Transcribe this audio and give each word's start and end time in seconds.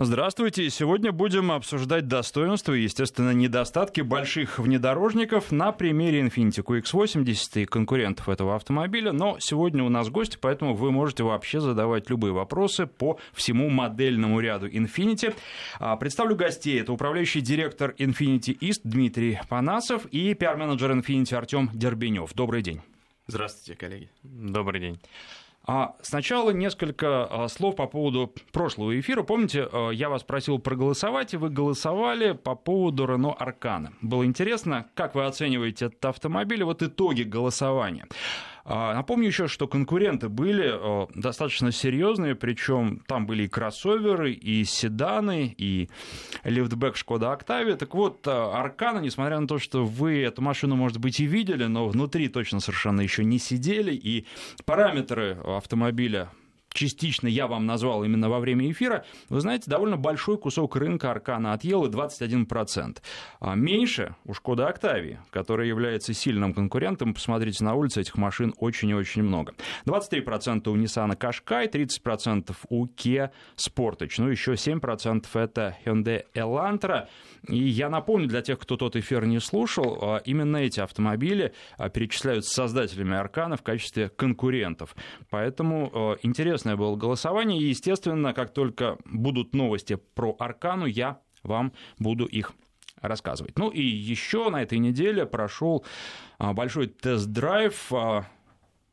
Здравствуйте. 0.00 0.70
Сегодня 0.70 1.10
будем 1.10 1.50
обсуждать 1.50 2.06
достоинства 2.06 2.72
и, 2.72 2.82
естественно, 2.82 3.32
недостатки 3.32 4.00
больших 4.00 4.60
внедорожников 4.60 5.50
на 5.50 5.72
примере 5.72 6.20
Infiniti 6.20 6.62
QX80 6.62 7.62
и 7.62 7.64
конкурентов 7.64 8.28
этого 8.28 8.54
автомобиля. 8.54 9.10
Но 9.10 9.38
сегодня 9.40 9.82
у 9.82 9.88
нас 9.88 10.08
гости, 10.08 10.38
поэтому 10.40 10.74
вы 10.74 10.92
можете 10.92 11.24
вообще 11.24 11.58
задавать 11.58 12.08
любые 12.10 12.32
вопросы 12.32 12.86
по 12.86 13.18
всему 13.32 13.70
модельному 13.70 14.38
ряду 14.38 14.68
Infiniti. 14.68 15.34
А, 15.80 15.96
представлю 15.96 16.36
гостей. 16.36 16.80
Это 16.80 16.92
управляющий 16.92 17.40
директор 17.40 17.92
Infiniti 17.98 18.56
East 18.56 18.82
Дмитрий 18.84 19.40
Панасов 19.48 20.06
и 20.12 20.32
пиар-менеджер 20.32 20.92
Infiniti 20.92 21.34
Артем 21.34 21.70
Дербенев. 21.74 22.34
Добрый 22.34 22.62
день. 22.62 22.82
Здравствуйте, 23.26 23.76
коллеги. 23.76 24.10
Добрый 24.22 24.80
день. 24.80 25.00
А 25.70 25.96
сначала 26.00 26.50
несколько 26.50 27.24
а, 27.24 27.46
слов 27.48 27.76
по 27.76 27.86
поводу 27.86 28.32
прошлого 28.52 28.98
эфира. 28.98 29.22
Помните, 29.22 29.68
а, 29.70 29.90
я 29.90 30.08
вас 30.08 30.22
просил 30.22 30.58
проголосовать, 30.58 31.34
и 31.34 31.36
вы 31.36 31.50
голосовали 31.50 32.32
по 32.32 32.54
поводу 32.54 33.04
Renault 33.04 33.36
Аркана. 33.38 33.92
Было 34.00 34.24
интересно, 34.24 34.86
как 34.94 35.14
вы 35.14 35.26
оцениваете 35.26 35.86
этот 35.86 36.02
автомобиль, 36.06 36.64
вот 36.64 36.82
итоги 36.82 37.22
голосования. 37.22 38.06
А, 38.70 38.92
напомню 38.92 39.28
еще, 39.28 39.48
что 39.48 39.66
конкуренты 39.66 40.28
были 40.28 40.70
э, 40.74 41.06
достаточно 41.14 41.72
серьезные, 41.72 42.34
причем 42.34 43.00
там 43.06 43.26
были 43.26 43.44
и 43.44 43.48
кроссоверы, 43.48 44.32
и 44.32 44.62
седаны, 44.64 45.54
и 45.56 45.88
лифтбэк 46.44 46.94
Шкода 46.94 47.32
Октавия. 47.32 47.76
Так 47.76 47.94
вот, 47.94 48.26
э, 48.26 48.30
Аркана, 48.30 48.98
несмотря 48.98 49.40
на 49.40 49.48
то, 49.48 49.58
что 49.58 49.86
вы 49.86 50.20
эту 50.20 50.42
машину, 50.42 50.76
может 50.76 50.98
быть, 50.98 51.18
и 51.18 51.24
видели, 51.24 51.64
но 51.64 51.88
внутри 51.88 52.28
точно 52.28 52.60
совершенно 52.60 53.00
еще 53.00 53.24
не 53.24 53.38
сидели, 53.38 53.94
и 53.94 54.26
параметры 54.66 55.38
автомобиля 55.46 56.28
частично 56.72 57.28
я 57.28 57.46
вам 57.46 57.66
назвал 57.66 58.04
именно 58.04 58.28
во 58.28 58.40
время 58.40 58.70
эфира, 58.70 59.04
вы 59.28 59.40
знаете, 59.40 59.70
довольно 59.70 59.96
большой 59.96 60.38
кусок 60.38 60.76
рынка 60.76 61.10
Аркана 61.10 61.52
отъел 61.52 61.84
и 61.84 61.88
21%. 61.88 62.98
А 63.40 63.54
меньше 63.54 64.14
у 64.24 64.34
Шкода 64.34 64.68
Октавии, 64.68 65.18
которая 65.30 65.66
является 65.66 66.14
сильным 66.14 66.54
конкурентом. 66.54 67.14
Посмотрите, 67.14 67.64
на 67.64 67.74
улице 67.74 68.00
этих 68.00 68.16
машин 68.16 68.54
очень 68.58 68.90
и 68.90 68.94
очень 68.94 69.22
много. 69.22 69.54
23% 69.86 70.68
у 70.68 70.76
Nissan 70.76 71.16
Qashqai, 71.16 71.70
30% 71.70 72.54
у 72.68 72.86
Kia 72.86 73.30
Sportage, 73.56 74.14
ну 74.18 74.28
еще 74.28 74.52
7% 74.52 75.26
это 75.34 75.76
Hyundai 75.84 76.24
Elantra. 76.34 77.08
И 77.48 77.56
я 77.56 77.88
напомню 77.88 78.28
для 78.28 78.42
тех, 78.42 78.58
кто 78.58 78.76
тот 78.76 78.96
эфир 78.96 79.24
не 79.26 79.40
слушал, 79.40 79.98
а, 80.00 80.16
именно 80.24 80.58
эти 80.58 80.80
автомобили 80.80 81.52
а, 81.76 81.88
перечисляются 81.88 82.52
создателями 82.52 83.16
Аркана 83.16 83.56
в 83.56 83.62
качестве 83.62 84.08
конкурентов. 84.08 84.94
Поэтому 85.30 85.90
а, 85.92 86.14
интересное 86.68 86.76
было 86.76 86.96
голосование. 86.96 87.60
И, 87.60 87.68
естественно, 87.68 88.34
как 88.34 88.52
только 88.52 88.98
будут 89.04 89.54
новости 89.54 89.98
про 90.14 90.36
Аркану, 90.38 90.86
я 90.86 91.18
вам 91.42 91.72
буду 91.98 92.26
их 92.26 92.52
рассказывать. 93.00 93.58
Ну 93.58 93.70
и 93.70 93.80
еще 93.80 94.50
на 94.50 94.62
этой 94.62 94.78
неделе 94.78 95.24
прошел 95.24 95.84
большой 96.38 96.88
тест-драйв 96.88 97.92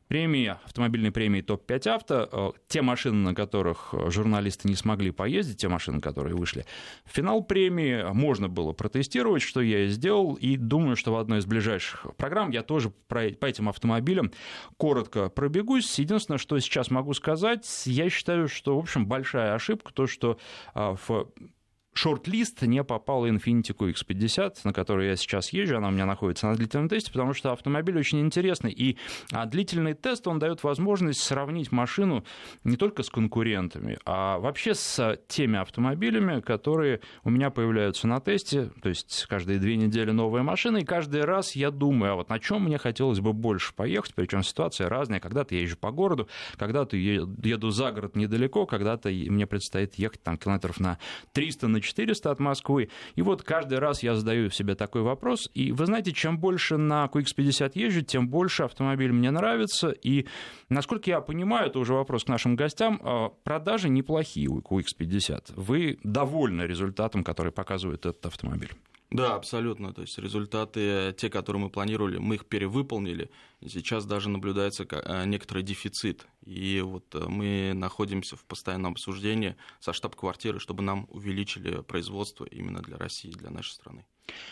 премии, 0.08 0.56
автомобильной 0.64 1.10
премии 1.10 1.40
ТОП-5 1.40 1.88
авто, 1.88 2.28
э, 2.30 2.50
те 2.68 2.82
машины, 2.82 3.16
на 3.16 3.34
которых 3.34 3.94
журналисты 4.08 4.68
не 4.68 4.74
смогли 4.74 5.10
поездить, 5.10 5.58
те 5.58 5.68
машины, 5.68 6.00
которые 6.00 6.36
вышли 6.36 6.64
финал 7.04 7.42
премии, 7.42 8.04
можно 8.12 8.48
было 8.48 8.72
протестировать, 8.72 9.42
что 9.42 9.60
я 9.60 9.84
и 9.84 9.88
сделал, 9.88 10.34
и 10.34 10.56
думаю, 10.56 10.96
что 10.96 11.12
в 11.12 11.16
одной 11.16 11.38
из 11.38 11.46
ближайших 11.46 12.06
программ 12.16 12.50
я 12.50 12.62
тоже 12.62 12.90
по 13.08 13.46
этим 13.46 13.68
автомобилям 13.68 14.32
коротко 14.76 15.28
пробегусь. 15.28 15.98
Единственное, 15.98 16.38
что 16.38 16.58
сейчас 16.58 16.90
могу 16.90 17.14
сказать, 17.14 17.66
я 17.86 18.10
считаю, 18.10 18.48
что, 18.48 18.76
в 18.76 18.80
общем, 18.80 19.06
большая 19.06 19.54
ошибка 19.54 19.92
то, 19.92 20.06
что 20.06 20.38
э, 20.74 20.96
в 21.06 21.28
шорт-лист 21.96 22.62
не 22.62 22.84
попал 22.84 23.26
Infiniti 23.26 23.74
QX50, 23.74 24.58
на 24.64 24.72
который 24.72 25.08
я 25.08 25.16
сейчас 25.16 25.52
езжу, 25.52 25.76
она 25.76 25.88
у 25.88 25.90
меня 25.90 26.06
находится 26.06 26.46
на 26.46 26.54
длительном 26.54 26.88
тесте, 26.88 27.10
потому 27.10 27.32
что 27.32 27.52
автомобиль 27.52 27.98
очень 27.98 28.20
интересный, 28.20 28.70
и 28.70 28.98
а, 29.32 29.46
длительный 29.46 29.94
тест, 29.94 30.26
он 30.28 30.38
дает 30.38 30.62
возможность 30.62 31.20
сравнить 31.20 31.72
машину 31.72 32.24
не 32.64 32.76
только 32.76 33.02
с 33.02 33.10
конкурентами, 33.10 33.98
а 34.04 34.38
вообще 34.38 34.74
с 34.74 35.18
теми 35.28 35.58
автомобилями, 35.58 36.40
которые 36.40 37.00
у 37.24 37.30
меня 37.30 37.50
появляются 37.50 38.06
на 38.06 38.20
тесте, 38.20 38.70
то 38.82 38.88
есть 38.88 39.26
каждые 39.28 39.58
две 39.58 39.76
недели 39.76 40.10
новая 40.10 40.42
машина, 40.42 40.78
и 40.78 40.84
каждый 40.84 41.22
раз 41.22 41.56
я 41.56 41.70
думаю, 41.70 42.12
а 42.12 42.16
вот 42.16 42.28
на 42.28 42.38
чем 42.38 42.64
мне 42.64 42.78
хотелось 42.78 43.20
бы 43.20 43.32
больше 43.32 43.74
поехать, 43.74 44.14
причем 44.14 44.42
ситуация 44.42 44.88
разная, 44.88 45.20
когда-то 45.20 45.54
я 45.54 45.62
езжу 45.62 45.76
по 45.76 45.90
городу, 45.90 46.28
когда-то 46.56 46.96
еду 46.96 47.70
за 47.70 47.92
город 47.92 48.16
недалеко, 48.16 48.66
когда-то 48.66 49.08
мне 49.08 49.46
предстоит 49.46 49.94
ехать 49.94 50.22
там 50.22 50.36
километров 50.36 50.78
на 50.78 50.98
300, 51.32 51.68
на 51.68 51.80
400 51.86 52.30
от 52.30 52.40
Москвы. 52.40 52.88
И 53.14 53.22
вот 53.22 53.42
каждый 53.42 53.78
раз 53.78 54.02
я 54.02 54.14
задаю 54.14 54.50
себе 54.50 54.74
такой 54.74 55.02
вопрос. 55.02 55.50
И 55.54 55.72
вы 55.72 55.86
знаете, 55.86 56.12
чем 56.12 56.38
больше 56.38 56.76
на 56.76 57.06
QX50 57.06 57.72
езжу, 57.74 58.02
тем 58.02 58.28
больше 58.28 58.64
автомобиль 58.64 59.12
мне 59.12 59.30
нравится. 59.30 59.90
И, 59.90 60.26
насколько 60.68 61.10
я 61.10 61.20
понимаю, 61.20 61.68
это 61.68 61.78
уже 61.78 61.94
вопрос 61.94 62.24
к 62.24 62.28
нашим 62.28 62.56
гостям, 62.56 63.00
а, 63.02 63.30
продажи 63.44 63.88
неплохие 63.88 64.48
у 64.48 64.60
QX50. 64.60 65.52
Вы 65.56 65.98
довольны 66.02 66.62
результатом, 66.62 67.24
который 67.24 67.52
показывает 67.52 68.06
этот 68.06 68.26
автомобиль? 68.26 68.72
Да, 69.10 69.36
абсолютно. 69.36 69.92
То 69.92 70.02
есть 70.02 70.18
результаты, 70.18 71.14
те, 71.16 71.30
которые 71.30 71.62
мы 71.62 71.70
планировали, 71.70 72.18
мы 72.18 72.34
их 72.34 72.46
перевыполнили. 72.46 73.30
Сейчас 73.64 74.04
даже 74.04 74.28
наблюдается 74.28 74.84
э, 74.90 75.24
некоторый 75.26 75.62
дефицит. 75.62 76.26
И 76.44 76.80
вот 76.84 77.14
э, 77.14 77.24
мы 77.28 77.72
находимся 77.74 78.36
в 78.36 78.44
постоянном 78.44 78.92
обсуждении 78.92 79.56
со 79.78 79.92
штаб-квартиры, 79.92 80.58
чтобы 80.58 80.82
нам 80.82 81.06
увеличили 81.10 81.82
производство 81.82 82.44
именно 82.44 82.80
для 82.80 82.96
России, 82.96 83.30
для 83.30 83.50
нашей 83.50 83.72
страны. 83.72 84.04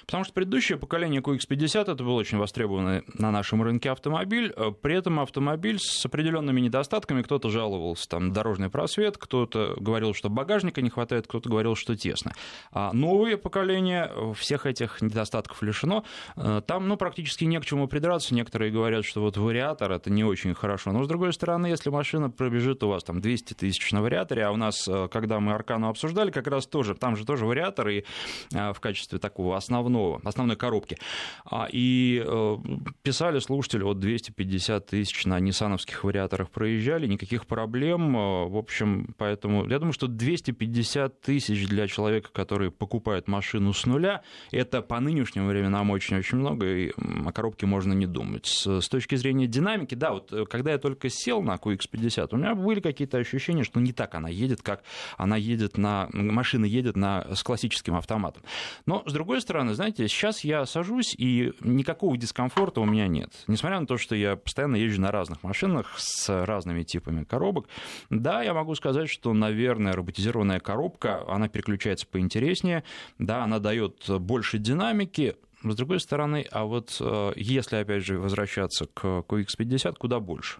Потому 0.06 0.24
что 0.24 0.32
предыдущее 0.32 0.78
поколение 0.78 1.20
QX50 1.20 1.92
это 1.92 2.04
был 2.04 2.14
очень 2.16 2.38
востребованный 2.38 3.02
на 3.14 3.30
нашем 3.30 3.62
рынке 3.62 3.90
автомобиль. 3.90 4.52
Э, 4.56 4.70
при 4.70 4.96
этом 4.96 5.20
автомобиль 5.20 5.78
с 5.78 6.04
определенными 6.04 6.60
недостатками. 6.60 7.22
Кто-то 7.22 7.50
жаловался 7.50 8.08
там 8.08 8.32
дорожный 8.32 8.70
просвет, 8.70 9.18
кто-то 9.18 9.74
говорил, 9.78 10.14
что 10.14 10.28
багажника 10.28 10.82
не 10.82 10.90
хватает, 10.90 11.26
кто-то 11.26 11.48
говорил, 11.48 11.74
что 11.74 11.96
тесно. 11.96 12.32
А 12.72 12.92
новое 12.92 13.36
поколение 13.36 14.10
всех 14.34 14.66
этих 14.66 15.00
недостатков 15.02 15.62
лишено. 15.62 16.04
Э, 16.36 16.62
там 16.66 16.88
ну, 16.88 16.96
практически 16.96 17.44
не 17.44 17.58
к 17.60 17.64
чему 17.64 17.88
придраться. 17.88 18.34
Некоторые 18.34 18.70
говорят, 18.70 19.04
что 19.04 19.20
вот 19.20 19.36
вариатор 19.36 19.92
это 19.92 20.10
не 20.10 20.24
очень 20.24 20.54
хорошо. 20.54 20.92
Но 20.92 21.02
с 21.04 21.08
другой 21.08 21.32
стороны, 21.32 21.66
если 21.66 21.90
машина 21.90 22.30
пробежит 22.30 22.82
у 22.82 22.88
вас 22.88 23.04
там 23.04 23.20
200 23.20 23.54
тысяч 23.54 23.92
на 23.92 24.02
вариаторе, 24.02 24.44
а 24.44 24.50
у 24.50 24.56
нас, 24.56 24.86
э, 24.88 25.08
когда 25.10 25.40
мы 25.40 25.52
Аркану 25.52 25.88
обсуждали, 25.88 26.30
как 26.30 26.46
раз 26.46 26.66
тоже, 26.66 26.94
там 26.94 27.16
же 27.16 27.24
тоже 27.24 27.46
вариатор 27.46 27.88
и 27.88 28.04
в 28.50 28.76
качестве 28.80 29.18
такого 29.18 29.56
основного, 29.64 30.20
основной 30.24 30.56
коробки. 30.56 30.96
А, 31.44 31.68
и 31.70 32.22
э, 32.24 32.56
писали 33.02 33.38
слушатели, 33.38 33.82
вот 33.82 33.98
250 33.98 34.86
тысяч 34.86 35.24
на 35.24 35.40
ниссановских 35.40 36.04
вариаторах 36.04 36.50
проезжали, 36.50 37.06
никаких 37.06 37.46
проблем. 37.46 38.16
Э, 38.16 38.48
в 38.48 38.56
общем, 38.56 39.14
поэтому 39.18 39.66
я 39.68 39.78
думаю, 39.78 39.92
что 39.92 40.06
250 40.06 41.20
тысяч 41.20 41.66
для 41.66 41.86
человека, 41.88 42.30
который 42.32 42.70
покупает 42.70 43.28
машину 43.28 43.72
с 43.72 43.86
нуля, 43.86 44.22
это 44.50 44.82
по 44.82 45.00
нынешним 45.00 45.48
временам 45.48 45.90
очень-очень 45.90 46.38
много, 46.38 46.66
и 46.66 46.92
о 47.24 47.32
коробке 47.32 47.66
можно 47.66 47.92
не 47.92 48.06
думать. 48.06 48.46
С, 48.46 48.88
точки 48.88 49.16
зрения 49.16 49.46
динамики, 49.46 49.94
да, 49.94 50.12
вот 50.12 50.32
э, 50.32 50.44
когда 50.46 50.72
я 50.72 50.78
только 50.78 51.08
сел 51.08 51.42
на 51.42 51.54
QX50, 51.54 52.28
у 52.32 52.36
меня 52.36 52.54
были 52.54 52.80
какие-то 52.80 53.18
ощущения, 53.18 53.64
что 53.64 53.80
не 53.80 53.92
так 53.92 54.14
она 54.14 54.28
едет, 54.28 54.62
как 54.62 54.82
она 55.16 55.36
едет 55.36 55.78
на... 55.78 56.08
Машина 56.12 56.64
едет 56.64 56.96
на, 56.96 57.34
с 57.34 57.42
классическим 57.42 57.94
автоматом. 57.94 58.42
Но, 58.86 59.02
с 59.06 59.12
другой 59.12 59.40
стороны, 59.40 59.53
стороны, 59.54 59.74
знаете, 59.74 60.08
сейчас 60.08 60.42
я 60.42 60.66
сажусь, 60.66 61.14
и 61.16 61.52
никакого 61.60 62.16
дискомфорта 62.16 62.80
у 62.80 62.86
меня 62.86 63.06
нет. 63.06 63.30
Несмотря 63.46 63.78
на 63.78 63.86
то, 63.86 63.98
что 63.98 64.16
я 64.16 64.34
постоянно 64.34 64.74
езжу 64.74 65.00
на 65.00 65.12
разных 65.12 65.44
машинах 65.44 65.94
с 65.96 66.44
разными 66.44 66.82
типами 66.82 67.22
коробок, 67.22 67.68
да, 68.10 68.42
я 68.42 68.52
могу 68.52 68.74
сказать, 68.74 69.08
что, 69.08 69.32
наверное, 69.32 69.92
роботизированная 69.92 70.58
коробка, 70.58 71.22
она 71.28 71.48
переключается 71.48 72.04
поинтереснее, 72.08 72.82
да, 73.20 73.44
она 73.44 73.60
дает 73.60 74.10
больше 74.18 74.58
динамики, 74.58 75.36
с 75.62 75.76
другой 75.76 76.00
стороны, 76.00 76.44
а 76.50 76.64
вот 76.64 76.96
э, 76.98 77.32
если, 77.36 77.76
опять 77.76 78.04
же, 78.04 78.18
возвращаться 78.18 78.86
к 78.86 79.04
QX50, 79.04 79.94
куда 79.98 80.18
больше 80.18 80.58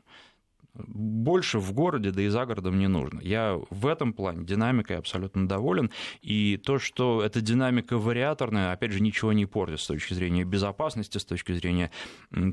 больше 0.75 1.59
в 1.59 1.73
городе, 1.73 2.11
да 2.11 2.23
и 2.23 2.29
за 2.29 2.47
городом 2.47 2.79
не 2.79 2.89
нужно. 2.89 3.21
Я 3.21 3.61
в 3.71 3.87
этом 3.87 4.13
плане 4.13 4.45
динамикой 4.45 4.99
абсолютно 4.99 5.47
доволен. 5.47 5.91
И 6.21 6.57
то, 6.57 6.79
что 6.79 7.23
эта 7.23 7.41
динамика 7.41 7.97
вариаторная, 7.97 8.73
опять 8.73 8.93
же, 8.93 9.01
ничего 9.01 9.33
не 9.33 9.47
портит 9.47 9.81
с 9.81 9.87
точки 9.87 10.15
зрения 10.15 10.45
безопасности, 10.45 11.19
с 11.19 11.25
точки 11.25 11.53
зрения 11.53 11.91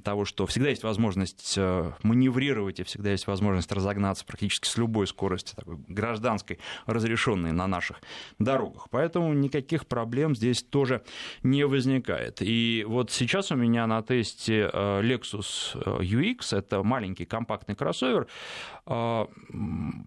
того, 0.04 0.26
что 0.26 0.46
всегда 0.46 0.70
есть 0.70 0.84
возможность 0.84 1.56
э, 1.58 1.92
маневрировать 2.04 2.80
и 2.80 2.84
всегда 2.84 3.12
есть 3.12 3.28
возможность 3.28 3.72
разогнаться 3.72 4.24
практически 4.26 4.68
с 4.68 4.78
любой 4.78 5.08
скорости, 5.08 5.56
такой 5.56 5.78
гражданской, 5.88 6.60
разрешенной 6.86 7.52
на 7.52 7.68
наших 7.68 8.02
дорогах. 8.38 8.88
Поэтому 8.92 9.34
никаких 9.34 9.88
проблем 9.88 10.36
здесь 10.36 10.62
тоже 10.62 11.04
не 11.44 11.66
возникает. 11.66 12.38
И 12.42 12.86
вот 12.88 13.12
сейчас 13.12 13.52
у 13.52 13.56
меня 13.56 13.88
на 13.88 14.02
тесте 14.04 14.70
э, 14.72 15.02
Lexus 15.02 15.72
э, 15.74 16.04
UX, 16.04 16.56
это 16.56 16.84
маленький 16.84 17.26
компактный 17.26 17.76
кроссовер, 17.76 18.11
кроссовер. 18.12 18.28
А, 18.86 19.28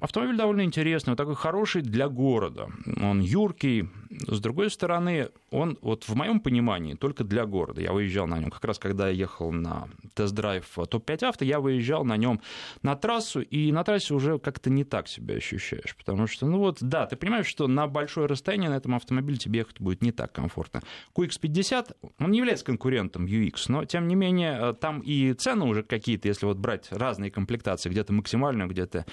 автомобиль 0.01 0.37
довольно 0.37 0.63
интересный, 0.63 1.13
он 1.13 1.17
такой 1.17 1.37
хороший 1.37 1.83
для 1.83 2.09
города. 2.09 2.69
Он 3.01 3.21
юркий. 3.21 3.89
С 4.27 4.41
другой 4.41 4.71
стороны, 4.71 5.31
он 5.51 5.79
вот 5.81 6.05
в 6.09 6.15
моем 6.15 6.41
понимании 6.41 6.95
только 6.95 7.25
для 7.25 7.47
города. 7.47 7.81
Я 7.81 7.93
выезжал 7.93 8.27
на 8.27 8.39
нем 8.39 8.51
как 8.51 8.65
раз, 8.65 8.79
когда 8.79 9.09
я 9.09 9.15
ехал 9.15 9.53
на 9.53 9.89
тест-драйв 10.15 10.67
топ-5 10.75 11.25
авто, 11.25 11.45
я 11.45 11.61
выезжал 11.61 12.05
на 12.05 12.17
нем 12.17 12.41
на 12.83 12.97
трассу, 12.97 13.41
и 13.41 13.73
на 13.73 13.85
трассе 13.85 14.15
уже 14.15 14.39
как-то 14.39 14.71
не 14.71 14.85
так 14.85 15.09
себя 15.09 15.35
ощущаешь. 15.35 15.97
Потому 15.97 16.27
что, 16.27 16.47
ну 16.47 16.59
вот, 16.59 16.79
да, 16.81 17.07
ты 17.07 17.17
понимаешь, 17.17 17.47
что 17.47 17.67
на 17.67 17.87
большое 17.87 18.27
расстояние 18.27 18.71
на 18.71 18.75
этом 18.75 18.95
автомобиле 18.95 19.39
тебе 19.39 19.61
ехать 19.61 19.81
будет 19.81 20.03
не 20.03 20.13
так 20.13 20.33
комфортно. 20.33 20.83
QX50, 21.17 21.97
он 22.19 22.31
не 22.31 22.39
является 22.39 22.65
конкурентом 22.65 23.27
UX, 23.27 23.65
но, 23.69 23.85
тем 23.85 24.09
не 24.09 24.15
менее, 24.15 24.59
э, 24.61 24.75
там 24.75 25.01
и 25.01 25.33
цены 25.33 25.65
уже 25.65 25.83
какие-то, 25.83 26.29
если 26.29 26.47
вот 26.47 26.59
брать 26.59 26.89
разные 26.91 27.31
комплектации, 27.31 27.89
где-то 27.95 28.13
максимальную, 28.13 28.69
где-то 28.69 29.07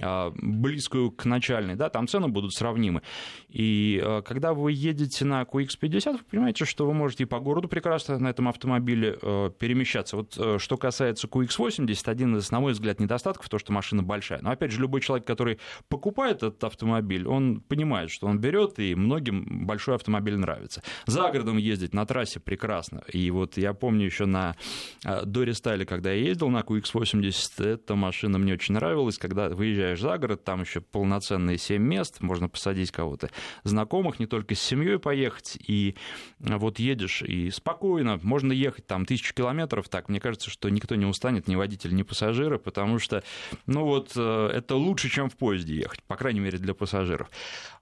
а, 0.00 0.32
близкую 0.34 1.12
к 1.12 1.24
начальной, 1.24 1.76
да, 1.76 1.88
там 1.88 2.08
цены 2.08 2.28
будут 2.28 2.52
сравнимы. 2.52 3.02
И 3.48 4.00
а, 4.02 4.22
когда 4.22 4.52
вы 4.54 4.72
едете 4.72 5.24
на 5.24 5.42
QX50, 5.42 6.12
вы 6.12 6.18
понимаете, 6.30 6.64
что 6.64 6.86
вы 6.86 6.94
можете 6.94 7.22
и 7.22 7.26
по 7.26 7.38
городу 7.38 7.68
прекрасно 7.68 8.18
на 8.18 8.28
этом 8.28 8.48
автомобиле 8.48 9.16
а, 9.22 9.50
перемещаться. 9.50 10.16
Вот 10.16 10.60
что 10.60 10.76
касается 10.76 11.28
QX80, 11.28 12.10
один 12.10 12.36
из, 12.36 12.50
на 12.50 12.60
мой 12.60 12.72
взгляд, 12.72 12.98
недостатков, 13.00 13.48
то, 13.48 13.58
что 13.58 13.72
машина 13.72 14.02
большая. 14.02 14.40
Но, 14.42 14.50
опять 14.50 14.72
же, 14.72 14.80
любой 14.80 15.00
человек, 15.00 15.26
который 15.26 15.58
покупает 15.88 16.38
этот 16.38 16.64
автомобиль, 16.64 17.26
он 17.26 17.60
понимает, 17.60 18.10
что 18.10 18.26
он 18.26 18.38
берет, 18.40 18.78
и 18.78 18.94
многим 18.96 19.66
большой 19.66 19.94
автомобиль 19.94 20.36
нравится. 20.36 20.82
За 21.06 21.30
городом 21.30 21.58
ездить 21.58 21.94
на 21.94 22.04
трассе 22.04 22.40
прекрасно. 22.40 23.02
И 23.12 23.30
вот 23.30 23.56
я 23.56 23.74
помню 23.74 24.06
еще 24.06 24.26
на 24.26 24.56
до 25.04 25.44
рестайле, 25.44 25.86
когда 25.86 26.10
я 26.12 26.20
ездил 26.20 26.48
на 26.48 26.60
QX80, 26.60 27.64
эта 27.64 27.94
машина 27.94 28.23
мне 28.28 28.54
очень 28.54 28.74
нравилась, 28.74 29.18
когда 29.18 29.48
выезжаешь 29.48 30.00
за 30.00 30.18
город, 30.18 30.44
там 30.44 30.62
еще 30.62 30.80
полноценные 30.80 31.58
7 31.58 31.82
мест, 31.82 32.20
можно 32.20 32.48
посадить 32.48 32.90
кого-то 32.90 33.30
знакомых, 33.62 34.18
не 34.18 34.26
только 34.26 34.54
с 34.54 34.60
семьей 34.60 34.98
поехать, 34.98 35.56
и 35.66 35.96
вот 36.38 36.78
едешь 36.78 37.22
и 37.22 37.50
спокойно, 37.50 38.18
можно 38.22 38.52
ехать 38.52 38.86
там 38.86 39.06
тысячу 39.06 39.34
километров, 39.34 39.88
так, 39.88 40.08
мне 40.08 40.20
кажется, 40.20 40.50
что 40.50 40.68
никто 40.68 40.94
не 40.94 41.06
устанет, 41.06 41.48
ни 41.48 41.56
водитель, 41.56 41.94
ни 41.94 42.02
пассажиры, 42.02 42.58
потому 42.58 42.98
что, 42.98 43.22
ну 43.66 43.84
вот, 43.84 44.12
э, 44.16 44.50
это 44.52 44.76
лучше, 44.76 45.08
чем 45.08 45.28
в 45.28 45.36
поезде 45.36 45.76
ехать, 45.76 46.02
по 46.04 46.16
крайней 46.16 46.40
мере, 46.40 46.58
для 46.58 46.74
пассажиров. 46.74 47.30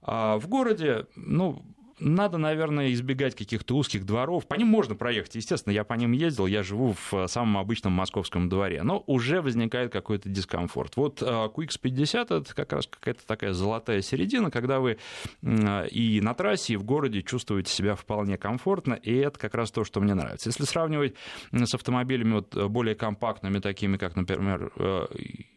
А 0.01 0.37
в 0.37 0.47
городе, 0.47 1.07
ну, 1.15 1.63
надо, 1.99 2.37
наверное, 2.37 2.91
избегать 2.93 3.35
каких-то 3.35 3.75
узких 3.75 4.05
дворов. 4.05 4.47
По 4.47 4.55
ним 4.55 4.67
можно 4.67 4.95
проехать, 4.95 5.35
естественно, 5.35 5.73
я 5.73 5.83
по 5.83 5.93
ним 5.93 6.11
ездил, 6.11 6.47
я 6.47 6.63
живу 6.63 6.95
в 7.11 7.27
самом 7.27 7.57
обычном 7.57 7.93
московском 7.93 8.49
дворе, 8.49 8.83
но 8.83 9.03
уже 9.07 9.41
возникает 9.41 9.91
какой-то 9.91 10.29
дискомфорт. 10.29 10.95
Вот 10.97 11.21
а, 11.21 11.47
QX50 11.47 12.41
это 12.41 12.55
как 12.55 12.73
раз 12.73 12.87
какая-то 12.87 13.25
такая 13.25 13.53
золотая 13.53 14.01
середина, 14.01 14.51
когда 14.51 14.79
вы 14.79 14.97
и 15.41 16.19
на 16.21 16.33
трассе, 16.33 16.73
и 16.73 16.75
в 16.77 16.83
городе 16.83 17.21
чувствуете 17.21 17.71
себя 17.71 17.95
вполне 17.95 18.37
комфортно, 18.37 18.93
и 18.93 19.15
это 19.15 19.39
как 19.39 19.55
раз 19.55 19.71
то, 19.71 19.83
что 19.83 19.99
мне 19.99 20.13
нравится. 20.13 20.49
Если 20.49 20.63
сравнивать 20.63 21.15
с 21.51 21.73
автомобилями 21.73 22.33
вот 22.33 22.55
более 22.69 22.95
компактными, 22.95 23.59
такими 23.59 23.97
как, 23.97 24.15
например, 24.15 24.71
э, 24.75 25.05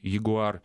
Jaguar 0.03 0.61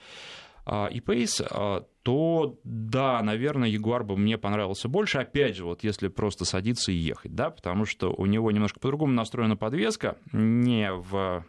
и 0.66 1.00
Pace, 1.00 1.46
а, 1.50 1.86
то 2.04 2.60
да, 2.64 3.22
наверное, 3.22 3.70
Ягуар 3.70 4.04
бы 4.04 4.18
мне 4.18 4.38
понравился 4.38 4.88
больше. 4.88 5.20
Опять 5.20 5.56
же, 5.56 5.66
вот 5.66 5.84
если 5.84 6.08
просто 6.08 6.46
садиться 6.46 6.92
и 6.92 6.96
ехать, 6.96 7.36
да, 7.36 7.50
потому 7.50 7.86
что 7.86 8.14
у 8.14 8.26
него 8.26 8.52
немножко 8.52 8.80
по-другому 8.80 9.14
настроена 9.14 9.56
подвеска, 9.56 10.18
не 10.32 10.92
в 10.92 11.46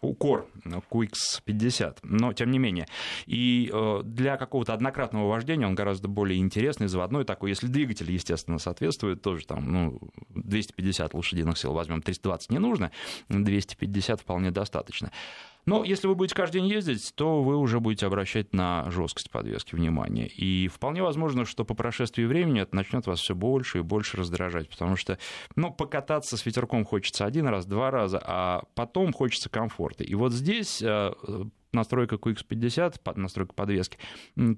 укор 0.00 0.46
QX50, 0.64 1.98
но 2.02 2.32
тем 2.32 2.50
не 2.50 2.58
менее. 2.58 2.86
И 3.26 3.70
э, 3.72 4.00
для 4.04 4.36
какого-то 4.36 4.72
однократного 4.72 5.28
вождения 5.28 5.66
он 5.66 5.74
гораздо 5.74 6.08
более 6.08 6.38
интересный, 6.38 6.88
заводной 6.88 7.24
такой. 7.24 7.50
Если 7.50 7.66
двигатель, 7.66 8.10
естественно, 8.10 8.58
соответствует, 8.58 9.22
тоже 9.22 9.46
там, 9.46 9.70
ну, 9.70 10.00
250 10.30 11.14
лошадиных 11.14 11.58
сил 11.58 11.72
возьмем, 11.72 12.02
320 12.02 12.50
не 12.50 12.58
нужно, 12.58 12.90
250 13.28 14.20
вполне 14.20 14.50
достаточно. 14.50 15.12
Но 15.66 15.84
если 15.84 16.06
вы 16.06 16.14
будете 16.14 16.34
каждый 16.34 16.60
день 16.60 16.70
ездить, 16.70 17.12
то 17.14 17.42
вы 17.42 17.56
уже 17.56 17.80
будете 17.80 18.06
обращать 18.06 18.52
на 18.54 18.90
жесткость 18.90 19.30
подвески 19.30 19.74
внимание. 19.74 20.26
И 20.26 20.68
вполне 20.68 21.02
возможно, 21.02 21.44
что 21.44 21.64
по 21.64 21.74
прошествии 21.74 22.24
времени 22.24 22.60
это 22.62 22.74
начнет 22.74 23.06
вас 23.06 23.20
все 23.20 23.34
больше 23.34 23.78
и 23.78 23.82
больше 23.82 24.16
раздражать, 24.16 24.68
потому 24.68 24.96
что 24.96 25.18
ну, 25.56 25.72
покататься 25.72 26.36
с 26.36 26.46
ветерком 26.46 26.84
хочется 26.84 27.24
один 27.24 27.46
раз, 27.48 27.66
два 27.66 27.90
раза, 27.90 28.20
а 28.24 28.64
потом 28.74 29.12
хочется 29.12 29.48
комфорта. 29.48 30.04
И 30.04 30.14
вот 30.14 30.32
здесь 30.32 30.82
э, 30.82 31.12
настройка 31.72 32.16
QX50, 32.16 33.12
настройка 33.16 33.54
подвески, 33.54 33.98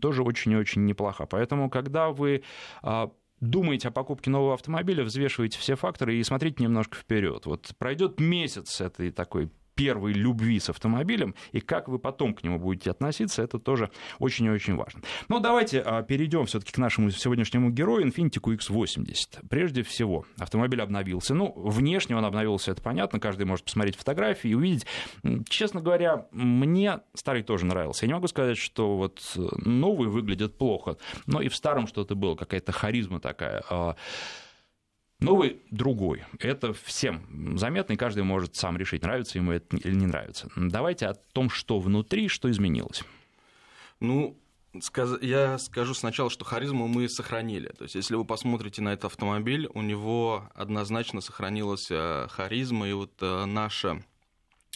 тоже 0.01 0.23
очень 0.23 0.53
и 0.53 0.57
очень 0.57 0.85
неплоха. 0.85 1.27
Поэтому, 1.27 1.71
когда 1.71 2.11
вы 2.11 2.43
а, 2.83 3.11
думаете 3.41 3.89
о 3.89 3.91
покупке 3.91 4.31
нового 4.31 4.55
автомобиля, 4.55 5.05
взвешиваете 5.05 5.59
все 5.59 5.77
факторы 5.77 6.17
и 6.17 6.23
смотрите 6.23 6.63
немножко 6.63 6.97
вперед. 6.97 7.47
Вот 7.47 7.73
пройдет 7.79 8.21
месяц 8.21 8.81
этой 8.81 9.11
такой 9.11 9.51
первой 9.83 10.13
любви 10.13 10.61
с 10.61 10.71
автомобилем, 10.71 11.35
и 11.51 11.61
как 11.61 11.89
вы 11.89 11.99
потом 11.99 12.35
к 12.35 12.45
нему 12.45 12.61
будете 12.61 12.93
относиться, 12.93 13.43
это 13.43 13.59
тоже 13.59 13.91
очень 14.21 14.45
и 14.45 14.51
очень 14.51 14.77
важно. 14.77 15.01
Но 15.29 15.41
давайте 15.41 15.81
а, 15.81 16.03
перейдем 16.03 16.47
все-таки 16.47 16.71
к 16.71 16.79
нашему 16.79 17.11
сегодняшнему 17.11 17.69
герою 17.71 18.07
Infiniti 18.07 18.39
QX80. 18.41 19.49
Прежде 19.51 19.83
всего, 19.83 20.25
автомобиль 20.39 20.81
обновился. 20.81 21.35
Ну, 21.35 21.53
внешне 21.57 22.17
он 22.17 22.25
обновился, 22.25 22.71
это 22.71 22.81
понятно, 22.81 23.19
каждый 23.19 23.45
может 23.45 23.65
посмотреть 23.65 23.97
фотографии 23.97 24.51
и 24.51 24.55
увидеть. 24.55 24.87
Честно 25.49 25.81
говоря, 25.81 26.27
мне 26.31 27.01
старый 27.15 27.43
тоже 27.43 27.67
нравился. 27.67 28.05
Я 28.05 28.09
не 28.09 28.15
могу 28.15 28.29
сказать, 28.29 28.59
что 28.59 28.97
вот 28.97 29.37
новый 29.65 30.09
выглядит 30.09 30.57
плохо, 30.57 30.97
но 31.27 31.43
и 31.43 31.49
в 31.49 31.57
старом 31.57 31.89
что-то 31.89 32.15
было, 32.15 32.37
какая-то 32.37 32.71
харизма 32.71 33.19
такая. 33.19 33.65
Новый 35.23 35.61
другой. 35.71 36.25
Это 36.39 36.73
всем 36.73 37.57
заметно, 37.57 37.95
и 37.95 37.97
каждый 37.97 38.25
может 38.25 38.57
сам 38.57 38.77
решить, 38.77 39.03
нравится 39.03 39.39
ему 39.39 39.53
это 39.53 39.77
или 39.77 39.95
не 39.95 40.07
нравится. 40.07 40.51
Давайте 40.57 41.07
о 41.07 41.15
том, 41.15 41.51
что 41.51 41.79
внутри, 41.79 42.29
что 42.29 42.51
изменилось. 42.51 43.05
Ну, 44.01 44.37
я 45.21 45.59
скажу 45.59 45.95
сначала, 45.95 46.31
что 46.31 46.45
харизму 46.45 46.89
мы 46.89 47.09
сохранили. 47.09 47.69
То 47.69 47.85
есть, 47.85 47.95
если 47.95 48.15
вы 48.15 48.25
посмотрите 48.25 48.83
на 48.83 48.95
этот 48.95 49.07
автомобиль, 49.07 49.69
у 49.75 49.83
него 49.83 50.49
однозначно 50.55 51.21
сохранилась 51.21 51.89
э, 51.91 52.27
харизма, 52.31 52.89
и 52.89 52.93
вот 52.93 53.13
э, 53.21 53.45
наша 53.45 54.03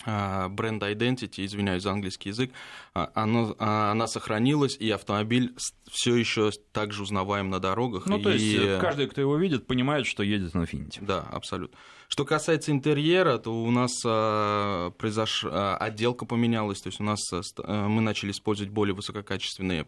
бренд 0.05 0.83
identity, 0.83 1.45
извиняюсь 1.45 1.83
за 1.83 1.91
английский 1.91 2.29
язык, 2.29 2.53
а, 2.93 3.11
оно, 3.15 3.57
а, 3.59 3.93
она 3.93 4.07
сохранилась, 4.07 4.77
и 4.77 4.91
автомобиль 4.91 5.55
все 5.91 6.15
еще 6.15 6.51
также 6.73 7.03
узнаваем 7.03 7.49
на 7.49 7.61
дорогах. 7.61 8.07
Ну, 8.07 8.19
и... 8.19 8.23
то 8.23 8.31
есть 8.31 8.55
э, 8.55 8.79
каждый, 8.79 9.07
кто 9.09 9.23
его 9.23 9.37
видит, 9.37 9.67
понимает, 9.67 10.07
что 10.07 10.23
едет 10.23 10.55
на 10.55 10.63
Infiniti. 10.63 10.99
Да, 11.01 11.21
абсолютно. 11.33 11.79
Что 12.09 12.25
касается 12.25 12.73
интерьера, 12.73 13.39
то 13.39 13.51
у 13.51 13.71
нас 13.71 14.03
произош... 14.03 15.45
отделка 15.45 16.27
поменялась, 16.27 16.81
то 16.83 16.89
есть 16.89 17.01
у 17.01 17.05
нас 17.05 17.21
мы 17.67 18.01
начали 18.01 18.31
использовать 18.31 18.71
более 18.71 18.95
высококачественные 18.95 19.87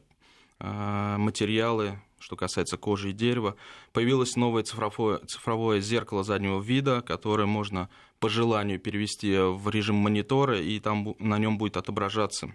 материалы, 0.59 2.01
что 2.19 2.37
касается 2.37 2.77
кожи 2.77 3.11
и 3.11 3.13
дерева. 3.13 3.57
Появилось 3.93 4.37
новое 4.37 4.63
цифровое, 4.63 5.19
цифровое 5.27 5.81
зеркало 5.81 6.25
заднего 6.25 6.61
вида, 6.61 7.03
которое 7.03 7.47
можно 7.47 7.89
по 8.21 8.29
желанию 8.29 8.81
перевести 8.81 9.37
в 9.37 9.69
режим 9.71 9.97
монитора, 9.97 10.61
и 10.61 10.81
там 10.81 11.15
на 11.19 11.39
нем 11.39 11.59
будет 11.59 11.77
отображаться 11.77 12.55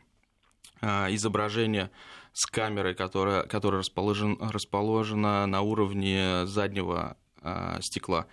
а, 0.81 1.07
изображение 1.09 1.91
с 2.33 2.45
камерой, 2.45 2.95
которая, 2.95 3.43
которая 3.43 3.79
расположен, 3.79 4.37
расположена 4.41 5.45
на 5.45 5.61
уровне 5.61 6.45
заднего 6.45 7.15
а, 7.41 7.79
стекла. 7.81 8.27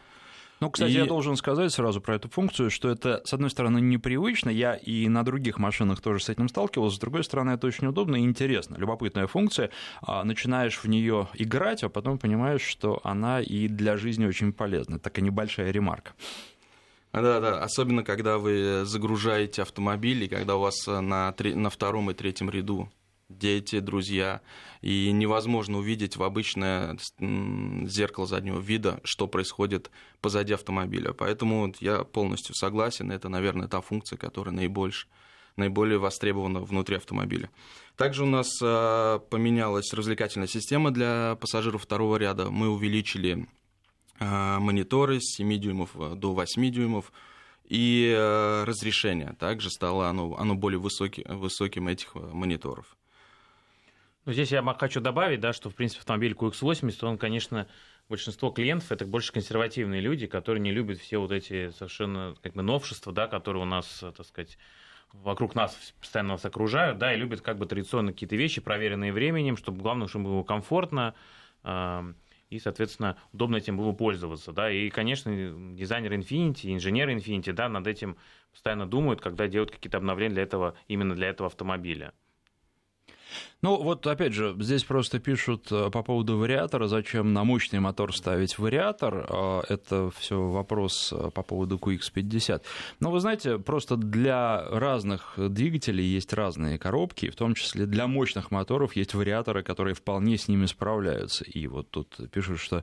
Ну, 0.61 0.71
кстати, 0.71 0.91
и... 0.91 0.95
я 0.95 1.07
должен 1.07 1.37
сказать 1.37 1.73
сразу 1.73 2.03
про 2.03 2.17
эту 2.17 2.29
функцию, 2.29 2.71
что 2.71 2.91
это, 2.91 3.23
с 3.25 3.33
одной 3.33 3.49
стороны, 3.49 3.81
непривычно, 3.81 4.51
я 4.51 4.75
и 4.75 5.09
на 5.09 5.25
других 5.25 5.59
машинах 5.59 6.03
тоже 6.03 6.23
с 6.23 6.29
этим 6.29 6.51
сталкивался, 6.51 6.97
с 6.97 7.01
другой 7.01 7.25
стороны, 7.25 7.53
это 7.53 7.67
очень 7.67 7.87
удобно 7.87 8.17
и 8.17 8.21
интересно. 8.21 8.77
Любопытная 8.77 9.27
функция, 9.27 9.71
а, 10.03 10.23
начинаешь 10.23 10.77
в 10.77 10.85
нее 10.87 11.29
играть, 11.35 11.83
а 11.83 11.89
потом 11.89 12.19
понимаешь, 12.19 12.63
что 12.63 13.01
она 13.05 13.41
и 13.41 13.69
для 13.69 13.97
жизни 13.97 14.27
очень 14.27 14.53
полезна. 14.53 14.99
Такая 14.99 15.25
небольшая 15.25 15.71
ремарка. 15.71 16.13
Да, 17.13 17.41
да, 17.41 17.63
особенно 17.63 18.05
когда 18.05 18.39
вы 18.39 18.85
загружаете 18.85 19.63
автомобиль, 19.63 20.25
и 20.25 20.29
когда 20.29 20.57
у 20.57 20.61
вас 20.61 20.87
на, 20.87 21.35
на 21.37 21.71
втором 21.71 22.11
и 22.11 22.15
третьем 22.15 22.51
ряду 22.51 22.89
дети, 23.31 23.81
друзья, 23.81 24.41
и 24.83 25.11
невозможно 25.13 25.79
увидеть 25.79 26.17
в 26.17 26.23
обычное 26.23 26.99
зеркало 27.19 28.27
заднего 28.27 28.59
вида, 28.59 29.01
что 29.05 29.27
происходит 29.29 29.91
позади 30.21 30.53
автомобиля. 30.53 31.13
Поэтому 31.13 31.73
я 31.81 32.05
полностью 32.05 32.55
согласен, 32.55 33.11
это, 33.11 33.29
наверное, 33.29 33.69
та 33.69 33.81
функция, 33.81 34.17
которая 34.17 34.55
наибольше, 34.55 35.07
наиболее 35.57 35.99
востребована 35.99 36.61
внутри 36.61 36.97
автомобиля. 36.97 37.51
Также 37.97 38.25
у 38.25 38.27
нас 38.27 38.49
а, 38.63 39.19
поменялась 39.19 39.93
развлекательная 39.93 40.49
система 40.49 40.91
для 40.91 41.37
пассажиров 41.41 41.83
второго 41.83 42.17
ряда. 42.17 42.51
Мы 42.51 42.69
увеличили 42.69 43.47
а, 44.19 44.59
мониторы 44.59 45.21
с 45.21 45.37
7 45.37 45.59
дюймов 45.59 45.91
до 46.19 46.33
8 46.33 46.71
дюймов, 46.71 47.13
и 47.65 48.13
разрешение 48.67 49.37
также 49.39 49.71
стало 49.71 50.09
оно, 50.09 50.35
оно 50.37 50.57
более 50.57 50.81
высоки, 50.81 51.25
высоким 51.29 51.87
этих 51.87 52.17
мониторов. 52.17 52.97
Ну, 54.31 54.35
здесь 54.35 54.53
я 54.53 54.63
хочу 54.79 55.01
добавить, 55.01 55.41
да, 55.41 55.53
что, 55.53 55.71
в 55.71 55.75
принципе, 55.75 56.03
автомобиль 56.03 56.35
QX80, 56.35 57.05
он, 57.05 57.19
конечно, 57.19 57.67
большинство 58.09 58.53
клиентов 58.53 58.93
это 58.93 59.05
больше 59.05 59.33
консервативные 59.33 60.01
люди, 60.01 60.29
которые 60.29 60.63
не 60.63 60.71
любят 60.71 60.99
все 60.99 61.19
вот 61.19 61.33
эти 61.33 61.71
совершенно 61.71 62.37
как 62.41 62.53
бы 62.53 62.63
новшества, 62.63 63.13
да, 63.13 63.27
которые 63.27 63.65
у 63.65 63.67
нас, 63.67 64.05
так 64.17 64.25
сказать, 64.25 64.57
вокруг 65.13 65.57
нас 65.57 65.75
постоянно 65.99 66.35
нас 66.35 66.45
окружают, 66.45 66.99
да, 66.99 67.13
и 67.13 67.17
любят 67.17 67.41
как 67.41 67.59
бы 67.59 67.67
традиционно 67.67 68.13
какие-то 68.13 68.37
вещи, 68.37 68.61
проверенные 68.61 69.13
временем, 69.13 69.57
чтобы 69.57 69.83
главное, 69.83 70.07
чтобы 70.07 70.27
было 70.27 70.45
комфортно, 70.45 71.17
и, 71.65 72.59
соответственно, 72.61 73.17
удобно 73.33 73.57
этим 73.57 73.77
было 73.77 73.91
пользоваться, 73.91 74.53
да, 74.53 74.71
и, 74.71 74.91
конечно, 74.91 75.75
дизайнеры 75.75 76.17
Infiniti, 76.17 76.73
инженеры 76.73 77.17
Infiniti, 77.17 77.51
да, 77.53 77.69
над 77.69 77.89
этим 77.89 78.17
постоянно 78.53 78.87
думают, 78.87 79.21
когда 79.21 79.49
делают 79.49 79.73
какие-то 79.73 79.97
обновления 79.97 80.35
для 80.35 80.45
этого, 80.45 80.77
именно 80.87 81.17
для 81.17 81.31
этого 81.31 81.49
автомобиля. 81.49 82.13
Ну, 83.63 83.83
вот 83.83 84.07
опять 84.07 84.33
же, 84.33 84.57
здесь 84.59 84.85
просто 84.85 85.19
пишут 85.19 85.71
э, 85.71 85.91
по 85.91 86.03
поводу 86.03 86.39
вариатора, 86.39 86.87
зачем 86.87 87.33
на 87.33 87.45
мощный 87.45 87.79
мотор 87.79 88.17
ставить 88.17 88.59
вариатор. 88.59 89.27
А, 89.29 89.63
это 89.69 90.11
все 90.19 90.41
вопрос 90.41 91.13
э, 91.13 91.31
по 91.35 91.43
поводу 91.43 91.77
QX50. 91.77 92.63
Но 93.01 93.11
вы 93.11 93.21
знаете, 93.21 93.59
просто 93.59 93.97
для 93.97 94.65
разных 94.71 95.35
двигателей 95.37 96.05
есть 96.05 96.33
разные 96.33 96.79
коробки, 96.79 97.29
в 97.29 97.37
том 97.37 97.55
числе 97.55 97.87
для 97.87 98.07
мощных 98.07 98.51
моторов 98.51 98.97
есть 98.97 99.15
вариаторы, 99.15 99.63
которые 99.63 99.95
вполне 99.95 100.39
с 100.39 100.49
ними 100.49 100.67
справляются. 100.67 101.45
И 101.45 101.67
вот 101.67 101.91
тут 101.91 102.19
пишут, 102.33 102.61
что 102.61 102.83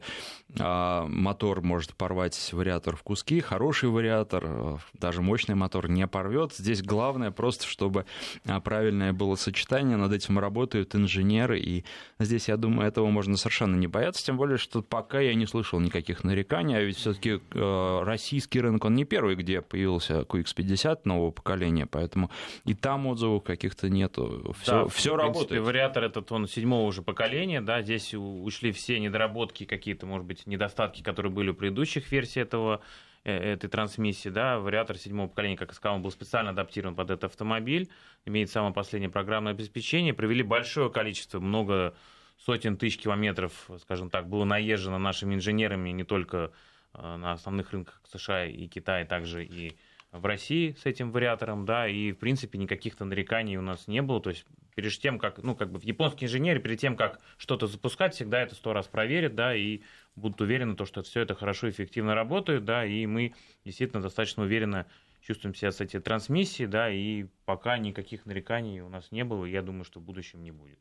а, 0.60 1.06
мотор 1.08 1.62
может 1.62 1.96
порвать 1.96 2.50
вариатор 2.54 2.96
в 2.96 3.04
куски, 3.04 3.40
хороший 3.40 3.90
вариатор, 3.90 4.44
э, 4.46 4.78
даже 4.94 5.22
мощный 5.22 5.56
мотор 5.56 5.90
не 5.90 6.06
порвет. 6.08 6.54
Здесь 6.54 6.82
главное 6.82 7.32
просто, 7.32 7.66
чтобы 7.66 8.06
а, 8.46 8.60
правильное 8.62 9.14
было 9.14 9.36
сочетание, 9.36 9.98
над 9.98 10.14
этим 10.14 10.37
работают 10.40 10.96
инженеры, 10.96 11.60
и 11.60 11.84
здесь, 12.20 12.48
я 12.48 12.58
думаю, 12.58 12.88
этого 12.88 13.08
можно 13.08 13.38
совершенно 13.38 13.76
не 13.76 13.88
бояться, 13.88 14.26
тем 14.26 14.38
более, 14.38 14.58
что 14.58 14.82
пока 14.82 15.20
я 15.20 15.34
не 15.36 15.46
слышал 15.46 15.80
никаких 15.80 16.24
нареканий, 16.24 16.78
а 16.78 16.82
ведь 16.82 16.98
все-таки 16.98 17.40
э, 17.52 18.00
российский 18.04 18.62
рынок, 18.62 18.86
он 18.86 18.96
не 18.96 19.06
первый, 19.06 19.36
где 19.36 19.62
появился 19.62 20.22
QX50 20.22 21.02
нового 21.04 21.32
поколения, 21.32 21.86
поэтому 21.86 22.30
и 22.66 22.74
там 22.74 23.08
отзывов 23.08 23.44
каких-то 23.44 23.90
нету, 23.90 24.56
все, 24.62 24.84
да, 24.84 24.88
все 24.88 25.14
в 25.14 25.18
работает. 25.18 25.48
Принципе, 25.50 25.66
вариатор 25.66 26.04
этот, 26.04 26.32
он 26.32 26.48
седьмого 26.48 26.86
уже 26.86 27.02
поколения, 27.02 27.62
да, 27.62 27.82
здесь 27.82 28.14
ушли 28.14 28.72
все 28.72 29.00
недоработки, 29.00 29.66
какие-то, 29.66 30.06
может 30.06 30.26
быть, 30.28 30.48
недостатки, 30.48 31.02
которые 31.02 31.32
были 31.32 31.50
у 31.50 31.54
предыдущих 31.54 32.12
версий 32.12 32.42
этого 32.42 32.82
этой 33.24 33.70
трансмиссии, 33.70 34.30
да, 34.30 34.60
вариатор 34.60 34.98
седьмого 34.98 35.28
поколения, 35.28 35.58
как 35.58 35.70
я 35.70 35.76
сказал, 35.76 35.96
он 35.96 36.02
был 36.02 36.12
специально 36.12 36.52
адаптирован 36.52 36.96
под 36.96 37.12
этот 37.12 37.26
автомобиль, 37.26 37.90
имеет 38.26 38.50
самое 38.50 38.74
последнее 38.74 39.10
программное 39.10 39.54
обеспечение, 39.54 40.14
провели 40.14 40.44
большое 40.44 40.90
количество, 40.90 41.40
много 41.40 41.96
сотен 42.38 42.78
тысяч 42.78 43.00
километров, 43.00 43.70
скажем 43.82 44.10
так, 44.10 44.30
было 44.30 44.46
наезжено 44.46 44.98
нашими 44.98 45.36
инженерами 45.36 45.90
не 45.90 46.04
только 46.04 46.52
э, 46.94 47.16
на 47.16 47.34
основных 47.34 47.72
рынках 47.72 48.02
США 48.06 48.46
и 48.46 48.68
Китая, 48.68 49.06
также 49.06 49.44
и 49.44 49.78
в 50.12 50.26
России 50.26 50.76
с 50.80 50.86
этим 50.86 51.12
вариатором, 51.12 51.66
да, 51.66 51.88
и, 51.88 52.12
в 52.12 52.18
принципе, 52.18 52.58
никаких-то 52.58 53.06
нареканий 53.06 53.58
у 53.58 53.62
нас 53.62 53.88
не 53.88 54.02
было, 54.02 54.22
то 54.22 54.30
есть 54.30 54.46
перед 54.78 54.92
тем, 54.92 55.18
как, 55.18 55.42
ну, 55.42 55.56
как 55.56 55.72
бы 55.72 55.80
японские 55.82 56.28
инженеры 56.28 56.60
перед 56.60 56.80
тем, 56.80 56.96
как 56.96 57.20
что-то 57.40 57.66
запускать, 57.66 58.14
всегда 58.14 58.44
это 58.44 58.54
сто 58.54 58.74
раз 58.74 58.86
проверят, 58.86 59.34
да, 59.34 59.56
и 59.56 59.82
будут 60.16 60.40
уверены, 60.40 60.76
то, 60.76 60.86
что 60.86 61.02
все 61.02 61.22
это 61.22 61.34
хорошо, 61.34 61.68
эффективно 61.68 62.14
работает, 62.14 62.64
да, 62.64 62.86
и 62.86 63.08
мы 63.08 63.34
действительно 63.66 64.04
достаточно 64.04 64.44
уверенно 64.44 64.86
чувствуем 65.20 65.56
себя 65.56 65.72
с 65.72 65.82
этой 65.82 66.00
трансмиссией, 66.00 66.70
да, 66.70 66.92
и 66.92 67.26
пока 67.46 67.80
никаких 67.80 68.28
нареканий 68.28 68.82
у 68.82 68.90
нас 68.90 69.12
не 69.12 69.24
было, 69.24 69.46
я 69.46 69.64
думаю, 69.64 69.84
что 69.84 70.00
в 70.00 70.04
будущем 70.04 70.44
не 70.44 70.52
будет. 70.52 70.78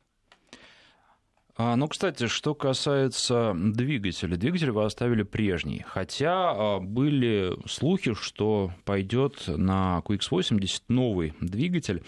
А, 1.59 1.75
ну, 1.75 1.87
кстати, 1.87 2.27
что 2.27 2.53
касается 2.53 3.55
двигателя, 3.55 4.37
двигатель 4.37 4.69
вы 4.69 4.85
оставили 4.85 5.23
прежний, 5.23 5.83
хотя 5.87 6.51
а, 6.51 6.79
были 6.79 7.57
слухи, 7.67 8.13
что 8.13 8.71
пойдет 8.85 9.47
на 9.47 10.03
QX80 10.05 10.83
новый 10.87 11.33
двигатель, 11.41 12.03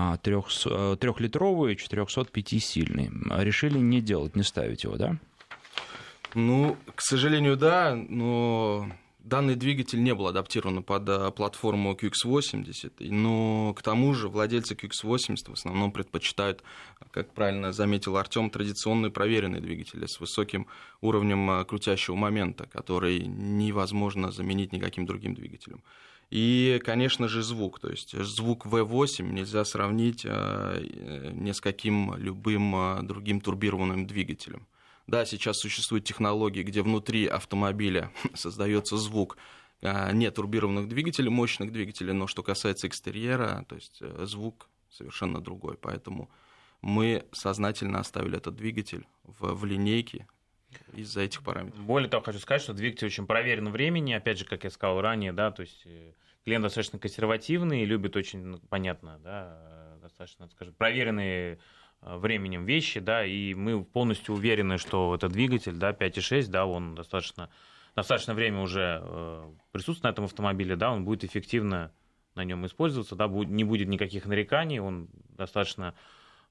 а, 0.00 0.16
трехлитровый, 0.16 1.74
405-сильный. 1.74 3.10
Решили 3.42 3.78
не 3.78 4.00
делать, 4.00 4.36
не 4.36 4.44
ставить 4.44 4.84
его, 4.84 4.96
да? 4.96 5.16
Ну, 6.34 6.76
к 6.94 7.00
сожалению, 7.00 7.56
да, 7.56 7.96
но 7.96 8.88
данный 9.18 9.56
двигатель 9.56 10.00
не 10.00 10.14
был 10.14 10.28
адаптирован 10.28 10.84
под 10.84 11.08
э, 11.08 11.32
платформу 11.32 11.94
QX80, 11.94 13.10
но 13.10 13.74
к 13.74 13.82
тому 13.82 14.14
же 14.14 14.28
владельцы 14.28 14.74
QX80 14.74 15.50
в 15.50 15.52
основном 15.54 15.90
предпочитают, 15.90 16.62
как 17.10 17.32
правильно 17.32 17.72
заметил 17.72 18.16
Артем, 18.18 18.50
традиционные 18.50 19.10
проверенные 19.10 19.60
двигатели 19.60 20.06
с 20.06 20.20
высоким 20.20 20.68
уровнем 21.00 21.50
э, 21.50 21.64
крутящего 21.64 22.14
момента, 22.14 22.68
который 22.72 23.26
невозможно 23.26 24.30
заменить 24.30 24.72
никаким 24.72 25.06
другим 25.06 25.34
двигателем. 25.34 25.82
И, 26.30 26.80
конечно 26.84 27.26
же, 27.28 27.42
звук. 27.42 27.80
То 27.80 27.88
есть 27.88 28.12
звук 28.12 28.66
V8 28.66 29.22
нельзя 29.22 29.64
сравнить 29.64 30.22
э, 30.24 31.30
ни 31.32 31.52
с 31.52 31.60
каким 31.60 32.14
любым 32.16 33.06
другим 33.06 33.40
турбированным 33.40 34.06
двигателем. 34.06 34.66
Да, 35.06 35.24
сейчас 35.24 35.58
существуют 35.58 36.04
технологии, 36.04 36.62
где 36.62 36.82
внутри 36.82 37.26
автомобиля 37.26 38.12
создается 38.34 38.98
звук 38.98 39.38
а, 39.80 40.12
не 40.12 40.30
турбированных 40.30 40.86
двигателей, 40.86 41.30
мощных 41.30 41.72
двигателей, 41.72 42.12
но 42.12 42.26
что 42.26 42.42
касается 42.42 42.88
экстерьера, 42.88 43.64
то 43.68 43.74
есть 43.76 43.98
э, 44.00 44.26
звук 44.26 44.68
совершенно 44.90 45.40
другой. 45.40 45.78
Поэтому 45.78 46.28
мы 46.82 47.24
сознательно 47.32 48.00
оставили 48.00 48.36
этот 48.36 48.54
двигатель 48.54 49.06
в, 49.24 49.54
в 49.54 49.64
линейке 49.64 50.26
из-за 50.94 51.22
этих 51.22 51.42
параметров. 51.42 51.80
Более 51.82 52.08
того, 52.08 52.22
хочу 52.22 52.38
сказать, 52.38 52.62
что 52.62 52.72
двигатель 52.72 53.06
очень 53.06 53.26
проверен 53.26 53.70
времени, 53.70 54.12
опять 54.12 54.38
же, 54.38 54.44
как 54.44 54.64
я 54.64 54.70
сказал 54.70 55.00
ранее, 55.00 55.32
да, 55.32 55.50
то 55.50 55.62
есть 55.62 55.82
э, 55.86 56.12
клиент 56.44 56.62
достаточно 56.62 56.98
консервативный, 56.98 57.84
любит 57.84 58.16
очень, 58.16 58.44
ну, 58.44 58.58
понятно, 58.68 59.18
да, 59.22 59.58
э, 59.60 59.98
достаточно, 60.02 60.48
скажем, 60.48 60.74
проверенные 60.74 61.58
Э, 62.00 62.16
временем 62.16 62.64
вещи, 62.64 63.00
да, 63.00 63.24
и 63.24 63.54
мы 63.54 63.84
полностью 63.84 64.34
уверены, 64.34 64.78
что 64.78 65.14
этот 65.14 65.32
двигатель, 65.32 65.74
да, 65.74 65.90
5.6, 65.90 66.48
да, 66.48 66.64
он 66.64 66.94
достаточно, 66.94 67.50
достаточно 67.96 68.34
время 68.34 68.60
уже 68.60 69.02
присутствует 69.72 70.04
на 70.04 70.08
этом 70.10 70.24
автомобиле, 70.26 70.76
да, 70.76 70.92
он 70.92 71.04
будет 71.04 71.24
эффективно 71.24 71.92
на 72.36 72.44
нем 72.44 72.64
использоваться, 72.66 73.16
да, 73.16 73.26
будет, 73.26 73.50
не 73.50 73.64
будет 73.64 73.88
никаких 73.88 74.26
нареканий, 74.26 74.78
он 74.78 75.08
достаточно 75.30 75.94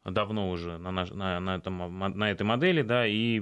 давно 0.04 0.50
уже 0.50 0.78
на, 0.80 0.92
на, 0.92 1.40
на, 1.40 1.56
этом, 1.56 1.98
на 1.98 2.30
этой 2.30 2.44
модели, 2.44 2.82
да, 2.82 3.08
и, 3.08 3.42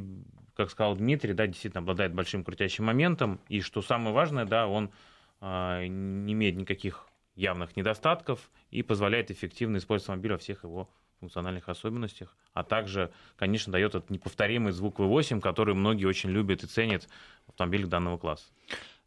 как 0.55 0.69
сказал 0.69 0.95
Дмитрий, 0.95 1.33
да, 1.33 1.47
действительно 1.47 1.81
обладает 1.81 2.13
большим 2.13 2.43
крутящим 2.43 2.85
моментом, 2.85 3.39
и 3.49 3.61
что 3.61 3.81
самое 3.81 4.13
важное, 4.13 4.45
да, 4.45 4.67
он 4.67 4.91
э, 5.41 5.87
не 5.87 6.33
имеет 6.33 6.55
никаких 6.55 7.07
явных 7.35 7.75
недостатков 7.75 8.49
и 8.71 8.81
позволяет 8.81 9.31
эффективно 9.31 9.77
использовать 9.77 10.09
автомобиль 10.09 10.31
во 10.31 10.37
всех 10.37 10.63
его 10.63 10.89
функциональных 11.19 11.69
особенностях, 11.69 12.35
а 12.53 12.63
также, 12.63 13.11
конечно, 13.37 13.71
дает 13.71 13.95
этот 13.95 14.09
неповторимый 14.09 14.71
звук 14.71 14.99
V8, 14.99 15.41
который 15.41 15.73
многие 15.73 16.05
очень 16.05 16.29
любят 16.29 16.63
и 16.63 16.67
ценят 16.67 17.07
в 17.45 17.49
автомобилях 17.49 17.89
данного 17.89 18.17
класса. 18.17 18.45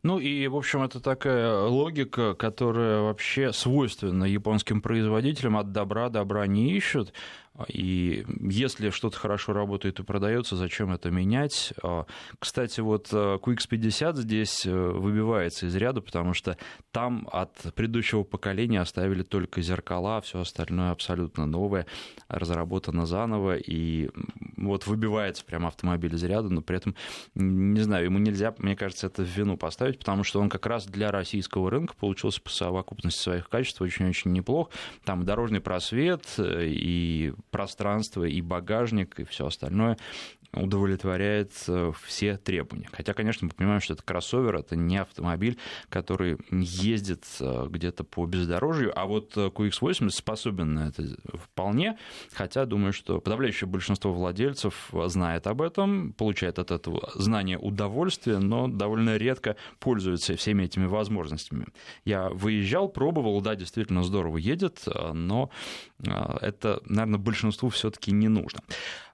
Ну 0.04 0.20
и, 0.20 0.46
в 0.46 0.56
общем, 0.56 0.82
это 0.82 1.00
такая 1.00 1.60
логика, 1.62 2.34
которая 2.34 3.00
вообще 3.00 3.52
свойственна 3.52 4.24
японским 4.24 4.80
производителям. 4.80 5.56
От 5.56 5.72
добра 5.72 6.08
добра 6.08 6.46
не 6.46 6.72
ищут. 6.72 7.12
И 7.66 8.24
если 8.40 8.90
что-то 8.90 9.18
хорошо 9.18 9.52
работает 9.52 9.98
и 9.98 10.04
продается, 10.04 10.56
зачем 10.56 10.92
это 10.92 11.10
менять? 11.10 11.72
А, 11.82 12.06
кстати, 12.38 12.80
вот 12.80 13.08
э, 13.12 13.38
QX50 13.42 14.16
здесь 14.16 14.64
э, 14.64 14.70
выбивается 14.72 15.66
из 15.66 15.74
ряда, 15.74 16.00
потому 16.00 16.34
что 16.34 16.56
там 16.92 17.28
от 17.32 17.52
предыдущего 17.74 18.22
поколения 18.22 18.80
оставили 18.80 19.22
только 19.22 19.60
зеркала, 19.60 20.18
а 20.18 20.20
все 20.20 20.40
остальное 20.40 20.92
абсолютно 20.92 21.46
новое, 21.46 21.86
разработано 22.28 23.06
заново, 23.06 23.56
и 23.56 24.10
вот 24.56 24.86
выбивается 24.86 25.44
прям 25.44 25.66
автомобиль 25.66 26.14
из 26.14 26.22
ряда, 26.22 26.48
но 26.48 26.62
при 26.62 26.76
этом, 26.76 26.94
не 27.34 27.80
знаю, 27.80 28.04
ему 28.04 28.18
нельзя, 28.18 28.54
мне 28.58 28.76
кажется, 28.76 29.08
это 29.08 29.22
в 29.22 29.28
вину 29.28 29.56
поставить, 29.56 29.98
потому 29.98 30.22
что 30.24 30.40
он 30.40 30.48
как 30.48 30.66
раз 30.66 30.86
для 30.86 31.10
российского 31.10 31.70
рынка 31.70 31.94
получился 31.94 32.40
по 32.40 32.50
совокупности 32.50 33.20
своих 33.20 33.48
качеств 33.48 33.80
очень-очень 33.80 34.32
неплох. 34.32 34.70
Там 35.04 35.24
дорожный 35.24 35.60
просвет 35.60 36.22
э, 36.38 36.66
и 36.66 37.32
пространство, 37.50 38.24
и 38.24 38.40
багажник, 38.40 39.20
и 39.20 39.24
все 39.24 39.46
остальное 39.46 39.96
удовлетворяет 40.52 41.52
все 42.04 42.36
требования. 42.38 42.88
Хотя, 42.92 43.12
конечно, 43.12 43.46
мы 43.46 43.52
понимаем, 43.52 43.80
что 43.80 43.94
это 43.94 44.02
кроссовер, 44.02 44.56
это 44.56 44.76
не 44.76 44.96
автомобиль, 44.96 45.58
который 45.88 46.38
ездит 46.50 47.26
где-то 47.40 48.04
по 48.04 48.26
бездорожью, 48.26 48.98
а 48.98 49.06
вот 49.06 49.36
QX80 49.36 50.10
способен 50.10 50.74
на 50.74 50.88
это 50.88 51.16
вполне, 51.34 51.98
хотя 52.32 52.64
думаю, 52.64 52.92
что 52.92 53.20
подавляющее 53.20 53.68
большинство 53.68 54.12
владельцев 54.12 54.90
знает 55.06 55.46
об 55.46 55.60
этом, 55.60 56.12
получает 56.14 56.58
от 56.58 56.70
этого 56.70 57.10
знания 57.14 57.58
удовольствие, 57.58 58.38
но 58.38 58.68
довольно 58.68 59.16
редко 59.16 59.56
пользуется 59.78 60.34
всеми 60.36 60.64
этими 60.64 60.86
возможностями. 60.86 61.66
Я 62.04 62.30
выезжал, 62.30 62.88
пробовал, 62.88 63.40
да, 63.42 63.54
действительно 63.54 64.02
здорово 64.02 64.38
едет, 64.38 64.84
но 65.12 65.50
это, 65.98 66.80
наверное, 66.86 67.18
большинству 67.18 67.68
все-таки 67.68 68.12
не 68.12 68.28
нужно. 68.28 68.60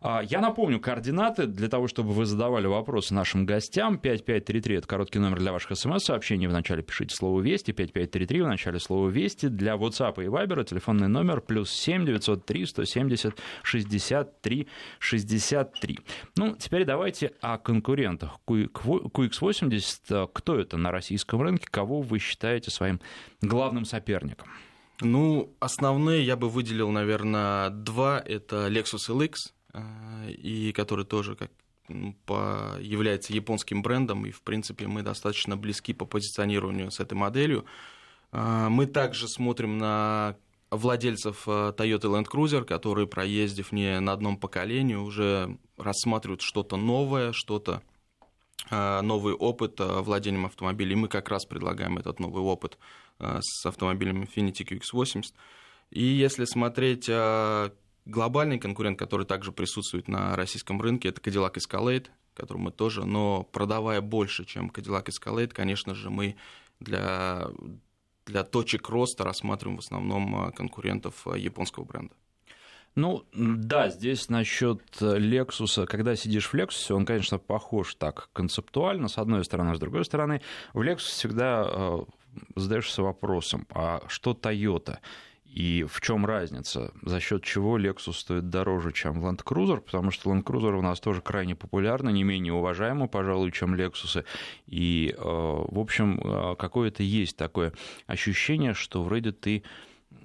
А, 0.06 0.20
я 0.22 0.42
напомню 0.42 0.80
координаты 0.80 1.46
для 1.46 1.66
того, 1.66 1.88
чтобы 1.88 2.12
вы 2.12 2.26
задавали 2.26 2.66
вопросы 2.66 3.14
нашим 3.14 3.46
гостям. 3.46 3.96
5533– 3.96 4.74
это 4.76 4.86
короткий 4.86 5.18
номер 5.18 5.38
для 5.38 5.50
ваших 5.50 5.78
смс-сообщений. 5.78 6.46
Вначале 6.46 6.82
пишите 6.82 7.16
слово 7.16 7.40
«Вести», 7.40 7.72
5533 7.72 8.42
в 8.42 8.46
начале 8.46 8.78
слова 8.80 9.08
«Вести». 9.08 9.46
Для 9.46 9.76
WhatsApp 9.76 10.22
и 10.22 10.26
Viber 10.26 10.62
телефонный 10.64 11.08
номер 11.08 11.40
плюс 11.40 11.70
7 11.70 12.04
903 12.04 12.66
170 12.66 13.38
63 13.62 14.68
63. 14.98 15.98
Ну, 16.36 16.54
теперь 16.54 16.84
давайте 16.84 17.32
о 17.40 17.56
конкурентах. 17.56 18.40
QX80, 18.46 20.28
кто 20.34 20.60
это 20.60 20.76
на 20.76 20.90
российском 20.90 21.40
рынке? 21.40 21.66
Кого 21.70 22.02
вы 22.02 22.18
считаете 22.18 22.70
своим 22.70 23.00
главным 23.40 23.86
соперником? 23.86 24.48
Ну, 25.00 25.56
основные 25.60 26.22
я 26.22 26.36
бы 26.36 26.50
выделил, 26.50 26.90
наверное, 26.90 27.70
два. 27.70 28.22
Это 28.22 28.68
Lexus 28.68 29.08
LX– 29.08 29.32
Э, 29.53 29.53
и 30.28 30.72
который 30.72 31.04
тоже 31.04 31.36
как 31.36 31.50
по, 32.26 32.76
является 32.80 33.32
японским 33.32 33.82
брендом, 33.82 34.26
и, 34.26 34.30
в 34.30 34.42
принципе, 34.42 34.86
мы 34.86 35.02
достаточно 35.02 35.56
близки 35.56 35.92
по 35.92 36.06
позиционированию 36.06 36.90
с 36.90 37.00
этой 37.00 37.14
моделью. 37.14 37.64
Э, 38.32 38.68
мы 38.70 38.86
также 38.86 39.28
смотрим 39.28 39.78
на 39.78 40.36
владельцев 40.70 41.46
э, 41.46 41.72
Toyota 41.76 42.04
Land 42.04 42.26
Cruiser, 42.26 42.64
которые, 42.64 43.06
проездив 43.06 43.72
не 43.72 44.00
на 44.00 44.12
одном 44.12 44.38
поколении, 44.38 44.94
уже 44.94 45.58
рассматривают 45.76 46.40
что-то 46.40 46.76
новое, 46.76 47.32
что-то 47.32 47.82
новый 48.70 49.34
опыт 49.34 49.74
владением 49.78 50.46
автомобилем. 50.46 50.98
И 50.98 51.00
мы 51.02 51.08
как 51.08 51.28
раз 51.28 51.44
предлагаем 51.44 51.98
этот 51.98 52.18
новый 52.18 52.42
опыт 52.42 52.78
с 53.18 53.66
автомобилем 53.66 54.22
Infiniti 54.22 54.66
QX80. 54.66 55.24
И 55.90 56.02
если 56.02 56.46
смотреть 56.46 57.10
Глобальный 58.06 58.58
конкурент, 58.58 58.98
который 58.98 59.24
также 59.24 59.50
присутствует 59.50 60.08
на 60.08 60.36
российском 60.36 60.80
рынке, 60.80 61.08
это 61.08 61.20
Cadillac 61.20 61.54
Escalade, 61.54 62.08
который 62.34 62.58
мы 62.58 62.70
тоже, 62.70 63.04
но 63.06 63.44
продавая 63.44 64.00
больше, 64.00 64.44
чем 64.44 64.68
Cadillac 64.68 65.06
Escalade, 65.06 65.48
конечно 65.48 65.94
же, 65.94 66.10
мы 66.10 66.36
для, 66.80 67.48
для 68.26 68.44
точек 68.44 68.88
роста 68.88 69.24
рассматриваем 69.24 69.78
в 69.78 69.80
основном 69.80 70.36
а, 70.36 70.50
конкурентов 70.50 71.26
а, 71.26 71.36
японского 71.36 71.84
бренда. 71.84 72.14
Ну, 72.94 73.24
да, 73.32 73.88
здесь 73.88 74.28
насчет 74.28 74.80
Lexus, 75.00 75.86
когда 75.86 76.14
сидишь 76.14 76.46
в 76.46 76.54
Lexus, 76.54 76.94
он, 76.94 77.04
конечно, 77.04 77.38
похож 77.38 77.96
так 77.96 78.28
концептуально, 78.32 79.08
с 79.08 79.18
одной 79.18 79.44
стороны, 79.44 79.74
с 79.74 79.80
другой 79.80 80.04
стороны, 80.04 80.42
в 80.74 80.80
Lexus 80.80 80.98
всегда 80.98 81.66
э, 81.66 81.98
задаешься 82.54 83.02
вопросом, 83.02 83.66
а 83.70 84.02
что 84.08 84.32
Toyota? 84.32 84.98
И 85.54 85.84
в 85.88 86.00
чем 86.00 86.26
разница? 86.26 86.92
За 87.02 87.20
счет 87.20 87.44
чего 87.44 87.78
Lexus 87.78 88.14
стоит 88.14 88.50
дороже, 88.50 88.90
чем 88.92 89.24
Land 89.24 89.44
Cruiser? 89.44 89.80
Потому 89.80 90.10
что 90.10 90.30
Land 90.32 90.42
Cruiser 90.42 90.76
у 90.76 90.82
нас 90.82 90.98
тоже 90.98 91.20
крайне 91.20 91.54
популярна, 91.54 92.08
не 92.08 92.24
менее 92.24 92.52
уважаема, 92.52 93.06
пожалуй, 93.06 93.52
чем 93.52 93.76
Lexus. 93.76 94.24
И, 94.66 95.14
э, 95.16 95.22
в 95.22 95.78
общем, 95.78 96.20
э, 96.20 96.56
какое-то 96.58 97.04
есть 97.04 97.36
такое 97.36 97.72
ощущение, 98.08 98.74
что 98.74 99.04
вроде 99.04 99.30
ты 99.30 99.62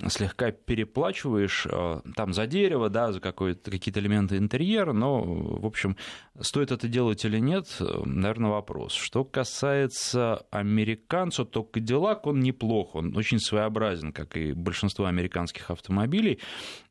слегка 0.07 0.51
переплачиваешь 0.51 1.67
э, 1.69 2.01
там 2.15 2.33
за 2.33 2.47
дерево, 2.47 2.89
да, 2.89 3.11
за 3.11 3.19
какие-то 3.19 3.99
элементы 3.99 4.37
интерьера, 4.37 4.93
но, 4.93 5.21
в 5.21 5.65
общем, 5.65 5.97
стоит 6.39 6.71
это 6.71 6.87
делать 6.87 7.25
или 7.25 7.39
нет, 7.39 7.67
наверное, 7.79 8.51
вопрос. 8.51 8.93
Что 8.93 9.23
касается 9.23 10.45
американцев, 10.51 11.49
то 11.49 11.67
Cadillac, 11.71 12.21
он 12.23 12.39
неплох, 12.39 12.95
он 12.95 13.15
очень 13.15 13.39
своеобразен, 13.39 14.11
как 14.11 14.37
и 14.37 14.53
большинство 14.53 15.05
американских 15.05 15.69
автомобилей, 15.69 16.39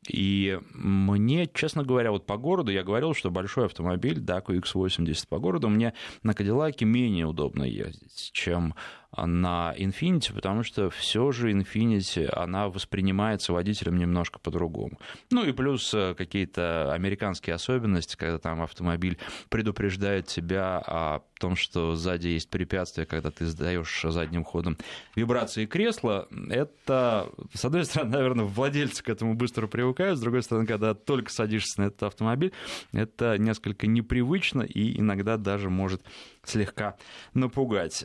и 0.08 0.58
мне, 0.72 1.48
честно 1.52 1.82
говоря, 1.82 2.10
вот 2.10 2.26
по 2.26 2.36
городу, 2.36 2.70
я 2.70 2.82
говорил, 2.82 3.14
что 3.14 3.30
большой 3.30 3.66
автомобиль, 3.66 4.20
да, 4.20 4.38
QX80 4.38 5.28
по 5.28 5.38
городу, 5.38 5.68
мне 5.68 5.92
на 6.22 6.34
Кадиллаке 6.34 6.84
менее 6.84 7.26
удобно 7.26 7.64
ездить, 7.64 8.30
чем 8.32 8.74
на 9.16 9.74
Infiniti, 9.76 10.32
потому 10.32 10.62
что 10.62 10.90
все 10.90 11.32
же 11.32 11.50
Infiniti, 11.50 12.26
она 12.30 12.68
воспринимается 12.68 13.52
водителем 13.52 13.96
немножко 13.96 14.38
по-другому. 14.38 14.98
Ну 15.30 15.44
и 15.44 15.52
плюс 15.52 15.92
э, 15.94 16.14
какие-то 16.14 16.92
американские 16.92 17.54
особенности, 17.54 18.16
когда 18.16 18.38
там 18.38 18.60
автомобиль 18.60 19.18
предупреждает 19.48 20.26
тебя 20.26 20.78
о 20.78 21.22
том, 21.40 21.56
что 21.56 21.94
сзади 21.94 22.28
есть 22.28 22.50
препятствие, 22.50 23.06
когда 23.06 23.30
ты 23.30 23.46
сдаешь 23.46 24.02
задним 24.04 24.44
ходом 24.44 24.76
вибрации 25.16 25.66
кресла, 25.66 26.28
это, 26.50 27.30
с 27.54 27.64
одной 27.64 27.84
стороны, 27.86 28.10
наверное, 28.10 28.44
владельцы 28.44 29.02
к 29.02 29.08
этому 29.08 29.34
быстро 29.34 29.66
привыкают, 29.66 30.18
с 30.18 30.20
другой 30.20 30.42
стороны, 30.42 30.66
когда 30.66 30.94
только 30.94 31.30
садишься 31.30 31.80
на 31.80 31.86
этот 31.86 32.02
автомобиль, 32.02 32.52
это 32.92 33.38
несколько 33.38 33.86
непривычно 33.86 34.62
и 34.62 34.98
иногда 34.98 35.36
даже 35.36 35.70
может 35.70 36.02
слегка 36.44 36.96
напугать. 37.34 38.04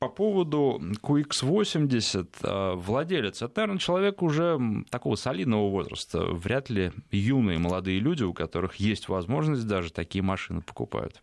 По 0.00 0.08
поводу 0.08 0.80
QX80, 1.02 2.28
а, 2.42 2.74
владелец, 2.74 3.42
это, 3.42 3.52
наверное, 3.60 3.78
человек 3.78 4.22
уже 4.22 4.58
такого 4.88 5.14
солидного 5.16 5.68
возраста. 5.68 6.24
Вряд 6.24 6.70
ли 6.70 6.92
юные 7.10 7.58
молодые 7.58 8.00
люди, 8.00 8.22
у 8.22 8.32
которых 8.32 8.76
есть 8.76 9.10
возможность 9.10 9.66
даже 9.66 9.92
такие 9.92 10.22
машины 10.22 10.62
покупают. 10.62 11.20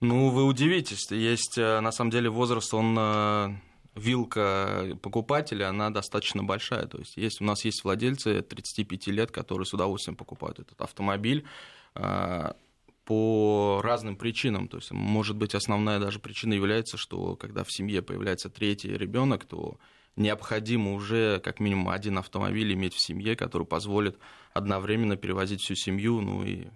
Ну, 0.00 0.30
вы 0.30 0.42
удивитесь. 0.42 1.08
Есть, 1.12 1.58
э, 1.58 1.78
на 1.78 1.92
самом 1.92 2.10
деле, 2.10 2.28
возраст, 2.28 2.74
он 2.74 2.96
э, 2.98 3.54
вилка 3.94 4.98
покупателя, 5.00 5.68
она 5.68 5.90
достаточно 5.90 6.42
большая. 6.42 6.86
То 6.88 6.98
есть, 6.98 7.16
есть 7.16 7.40
у 7.40 7.44
нас 7.44 7.64
есть 7.64 7.84
владельцы 7.84 8.42
35 8.42 9.06
лет, 9.06 9.30
которые 9.30 9.64
с 9.64 9.72
удовольствием 9.72 10.16
покупают 10.16 10.58
этот 10.58 10.80
автомобиль 10.80 11.44
э, 11.94 12.50
по 13.06 13.80
разным 13.84 14.16
причинам. 14.16 14.66
То 14.68 14.78
есть, 14.78 14.90
может 14.90 15.36
быть, 15.36 15.54
основная 15.54 16.00
даже 16.00 16.18
причина 16.18 16.52
является, 16.52 16.96
что 16.96 17.36
когда 17.36 17.62
в 17.62 17.72
семье 17.72 18.02
появляется 18.02 18.50
третий 18.50 18.90
ребенок, 18.90 19.44
то 19.44 19.78
необходимо 20.16 20.92
уже 20.92 21.40
как 21.40 21.60
минимум 21.60 21.88
один 21.88 22.18
автомобиль 22.18 22.74
иметь 22.74 22.94
в 22.94 23.00
семье, 23.00 23.36
который 23.36 23.64
позволит 23.66 24.18
одновременно 24.52 25.16
перевозить 25.16 25.60
всю 25.60 25.76
семью, 25.76 26.20
ну 26.20 26.44
и 26.44 26.66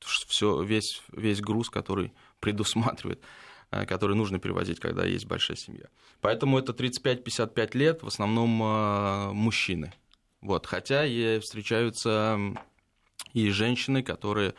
все, 0.00 0.62
весь, 0.62 1.02
весь 1.10 1.40
груз, 1.40 1.70
который 1.70 2.12
предусматривает, 2.38 3.22
э, 3.70 3.86
который 3.86 4.14
нужно 4.14 4.38
перевозить, 4.38 4.80
когда 4.80 5.06
есть 5.06 5.24
большая 5.24 5.56
семья. 5.56 5.86
Поэтому 6.20 6.58
это 6.58 6.72
35-55 6.72 7.76
лет, 7.78 8.02
в 8.02 8.08
основном 8.08 8.62
э, 8.62 9.32
мужчины. 9.32 9.94
Вот. 10.42 10.66
Хотя 10.66 11.06
и 11.06 11.40
встречаются 11.40 12.38
и 13.32 13.48
женщины, 13.50 14.02
которые 14.02 14.54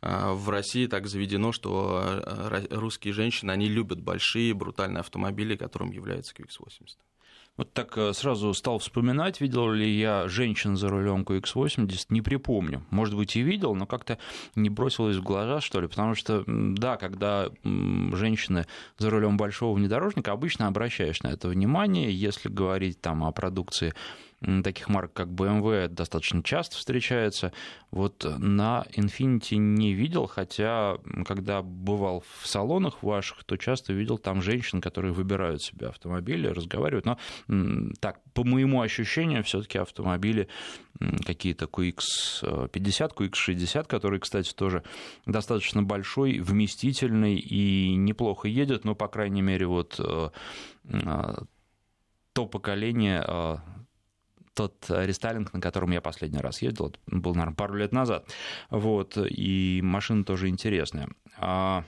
в 0.00 0.48
России 0.50 0.86
так 0.86 1.06
заведено, 1.06 1.52
что 1.52 2.22
русские 2.70 3.12
женщины, 3.12 3.50
они 3.50 3.68
любят 3.68 4.00
большие 4.00 4.54
брутальные 4.54 5.00
автомобили, 5.00 5.56
которым 5.56 5.90
является 5.90 6.34
QX80. 6.34 6.96
Вот 7.58 7.72
так 7.72 7.98
э, 7.98 8.12
сразу 8.12 8.54
стал 8.54 8.78
вспоминать, 8.78 9.40
видел 9.40 9.68
ли 9.72 9.90
я 9.90 10.28
женщин 10.28 10.76
за 10.76 10.88
рулем 10.88 11.22
QX80, 11.22 12.06
не 12.08 12.22
припомню. 12.22 12.86
Может 12.90 13.16
быть, 13.16 13.34
и 13.34 13.42
видел, 13.42 13.74
но 13.74 13.84
как-то 13.84 14.18
не 14.54 14.70
бросилось 14.70 15.16
в 15.16 15.24
глаза, 15.24 15.60
что 15.60 15.80
ли, 15.80 15.88
потому 15.88 16.14
что, 16.14 16.44
да, 16.46 16.96
когда 16.96 17.48
женщины 17.64 18.66
за 18.96 19.10
рулем 19.10 19.36
большого 19.36 19.76
внедорожника, 19.76 20.30
обычно 20.30 20.68
обращаешь 20.68 21.20
на 21.24 21.28
это 21.28 21.48
внимание, 21.48 22.12
если 22.12 22.48
говорить 22.48 23.00
там 23.00 23.24
о 23.24 23.32
продукции 23.32 23.92
таких 24.40 24.88
марок, 24.88 25.12
как 25.12 25.28
BMW, 25.28 25.88
достаточно 25.88 26.42
часто 26.42 26.76
встречается. 26.76 27.52
Вот 27.90 28.24
на 28.38 28.84
Infinity 28.94 29.56
не 29.56 29.94
видел, 29.94 30.26
хотя 30.26 30.98
когда 31.26 31.62
бывал 31.62 32.22
в 32.38 32.46
салонах 32.46 33.02
ваших, 33.02 33.42
то 33.44 33.56
часто 33.56 33.92
видел 33.92 34.18
там 34.18 34.40
женщин, 34.40 34.80
которые 34.80 35.12
выбирают 35.12 35.62
себе 35.62 35.88
автомобили, 35.88 36.46
разговаривают. 36.46 37.06
Но 37.06 37.18
так, 38.00 38.20
по 38.32 38.44
моему 38.44 38.80
ощущению, 38.80 39.42
все-таки 39.42 39.78
автомобили 39.78 40.48
какие-то 41.24 41.66
QX50, 41.66 43.14
QX60, 43.14 43.86
который, 43.86 44.20
кстати, 44.20 44.52
тоже 44.54 44.82
достаточно 45.26 45.82
большой, 45.82 46.38
вместительный 46.38 47.36
и 47.36 47.94
неплохо 47.96 48.48
едет, 48.48 48.84
но, 48.84 48.94
по 48.94 49.08
крайней 49.08 49.42
мере, 49.42 49.66
вот 49.66 49.98
э, 49.98 50.30
э, 50.84 51.34
то 52.32 52.46
поколение 52.46 53.24
э, 53.26 53.56
тот 54.58 54.86
рестайлинг, 54.88 55.52
на 55.52 55.60
котором 55.60 55.92
я 55.92 56.00
последний 56.00 56.40
раз 56.40 56.62
ездил, 56.62 56.88
это 56.88 56.98
был, 57.06 57.32
наверное, 57.36 57.54
пару 57.54 57.76
лет 57.76 57.92
назад. 57.92 58.28
Вот, 58.70 59.16
и 59.16 59.80
машина 59.84 60.24
тоже 60.24 60.48
интересная. 60.48 61.08
А, 61.36 61.84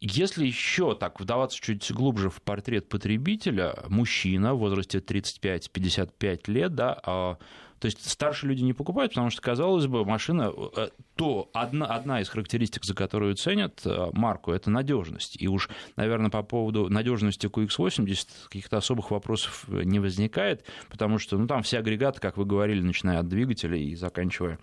если 0.00 0.46
еще 0.46 0.94
так 0.94 1.20
вдаваться 1.20 1.60
чуть 1.60 1.92
глубже 1.92 2.30
в 2.30 2.40
портрет 2.40 2.88
потребителя, 2.88 3.74
мужчина 3.88 4.54
в 4.54 4.60
возрасте 4.60 5.00
35-55 5.00 6.50
лет, 6.50 6.74
да, 6.74 6.98
а, 7.04 7.36
то 7.78 7.86
есть 7.86 8.08
старшие 8.08 8.50
люди 8.50 8.62
не 8.62 8.72
покупают, 8.72 9.12
потому 9.12 9.30
что, 9.30 9.42
казалось 9.42 9.86
бы, 9.86 10.04
машина, 10.04 10.52
э, 10.76 10.88
то 11.14 11.50
одна, 11.52 11.86
одна 11.86 12.20
из 12.20 12.28
характеристик, 12.28 12.84
за 12.84 12.94
которую 12.94 13.34
ценят 13.34 13.82
э, 13.84 14.08
марку, 14.12 14.52
это 14.52 14.70
надежность. 14.70 15.40
И 15.40 15.48
уж, 15.48 15.68
наверное, 15.96 16.30
по 16.30 16.42
поводу 16.42 16.88
надежности 16.88 17.46
QX80 17.46 18.28
каких-то 18.48 18.78
особых 18.78 19.10
вопросов 19.10 19.66
не 19.68 19.98
возникает, 19.98 20.64
потому 20.88 21.18
что 21.18 21.36
ну, 21.38 21.46
там 21.46 21.62
все 21.62 21.78
агрегаты, 21.78 22.20
как 22.20 22.36
вы 22.36 22.44
говорили, 22.44 22.80
начиная 22.80 23.20
от 23.20 23.28
двигателя 23.28 23.76
и 23.76 23.94
заканчивая 23.94 24.58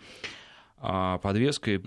а, 0.78 1.17
подвеской, 1.19 1.82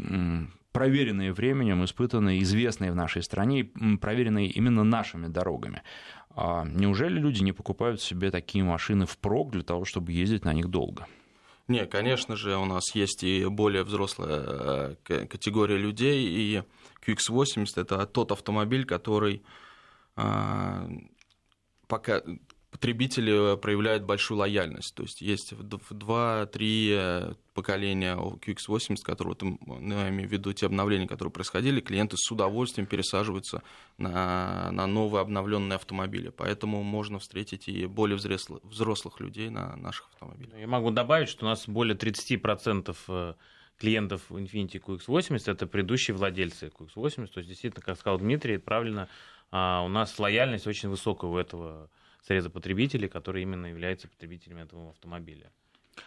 проверенные 0.73 1.33
временем, 1.33 1.85
испытанные, 1.85 2.43
известные 2.43 2.93
в 2.93 2.95
нашей 2.95 3.23
стране, 3.23 3.65
проверенные 4.01 4.49
именно 4.49 4.85
нашими 4.85 5.27
дорогами. 5.27 5.83
А 6.37 6.65
неужели 6.65 7.19
люди 7.19 7.43
не 7.43 7.53
покупают 7.53 8.03
себе 8.03 8.31
такие 8.31 8.63
машины 8.63 9.07
впрок 9.07 9.53
для 9.53 9.63
того, 9.63 9.87
чтобы 9.87 10.13
ездить 10.13 10.45
на 10.45 10.53
них 10.53 10.69
долго? 10.69 11.07
Не, 11.69 11.87
конечно 11.87 12.37
же, 12.37 12.57
у 12.57 12.65
нас 12.65 12.95
есть 12.95 13.25
и 13.25 13.45
более 13.47 13.83
взрослая 13.83 14.97
э, 15.09 15.27
категория 15.27 15.77
людей, 15.77 16.27
и 16.29 16.63
QX80 17.05 17.67
это 17.77 18.07
тот 18.07 18.31
автомобиль, 18.31 18.85
который 18.85 19.43
а, 20.15 20.89
пока 21.89 22.23
потребители 22.77 23.55
э, 23.55 23.57
проявляют 23.57 24.05
большую 24.05 24.39
лояльность. 24.39 24.95
То 24.95 25.03
есть 25.03 25.23
есть 25.23 25.53
в 25.53 25.63
2-3 25.63 26.89
э, 26.91 27.35
поколения 27.55 28.15
QX80, 28.17 28.97
которые, 29.03 29.35
вот, 29.41 29.43
ну, 29.43 29.95
я 29.95 30.11
имею 30.11 30.29
в 30.29 30.33
виду 30.33 30.53
те 30.53 30.67
обновления, 30.67 31.09
которые 31.09 31.33
происходили, 31.33 31.81
клиенты 31.81 32.17
с 32.19 32.31
удовольствием 32.31 32.87
пересаживаются 32.87 33.63
на, 33.97 34.71
на 34.73 34.87
новые 34.87 35.23
обновленные 35.23 35.77
автомобили. 35.77 36.29
Поэтому 36.29 36.83
можно 36.83 37.19
встретить 37.19 37.67
и 37.67 37.87
более 37.87 38.17
взрослых, 38.17 38.63
взрослых 38.63 39.21
людей 39.21 39.49
на 39.49 39.75
наших 39.77 40.09
автомобилях. 40.13 40.59
Я 40.59 40.67
могу 40.67 40.91
добавить, 40.91 41.31
что 41.31 41.47
у 41.47 41.49
нас 41.49 41.67
более 41.67 41.97
30% 41.97 42.95
э, 43.09 43.35
клиентов 43.79 44.21
Infiniti 44.29 44.83
QX80 44.83 45.51
это 45.51 45.67
предыдущие 45.67 46.15
владельцы 46.15 46.71
QX80. 46.79 47.27
То 47.29 47.39
есть, 47.39 47.49
действительно, 47.49 47.83
как 47.83 47.99
сказал 47.99 48.19
Дмитрий, 48.19 48.59
правильно, 48.59 49.09
а, 49.51 49.83
у 49.83 49.89
нас 49.89 50.19
лояльность 50.19 50.67
очень 50.67 50.91
высокая 50.91 51.31
у 51.31 51.39
этого 51.39 51.89
среза 52.27 52.51
потребителей, 52.51 53.09
которые 53.09 53.43
именно 53.43 53.67
являются 53.67 54.09
потребителями 54.09 54.63
этого 54.63 54.91
автомобиля. 54.91 55.51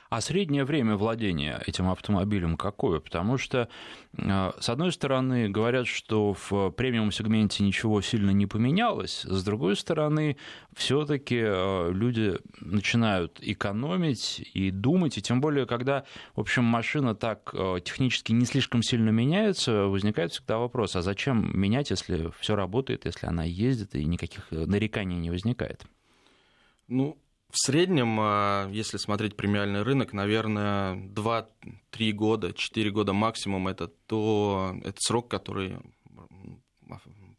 А 0.09 0.21
среднее 0.21 0.65
время 0.65 0.95
владения 0.97 1.61
этим 1.65 1.89
автомобилем 1.89 2.57
какое? 2.57 2.99
Потому 2.99 3.37
что, 3.37 3.69
э, 4.17 4.51
с 4.59 4.69
одной 4.69 4.91
стороны, 4.91 5.49
говорят, 5.49 5.87
что 5.87 6.33
в 6.33 6.71
премиум-сегменте 6.71 7.63
ничего 7.63 8.01
сильно 8.01 8.31
не 8.31 8.47
поменялось, 8.47 9.21
с 9.23 9.43
другой 9.43 9.75
стороны, 9.75 10.37
все-таки 10.75 11.39
э, 11.39 11.91
люди 11.91 12.37
начинают 12.59 13.39
экономить 13.41 14.49
и 14.53 14.71
думать, 14.71 15.17
и 15.17 15.21
тем 15.21 15.41
более, 15.41 15.65
когда, 15.65 16.05
в 16.35 16.39
общем, 16.39 16.63
машина 16.63 17.15
так 17.15 17.51
э, 17.53 17.77
технически 17.83 18.31
не 18.31 18.45
слишком 18.45 18.81
сильно 18.81 19.09
меняется, 19.09 19.85
возникает 19.85 20.31
всегда 20.31 20.57
вопрос, 20.57 20.95
а 20.95 21.01
зачем 21.01 21.51
менять, 21.59 21.91
если 21.91 22.31
все 22.39 22.55
работает, 22.55 23.05
если 23.05 23.27
она 23.27 23.43
ездит 23.43 23.95
и 23.95 24.05
никаких 24.05 24.49
нареканий 24.51 25.17
не 25.17 25.29
возникает? 25.29 25.85
Ну, 26.89 27.21
в 27.51 27.57
среднем, 27.57 28.17
а, 28.19 28.67
если 28.71 28.97
смотреть 28.97 29.35
премиальный 29.35 29.83
рынок, 29.83 30.11
наверное, 30.11 30.95
2-3 30.95 32.11
года, 32.13 32.51
4 32.51 32.89
года 32.89 33.13
максимум 33.13 33.67
это 33.67 33.87
то, 34.07 34.75
это 34.83 34.97
срок, 34.99 35.29
который 35.29 35.77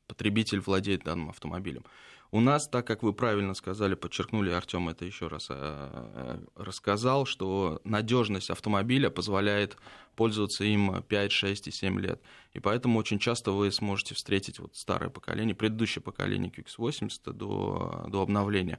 потребитель 0.07 0.61
владеет 0.61 1.03
данным 1.03 1.31
автомобилем. 1.31 1.85
У 2.33 2.41
нас, 2.41 2.69
так 2.69 2.87
как 2.87 3.03
вы 3.03 3.13
правильно 3.13 3.55
сказали, 3.55 3.97
подчеркнули, 3.97 4.51
Артем 4.51 4.89
это 4.89 5.05
еще 5.05 5.27
раз 5.27 5.49
а, 5.51 6.41
рассказал, 6.55 7.27
что 7.27 7.81
надежность 7.83 8.51
автомобиля 8.51 9.11
позволяет 9.11 9.77
пользоваться 10.15 10.63
им 10.63 11.03
5, 11.03 11.33
6 11.33 11.67
и 11.67 11.71
7 11.73 12.01
лет. 12.01 12.23
И 12.53 12.61
поэтому 12.61 13.01
очень 13.01 13.19
часто 13.19 13.51
вы 13.51 13.73
сможете 13.73 14.15
встретить 14.15 14.61
вот 14.61 14.77
старое 14.77 15.11
поколение, 15.11 15.57
предыдущее 15.57 16.03
поколение 16.03 16.53
QX80 16.57 17.33
до, 17.33 18.07
до 18.09 18.23
обновления 18.23 18.79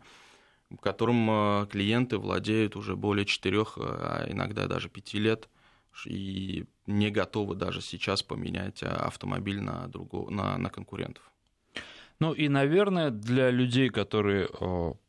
которым 0.77 1.29
э, 1.29 1.67
клиенты 1.67 2.17
владеют 2.17 2.75
уже 2.75 2.95
более 2.95 3.25
четырех, 3.25 3.77
э, 3.77 3.81
а 3.81 4.25
иногда 4.29 4.67
даже 4.67 4.89
пяти 4.89 5.19
лет, 5.19 5.49
и 6.05 6.65
не 6.87 7.09
готовы 7.09 7.55
даже 7.55 7.81
сейчас 7.81 8.23
поменять 8.23 8.83
э, 8.83 8.87
автомобиль 8.87 9.61
на, 9.61 9.87
другого, 9.87 10.29
на, 10.29 10.57
на 10.57 10.69
конкурентов. 10.69 11.23
Ну 12.19 12.33
и, 12.33 12.47
наверное, 12.49 13.09
для 13.09 13.49
людей, 13.49 13.89
которые 13.89 14.47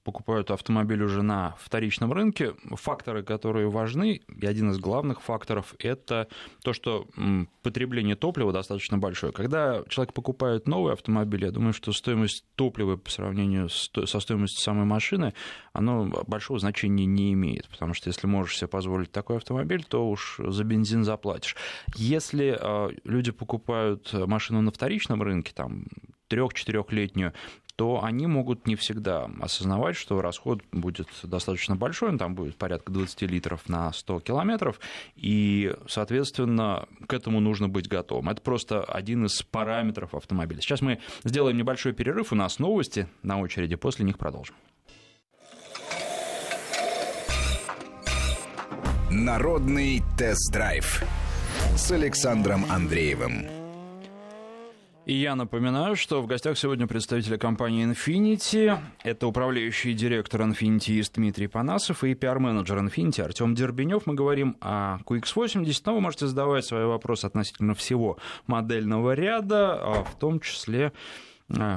покупают 0.04 0.50
автомобиль 0.50 1.02
уже 1.02 1.22
на 1.22 1.54
вторичном 1.60 2.12
рынке, 2.12 2.54
факторы, 2.70 3.22
которые 3.22 3.68
важны, 3.68 4.20
и 4.28 4.46
один 4.46 4.70
из 4.70 4.78
главных 4.78 5.20
факторов, 5.20 5.74
это 5.78 6.28
то, 6.62 6.72
что 6.72 7.06
потребление 7.62 8.16
топлива 8.16 8.52
достаточно 8.52 8.98
большое. 8.98 9.32
Когда 9.32 9.82
человек 9.88 10.12
покупает 10.12 10.66
новый 10.66 10.92
автомобиль, 10.92 11.44
я 11.44 11.50
думаю, 11.50 11.72
что 11.72 11.92
стоимость 11.92 12.44
топлива 12.56 12.96
по 12.96 13.10
сравнению 13.10 13.68
со 13.68 14.20
стоимостью 14.20 14.60
самой 14.60 14.84
машины, 14.84 15.34
оно 15.72 16.06
большого 16.26 16.58
значения 16.58 17.06
не 17.06 17.32
имеет, 17.32 17.68
потому 17.68 17.94
что 17.94 18.08
если 18.08 18.26
можешь 18.26 18.58
себе 18.58 18.68
позволить 18.68 19.12
такой 19.12 19.36
автомобиль, 19.36 19.84
то 19.84 20.08
уж 20.08 20.38
за 20.38 20.64
бензин 20.64 21.04
заплатишь. 21.04 21.56
Если 21.94 22.56
а, 22.58 22.90
люди 23.04 23.30
покупают 23.30 24.12
машину 24.12 24.60
на 24.62 24.70
вторичном 24.70 25.22
рынке, 25.22 25.52
там, 25.54 25.86
трех-четырехлетнюю, 26.28 27.34
то 27.76 28.02
они 28.02 28.26
могут 28.26 28.66
не 28.66 28.76
всегда 28.76 29.30
осознавать, 29.40 29.96
что 29.96 30.20
расход 30.20 30.62
будет 30.72 31.08
достаточно 31.22 31.76
большой, 31.76 32.10
он 32.10 32.18
там 32.18 32.34
будет 32.34 32.56
порядка 32.56 32.92
20 32.92 33.22
литров 33.22 33.68
на 33.68 33.92
100 33.92 34.20
километров, 34.20 34.80
и, 35.16 35.74
соответственно, 35.88 36.86
к 37.06 37.12
этому 37.12 37.40
нужно 37.40 37.68
быть 37.68 37.88
готовым. 37.88 38.28
Это 38.28 38.42
просто 38.42 38.82
один 38.84 39.26
из 39.26 39.42
параметров 39.42 40.14
автомобиля. 40.14 40.60
Сейчас 40.60 40.80
мы 40.82 40.98
сделаем 41.24 41.56
небольшой 41.56 41.92
перерыв, 41.92 42.32
у 42.32 42.36
нас 42.36 42.58
новости 42.58 43.08
на 43.22 43.40
очереди, 43.40 43.76
после 43.76 44.04
них 44.04 44.18
продолжим. 44.18 44.54
Народный 49.10 50.02
тест-драйв 50.16 51.02
с 51.76 51.92
Александром 51.92 52.64
Андреевым. 52.70 53.61
И 55.04 55.14
я 55.14 55.34
напоминаю, 55.34 55.96
что 55.96 56.22
в 56.22 56.28
гостях 56.28 56.56
сегодня 56.56 56.86
представители 56.86 57.36
компании 57.36 57.90
Infinity. 57.90 58.78
Это 59.02 59.26
управляющий 59.26 59.94
директор 59.94 60.42
Infinity 60.42 61.04
Дмитрий 61.12 61.48
Панасов 61.48 62.04
и 62.04 62.14
пиар-менеджер 62.14 62.78
Infinity 62.78 63.20
Артем 63.20 63.56
Дербенев. 63.56 64.06
Мы 64.06 64.14
говорим 64.14 64.56
о 64.60 64.98
QX80, 65.04 65.82
но 65.86 65.94
вы 65.94 66.00
можете 66.00 66.28
задавать 66.28 66.64
свои 66.64 66.84
вопросы 66.84 67.26
относительно 67.26 67.74
всего 67.74 68.16
модельного 68.46 69.14
ряда, 69.14 69.74
а 69.74 70.04
в 70.04 70.16
том 70.20 70.38
числе 70.38 70.92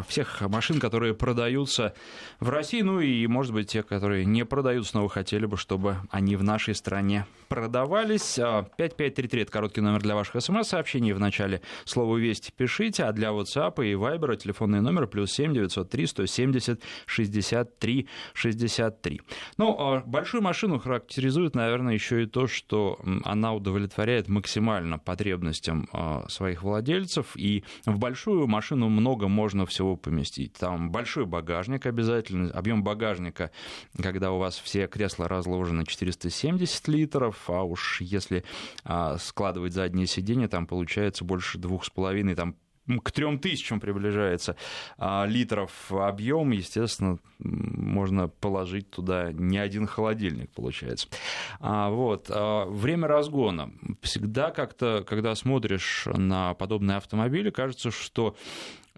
всех 0.07 0.41
машин, 0.41 0.79
которые 0.79 1.13
продаются 1.13 1.93
в 2.39 2.49
России, 2.49 2.81
ну 2.81 2.99
и, 2.99 3.27
может 3.27 3.53
быть, 3.53 3.69
те, 3.69 3.83
которые 3.83 4.25
не 4.25 4.45
продаются, 4.45 4.97
но 4.97 5.03
вы 5.03 5.09
хотели 5.09 5.45
бы, 5.45 5.57
чтобы 5.57 5.97
они 6.09 6.35
в 6.35 6.43
нашей 6.43 6.75
стране 6.75 7.25
продавались. 7.47 8.35
5533 8.35 9.39
а,– 9.39 9.41
это 9.43 9.51
короткий 9.51 9.81
номер 9.81 10.01
для 10.01 10.15
ваших 10.15 10.41
смс-сообщений. 10.41 11.13
В 11.13 11.19
начале 11.19 11.61
слова 11.85 12.17
«Вести» 12.17 12.51
пишите, 12.55 13.03
а 13.03 13.11
для 13.11 13.29
WhatsApp 13.29 13.85
и 13.85 13.93
Viber 13.93 14.35
телефонный 14.35 14.81
номер 14.81 15.07
плюс 15.07 15.31
7 15.31 15.53
903 15.53 16.07
170 16.07 16.81
63 17.05 18.07
63. 18.33 19.21
Ну, 19.57 19.75
а, 19.77 20.03
большую 20.05 20.41
машину 20.41 20.79
характеризует, 20.79 21.55
наверное, 21.55 21.93
еще 21.93 22.23
и 22.23 22.25
то, 22.25 22.47
что 22.47 22.99
она 23.23 23.53
удовлетворяет 23.53 24.27
максимально 24.27 24.99
потребностям 24.99 25.87
своих 26.27 26.63
владельцев, 26.63 27.35
и 27.35 27.63
в 27.85 27.97
большую 27.97 28.47
машину 28.47 28.89
много 28.89 29.27
можно 29.27 29.64
всего 29.65 29.95
поместить. 29.95 30.53
Там 30.53 30.91
большой 30.91 31.25
багажник 31.25 31.85
обязательно. 31.85 32.51
Объем 32.51 32.83
багажника, 32.83 33.51
когда 34.01 34.31
у 34.31 34.37
вас 34.37 34.57
все 34.57 34.87
кресла 34.87 35.27
разложены 35.27 35.85
470 35.85 36.87
литров, 36.87 37.49
а 37.49 37.63
уж 37.63 38.01
если 38.01 38.43
а, 38.83 39.17
складывать 39.17 39.73
задние 39.73 40.07
сиденья, 40.07 40.47
там 40.47 40.67
получается 40.67 41.23
больше 41.23 41.57
двух 41.57 41.85
с 41.85 41.89
половиной, 41.89 42.35
там 42.35 42.55
к 43.03 43.11
трем 43.11 43.39
тысячам 43.39 43.79
приближается 43.79 44.55
а, 44.97 45.25
литров 45.25 45.91
объем, 45.91 46.51
естественно, 46.51 47.17
можно 47.39 48.27
положить 48.27 48.91
туда 48.91 49.31
не 49.31 49.57
один 49.57 49.87
холодильник, 49.87 50.51
получается. 50.51 51.07
А, 51.59 51.89
вот. 51.89 52.27
А, 52.29 52.65
время 52.65 53.07
разгона. 53.07 53.71
Всегда 54.01 54.51
как-то, 54.51 55.03
когда 55.07 55.33
смотришь 55.35 56.07
на 56.15 56.53
подобные 56.53 56.97
автомобили, 56.97 57.49
кажется, 57.49 57.91
что 57.91 58.35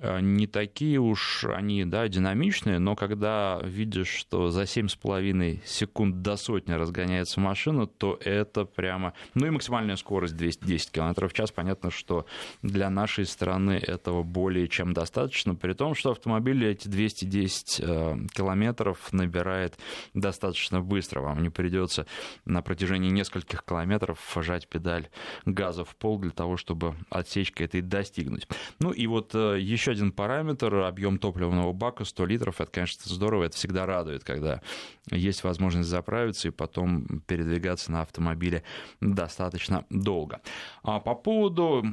не 0.01 0.45
такие 0.45 0.99
уж 0.99 1.45
они 1.45 1.83
да, 1.83 2.07
динамичные, 2.07 2.77
но 2.77 2.95
когда 2.95 3.59
видишь, 3.63 4.09
что 4.09 4.49
за 4.49 4.63
7,5 4.63 5.59
секунд 5.65 6.21
до 6.21 6.37
сотни 6.37 6.73
разгоняется 6.73 7.39
машина, 7.39 7.87
то 7.87 8.19
это 8.23 8.65
прямо... 8.65 9.13
Ну 9.33 9.47
и 9.47 9.49
максимальная 9.49 9.95
скорость 9.95 10.37
210 10.37 10.91
км 10.91 11.27
в 11.27 11.33
час. 11.33 11.51
Понятно, 11.51 11.89
что 11.89 12.27
для 12.61 12.89
нашей 12.89 13.25
страны 13.25 13.73
этого 13.73 14.21
более 14.21 14.67
чем 14.67 14.93
достаточно, 14.93 15.55
при 15.55 15.73
том, 15.73 15.95
что 15.95 16.11
автомобиль 16.11 16.65
эти 16.65 16.87
210 16.87 17.79
э, 17.79 18.17
километров 18.33 19.11
набирает 19.11 19.77
достаточно 20.13 20.79
быстро. 20.79 21.21
Вам 21.21 21.41
не 21.41 21.49
придется 21.49 22.05
на 22.45 22.61
протяжении 22.61 23.09
нескольких 23.09 23.63
километров 23.63 24.19
жать 24.35 24.67
педаль 24.67 25.09
газа 25.45 25.83
в 25.83 25.95
пол 25.95 26.19
для 26.19 26.31
того, 26.31 26.57
чтобы 26.57 26.95
отсечка 27.09 27.63
этой 27.63 27.81
достигнуть. 27.81 28.47
Ну 28.79 28.91
и 28.91 29.07
вот 29.07 29.33
э, 29.33 29.57
еще 29.87 29.91
один 29.91 30.11
параметр, 30.11 30.75
объем 30.75 31.17
топливного 31.17 31.71
бака 31.71 32.03
100 32.03 32.25
литров, 32.25 32.59
это, 32.59 32.69
конечно, 32.69 33.01
здорово, 33.05 33.45
это 33.45 33.55
всегда 33.55 33.85
радует, 33.85 34.23
когда 34.23 34.61
есть 35.09 35.45
возможность 35.45 35.87
заправиться 35.87 36.49
и 36.49 36.51
потом 36.51 37.21
передвигаться 37.25 37.91
на 37.91 38.01
автомобиле 38.01 38.63
достаточно 38.99 39.85
долго. 39.89 40.41
А 40.83 40.99
по 40.99 41.15
поводу 41.15 41.83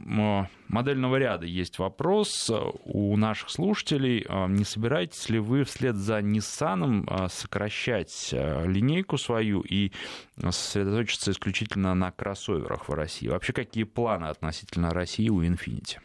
модельного 0.68 1.16
ряда 1.16 1.46
есть 1.46 1.78
вопрос 1.78 2.50
у 2.84 3.16
наших 3.16 3.50
слушателей. 3.50 4.26
А 4.28 4.48
не 4.48 4.64
собираетесь 4.64 5.28
ли 5.28 5.38
вы 5.38 5.62
вслед 5.62 5.94
за 5.94 6.18
Nissan 6.18 7.04
а, 7.06 7.28
сокращать 7.28 8.30
а, 8.32 8.64
линейку 8.66 9.18
свою 9.18 9.60
и 9.60 9.92
сосредоточиться 10.36 11.30
исключительно 11.30 11.94
на 11.94 12.10
кроссоверах 12.10 12.88
в 12.88 12.92
России? 12.92 13.28
Вообще, 13.28 13.52
какие 13.52 13.84
планы 13.84 14.24
относительно 14.26 14.90
России 14.90 15.28
у 15.28 15.44
Infiniti? 15.44 15.98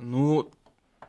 Ну, 0.00 0.50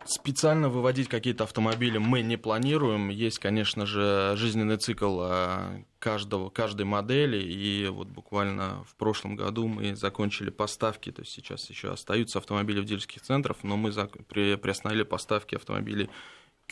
специально 0.05 0.69
выводить 0.69 1.07
какие-то 1.07 1.45
автомобили 1.45 1.97
мы 1.97 2.21
не 2.21 2.37
планируем. 2.37 3.09
Есть, 3.09 3.39
конечно 3.39 3.85
же, 3.85 4.33
жизненный 4.35 4.77
цикл 4.77 5.19
а, 5.21 5.81
каждого, 5.99 6.49
каждой 6.49 6.85
модели. 6.85 7.41
И 7.41 7.87
вот 7.87 8.07
буквально 8.07 8.83
в 8.85 8.95
прошлом 8.95 9.35
году 9.35 9.67
мы 9.67 9.95
закончили 9.95 10.49
поставки. 10.49 11.11
То 11.11 11.21
есть 11.21 11.33
сейчас 11.33 11.69
еще 11.69 11.91
остаются 11.91 12.39
автомобили 12.39 12.81
в 12.81 12.85
дилерских 12.85 13.21
центрах, 13.21 13.57
но 13.63 13.77
мы 13.77 13.91
приостановили 13.91 15.03
поставки 15.03 15.55
автомобилей 15.55 16.09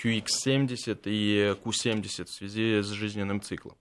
QX70 0.03 1.01
и 1.05 1.55
Q70 1.63 2.25
в 2.25 2.29
связи 2.29 2.81
с 2.81 2.87
жизненным 2.87 3.41
циклом. 3.41 3.75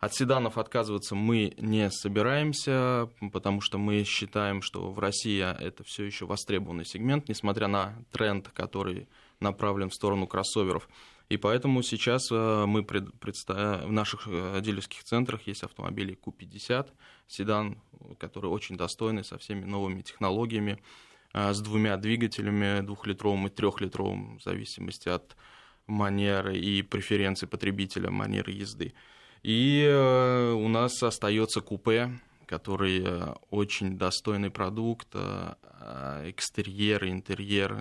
От 0.00 0.14
седанов 0.14 0.58
отказываться 0.58 1.14
мы 1.14 1.54
не 1.56 1.90
собираемся, 1.90 3.08
потому 3.32 3.60
что 3.60 3.78
мы 3.78 4.04
считаем, 4.04 4.60
что 4.60 4.90
в 4.90 4.98
России 4.98 5.40
это 5.40 5.82
все 5.84 6.04
еще 6.04 6.26
востребованный 6.26 6.84
сегмент, 6.84 7.28
несмотря 7.28 7.68
на 7.68 7.94
тренд, 8.12 8.48
который 8.48 9.08
направлен 9.40 9.90
в 9.90 9.94
сторону 9.94 10.26
кроссоверов. 10.26 10.88
И 11.30 11.36
поэтому 11.38 11.82
сейчас 11.82 12.30
э, 12.30 12.64
мы 12.66 12.84
представ... 12.84 13.84
в 13.84 13.90
наших 13.90 14.26
э, 14.26 14.60
дилерских 14.60 15.04
центрах 15.04 15.46
есть 15.46 15.62
автомобили 15.62 16.18
Q50, 16.22 16.88
седан, 17.26 17.80
который 18.18 18.50
очень 18.50 18.76
достойный, 18.76 19.24
со 19.24 19.38
всеми 19.38 19.64
новыми 19.64 20.02
технологиями, 20.02 20.82
э, 21.32 21.54
с 21.54 21.60
двумя 21.60 21.96
двигателями, 21.96 22.82
двухлитровым 22.82 23.46
и 23.46 23.50
трехлитровым, 23.50 24.38
в 24.38 24.42
зависимости 24.42 25.08
от 25.08 25.34
манеры 25.86 26.58
и 26.58 26.82
преференций 26.82 27.48
потребителя, 27.48 28.10
манеры 28.10 28.52
езды. 28.52 28.92
И 29.44 29.86
э, 29.86 30.52
у 30.52 30.68
нас 30.68 31.02
остается 31.02 31.60
купе, 31.60 32.18
который 32.46 33.02
э, 33.04 33.34
очень 33.50 33.98
достойный 33.98 34.50
продукт, 34.50 35.08
э, 35.12 35.54
экстерьер, 36.30 37.04
интерьер 37.04 37.76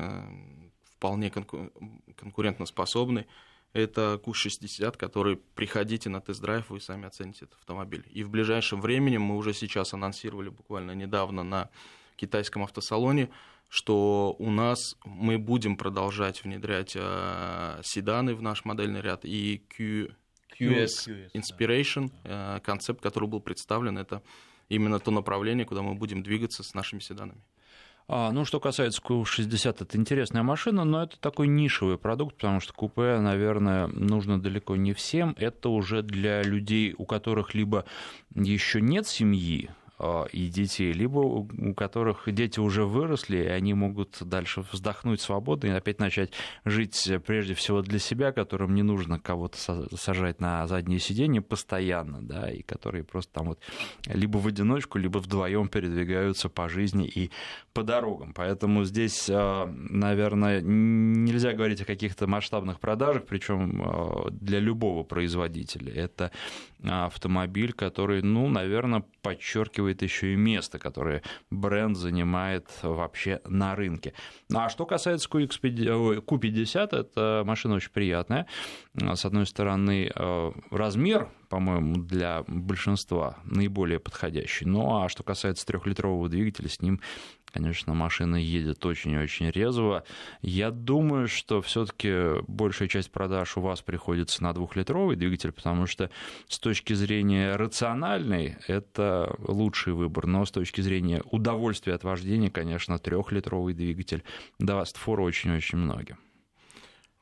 вполне 0.97 1.31
конкурентоспособный. 1.31 3.27
Это 3.71 4.21
Q60, 4.23 4.97
который 4.97 5.37
приходите 5.37 6.09
на 6.09 6.19
тест-драйв, 6.19 6.69
вы 6.69 6.81
сами 6.81 7.07
оцените 7.07 7.45
этот 7.45 7.59
автомобиль. 7.59 8.05
И 8.11 8.23
в 8.23 8.29
ближайшем 8.29 8.81
времени, 8.81 9.17
мы 9.17 9.37
уже 9.37 9.53
сейчас 9.53 9.93
анонсировали 9.93 10.49
буквально 10.49 10.91
недавно 10.91 11.43
на 11.43 11.69
китайском 12.17 12.63
автосалоне, 12.63 13.29
что 13.69 14.35
у 14.37 14.51
нас 14.51 14.97
мы 15.05 15.37
будем 15.39 15.77
продолжать 15.77 16.43
внедрять 16.43 16.91
седаны 16.91 18.35
в 18.35 18.41
наш 18.41 18.65
модельный 18.65 19.01
ряд 19.01 19.23
и 19.23 19.63
Q 19.75 20.13
QS, 20.59 20.85
QS 21.07 21.31
Inspiration, 21.33 22.11
да. 22.23 22.57
Э, 22.57 22.59
концепт, 22.61 23.01
который 23.01 23.29
был 23.29 23.41
представлен, 23.41 23.97
это 23.97 24.21
именно 24.69 24.99
то 24.99 25.11
направление, 25.11 25.65
куда 25.65 25.81
мы 25.81 25.95
будем 25.95 26.23
двигаться 26.23 26.63
с 26.63 26.73
нашими 26.73 26.99
седанами. 26.99 27.41
А, 28.07 28.31
ну, 28.31 28.43
что 28.43 28.59
касается 28.59 29.01
Q60, 29.01 29.77
это 29.79 29.97
интересная 29.97 30.43
машина, 30.43 30.83
но 30.83 31.03
это 31.03 31.17
такой 31.19 31.47
нишевый 31.47 31.97
продукт, 31.97 32.35
потому 32.35 32.59
что 32.59 32.73
купе, 32.73 33.19
наверное, 33.19 33.87
нужно 33.87 34.41
далеко 34.41 34.75
не 34.75 34.93
всем. 34.93 35.35
Это 35.37 35.69
уже 35.69 36.01
для 36.01 36.41
людей, 36.43 36.93
у 36.97 37.05
которых 37.05 37.53
либо 37.53 37.85
еще 38.35 38.81
нет 38.81 39.07
семьи, 39.07 39.69
и 40.31 40.47
детей, 40.47 40.91
либо 40.91 41.19
у 41.19 41.73
которых 41.75 42.23
дети 42.27 42.59
уже 42.59 42.83
выросли, 42.83 43.37
и 43.37 43.47
они 43.47 43.73
могут 43.73 44.17
дальше 44.21 44.65
вздохнуть 44.71 45.21
свободно 45.21 45.67
и 45.67 45.71
опять 45.71 45.99
начать 45.99 46.31
жить 46.65 47.11
прежде 47.25 47.53
всего 47.53 47.81
для 47.81 47.99
себя, 47.99 48.31
которым 48.31 48.73
не 48.73 48.83
нужно 48.83 49.19
кого-то 49.19 49.57
сажать 49.95 50.41
на 50.41 50.65
заднее 50.67 50.99
сиденье 50.99 51.41
постоянно, 51.41 52.21
да, 52.21 52.49
и 52.49 52.63
которые 52.63 53.03
просто 53.03 53.33
там 53.33 53.47
вот 53.47 53.59
либо 54.07 54.37
в 54.37 54.47
одиночку, 54.47 54.97
либо 54.97 55.19
вдвоем 55.19 55.67
передвигаются 55.67 56.49
по 56.49 56.67
жизни 56.67 57.07
и 57.07 57.29
по 57.73 57.83
дорогам. 57.83 58.33
Поэтому 58.33 58.83
здесь, 58.85 59.29
а, 59.29 59.67
наверное, 59.67 60.59
нельзя 60.61 61.53
говорить 61.53 61.81
о 61.81 61.85
каких-то 61.85 62.27
масштабных 62.27 62.79
продажах, 62.79 63.25
причем 63.25 64.29
для 64.31 64.59
любого 64.59 65.03
производителя. 65.03 65.93
Это 65.93 66.31
автомобиль, 66.83 67.73
который, 67.73 68.21
ну, 68.21 68.49
наверное, 68.49 69.05
подчеркивает 69.21 69.82
еще 70.01 70.33
и 70.33 70.35
место, 70.35 70.79
которое 70.79 71.21
бренд 71.49 71.97
занимает 71.97 72.69
вообще 72.81 73.41
на 73.45 73.75
рынке. 73.75 74.13
Ну, 74.49 74.59
а 74.59 74.69
что 74.69 74.85
касается 74.85 75.29
Q50, 75.29 76.87
это 76.91 77.43
машина 77.45 77.75
очень 77.75 77.91
приятная. 77.91 78.47
С 78.95 79.25
одной 79.25 79.45
стороны, 79.45 80.11
э, 80.13 80.51
размер 80.71 81.29
по-моему, 81.53 81.97
для 81.97 82.43
большинства 82.47 83.37
наиболее 83.43 83.99
подходящий. 83.99 84.65
Ну 84.65 85.03
а 85.03 85.07
что 85.07 85.21
касается 85.21 85.67
трехлитрового 85.67 86.27
двигателя, 86.27 86.67
с 86.67 86.81
ним 86.81 86.99
Конечно, 87.53 87.93
машина 87.93 88.35
едет 88.35 88.83
очень 88.83 89.11
и 89.11 89.17
очень 89.17 89.51
резво. 89.51 90.03
Я 90.41 90.71
думаю, 90.71 91.27
что 91.27 91.61
все-таки 91.61 92.41
большая 92.47 92.87
часть 92.87 93.11
продаж 93.11 93.57
у 93.57 93.61
вас 93.61 93.83
приходится 93.83 94.41
на 94.41 94.53
двухлитровый 94.53 95.15
двигатель, 95.15 95.51
потому 95.51 95.85
что 95.85 96.09
с 96.47 96.57
точки 96.57 96.93
зрения 96.93 97.55
рациональной 97.55 98.57
это 98.67 99.35
лучший 99.37 99.93
выбор, 99.93 100.25
но 100.25 100.45
с 100.45 100.51
точки 100.51 100.81
зрения 100.81 101.21
удовольствия 101.29 101.93
от 101.93 102.03
вождения, 102.03 102.49
конечно, 102.49 102.97
трехлитровый 102.97 103.75
двигатель 103.75 104.23
даст 104.57 104.97
фору 104.97 105.23
очень-очень 105.23 105.77
многим. 105.77 106.17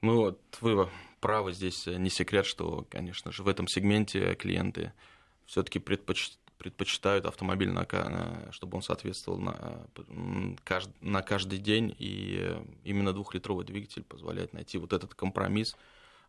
Ну 0.01 0.15
вот, 0.15 0.39
вы 0.61 0.87
правы, 1.19 1.51
здесь 1.51 1.87
не 1.87 2.09
секрет, 2.09 2.45
что, 2.45 2.87
конечно 2.89 3.33
же, 3.33 3.43
в 3.43 3.49
этом 3.49 3.67
сегменте 3.67 4.35
клиенты 4.35 4.93
все-таки 5.45 5.79
предпочитают 5.79 6.40
предпочитают 6.61 7.25
автомобиль, 7.25 7.71
на, 7.71 7.87
чтобы 8.51 8.75
он 8.75 8.83
соответствовал 8.83 9.39
на, 9.39 9.87
на 11.01 11.21
каждый 11.23 11.57
день, 11.57 11.95
и 11.97 12.55
именно 12.83 13.13
двухлитровый 13.13 13.65
двигатель 13.65 14.03
позволяет 14.03 14.53
найти 14.53 14.77
вот 14.77 14.93
этот 14.93 15.15
компромисс 15.15 15.75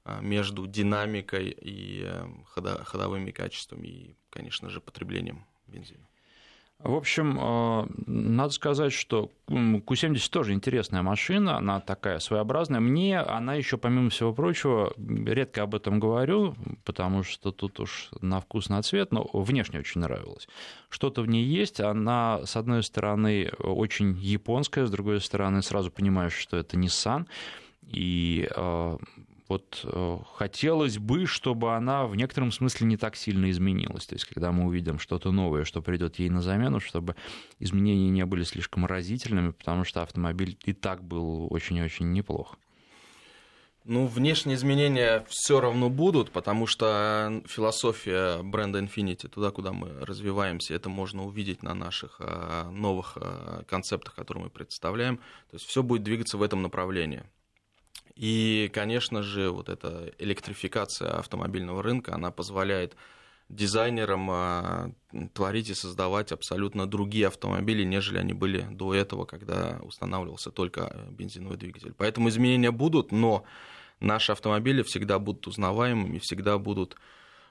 а, 0.05 0.23
между 0.23 0.67
динамикой 0.67 1.51
и 1.51 2.05
э, 2.07 2.27
ходовыми 2.47 3.31
качествами 3.31 3.87
и, 3.87 4.17
конечно 4.31 4.71
же, 4.71 4.81
потреблением 4.81 5.45
бензина. 5.67 6.09
В 6.85 6.95
общем, 6.95 7.39
э, 7.41 7.87
надо 8.07 8.53
сказать, 8.53 8.93
что 8.93 9.31
Q70 9.47 10.31
тоже 10.31 10.53
интересная 10.53 11.03
машина, 11.03 11.59
она 11.59 11.81
такая 11.81 12.19
своеобразная. 12.19 12.81
Мне 12.81 13.21
она 13.21 13.55
еще, 13.55 13.77
помимо 13.77 14.11
всего 14.11 14.33
прочего, 14.33 14.93
редко 14.97 15.63
об 15.63 15.77
этом 15.77 16.01
говорю, 16.01 16.57
потому 16.85 17.23
что 17.23 17.53
тут 17.53 17.79
уж 17.79 18.11
на 18.21 18.41
вкус, 18.41 18.69
на 18.69 18.83
цвет, 18.83 19.13
но 19.13 19.29
внешне 19.33 19.79
очень 19.79 20.01
нравилась. 20.01 20.49
Что-то 20.89 21.23
в 21.23 21.29
ней 21.29 21.45
есть, 21.45 21.81
она, 21.81 22.45
с 22.45 22.57
одной 22.57 22.83
стороны, 22.83 23.53
очень 23.61 24.19
японская, 24.19 24.87
с 24.87 24.91
другой 24.91 25.21
стороны, 25.21 25.63
сразу 25.63 25.93
понимаешь, 25.93 26.35
что 26.35 26.57
это 26.57 26.77
Nissan, 26.77 27.27
и 27.87 28.49
э, 28.55 28.97
вот 29.53 29.81
э, 29.85 30.19
хотелось 30.35 30.97
бы, 30.97 31.27
чтобы 31.27 31.77
она 31.77 32.07
в 32.07 32.17
некотором 32.17 32.53
смысле 32.53 32.87
не 32.87 32.97
так 32.97 33.17
сильно 33.17 33.51
изменилась. 33.51 34.07
То 34.07 34.15
есть, 34.15 34.25
когда 34.25 34.51
мы 34.51 34.65
увидим 34.65 34.99
что-то 34.99 35.31
новое, 35.31 35.65
что 35.65 35.83
придет 35.83 36.19
ей 36.19 36.31
на 36.31 36.41
замену, 36.41 36.81
чтобы 36.81 37.17
изменения 37.59 38.09
не 38.09 38.25
были 38.25 38.45
слишком 38.45 38.87
разительными, 38.87 39.51
потому 39.51 39.85
что 39.85 40.01
автомобиль 40.01 40.57
и 40.65 40.73
так 40.73 41.05
был 41.05 41.53
очень-очень 41.53 42.13
неплох. 42.13 42.57
Ну, 43.85 44.07
внешние 44.07 44.57
изменения 44.57 45.23
все 45.29 45.61
равно 45.61 45.91
будут, 45.91 46.31
потому 46.31 46.67
что 46.67 47.43
философия 47.47 48.43
бренда 48.43 48.79
Infinity, 48.79 49.29
туда, 49.29 49.51
куда 49.51 49.73
мы 49.73 50.07
развиваемся, 50.07 50.73
это 50.73 50.89
можно 50.89 51.25
увидеть 51.25 51.63
на 51.63 51.75
наших 51.75 52.17
а, 52.21 52.71
новых 52.71 53.19
концептах, 53.69 54.15
которые 54.15 54.45
мы 54.45 54.51
представляем. 54.51 55.17
То 55.51 55.57
есть 55.57 55.67
все 55.67 55.83
будет 55.83 56.05
двигаться 56.05 56.39
в 56.39 56.43
этом 56.43 56.63
направлении. 56.63 57.25
И, 58.15 58.71
конечно 58.73 59.23
же, 59.23 59.51
вот 59.51 59.69
эта 59.69 60.13
электрификация 60.19 61.19
автомобильного 61.19 61.83
рынка, 61.83 62.15
она 62.15 62.31
позволяет 62.31 62.97
дизайнерам 63.49 64.31
а, 64.31 64.93
творить 65.35 65.71
и 65.71 65.75
создавать 65.75 66.33
абсолютно 66.33 66.87
другие 66.87 67.27
автомобили, 67.27 67.85
нежели 67.85 68.19
они 68.19 68.33
были 68.33 68.63
до 68.71 68.95
этого, 68.95 69.25
когда 69.25 69.79
устанавливался 69.83 70.51
только 70.51 71.07
бензиновый 71.11 71.59
двигатель. 71.59 71.93
Поэтому 71.97 72.29
изменения 72.29 72.71
будут, 72.71 73.13
но 73.13 73.45
наши 74.01 74.33
автомобили 74.33 74.83
всегда 74.83 75.19
будут 75.19 75.47
узнаваемыми, 75.47 76.19
всегда 76.19 76.59
будут 76.59 76.97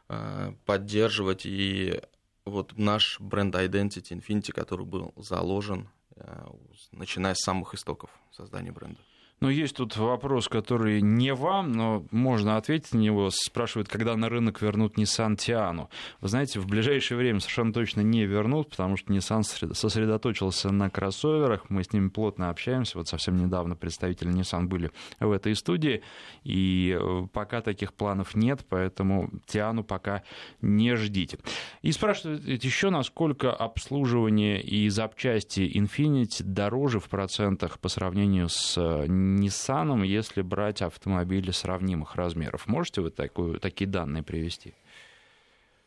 э, 0.09 0.53
поддерживать 0.65 1.45
и 1.45 2.01
вот 2.45 2.77
наш 2.77 3.19
бренд 3.19 3.55
Identity 3.55 4.19
Infinity, 4.19 4.51
который 4.51 4.85
был 4.85 5.13
заложен, 5.15 5.89
э, 6.15 6.47
начиная 6.91 7.35
с 7.35 7.43
самых 7.43 7.75
истоков 7.75 8.09
создания 8.31 8.71
бренда. 8.71 8.99
Но 9.41 9.49
есть 9.49 9.75
тут 9.75 9.97
вопрос, 9.97 10.47
который 10.47 11.01
не 11.01 11.33
вам, 11.33 11.71
но 11.71 12.05
можно 12.11 12.57
ответить 12.57 12.93
на 12.93 12.99
него. 12.99 13.31
Спрашивают, 13.31 13.89
когда 13.89 14.15
на 14.15 14.29
рынок 14.29 14.61
вернут 14.61 14.99
Nissan 14.99 15.35
Tiano. 15.35 15.87
Вы 16.21 16.27
знаете, 16.27 16.59
в 16.59 16.67
ближайшее 16.67 17.17
время 17.17 17.39
совершенно 17.39 17.73
точно 17.73 18.01
не 18.01 18.25
вернут, 18.25 18.69
потому 18.69 18.97
что 18.97 19.11
Nissan 19.11 19.41
сосредоточился 19.73 20.71
на 20.71 20.91
кроссоверах. 20.91 21.71
Мы 21.71 21.83
с 21.83 21.91
ними 21.91 22.09
плотно 22.09 22.51
общаемся. 22.51 22.99
Вот 22.99 23.07
совсем 23.07 23.35
недавно 23.35 23.75
представители 23.75 24.31
Nissan 24.31 24.65
были 24.65 24.91
в 25.19 25.31
этой 25.31 25.55
студии. 25.55 26.03
И 26.43 26.95
э, 26.99 27.27
пока 27.33 27.61
таких 27.61 27.95
планов 27.95 28.35
нет, 28.35 28.63
поэтому 28.69 29.31
Tiano 29.47 29.81
пока 29.83 30.21
не 30.61 30.95
ждите. 30.95 31.39
И 31.81 31.91
спрашивают 31.91 32.45
еще, 32.45 32.91
насколько 32.91 33.51
обслуживание 33.51 34.61
и 34.61 34.87
запчасти 34.89 35.61
Infiniti 35.61 36.43
дороже 36.43 36.99
в 36.99 37.09
процентах 37.09 37.79
по 37.79 37.89
сравнению 37.89 38.47
с 38.47 38.77
э, 38.77 39.07
Nissan, 39.39 40.05
если 40.05 40.41
брать 40.41 40.81
автомобили 40.81 41.51
сравнимых 41.51 42.15
размеров. 42.15 42.67
Можете 42.67 43.01
вы 43.01 43.09
такую, 43.11 43.59
такие 43.59 43.89
данные 43.89 44.23
привести? 44.23 44.73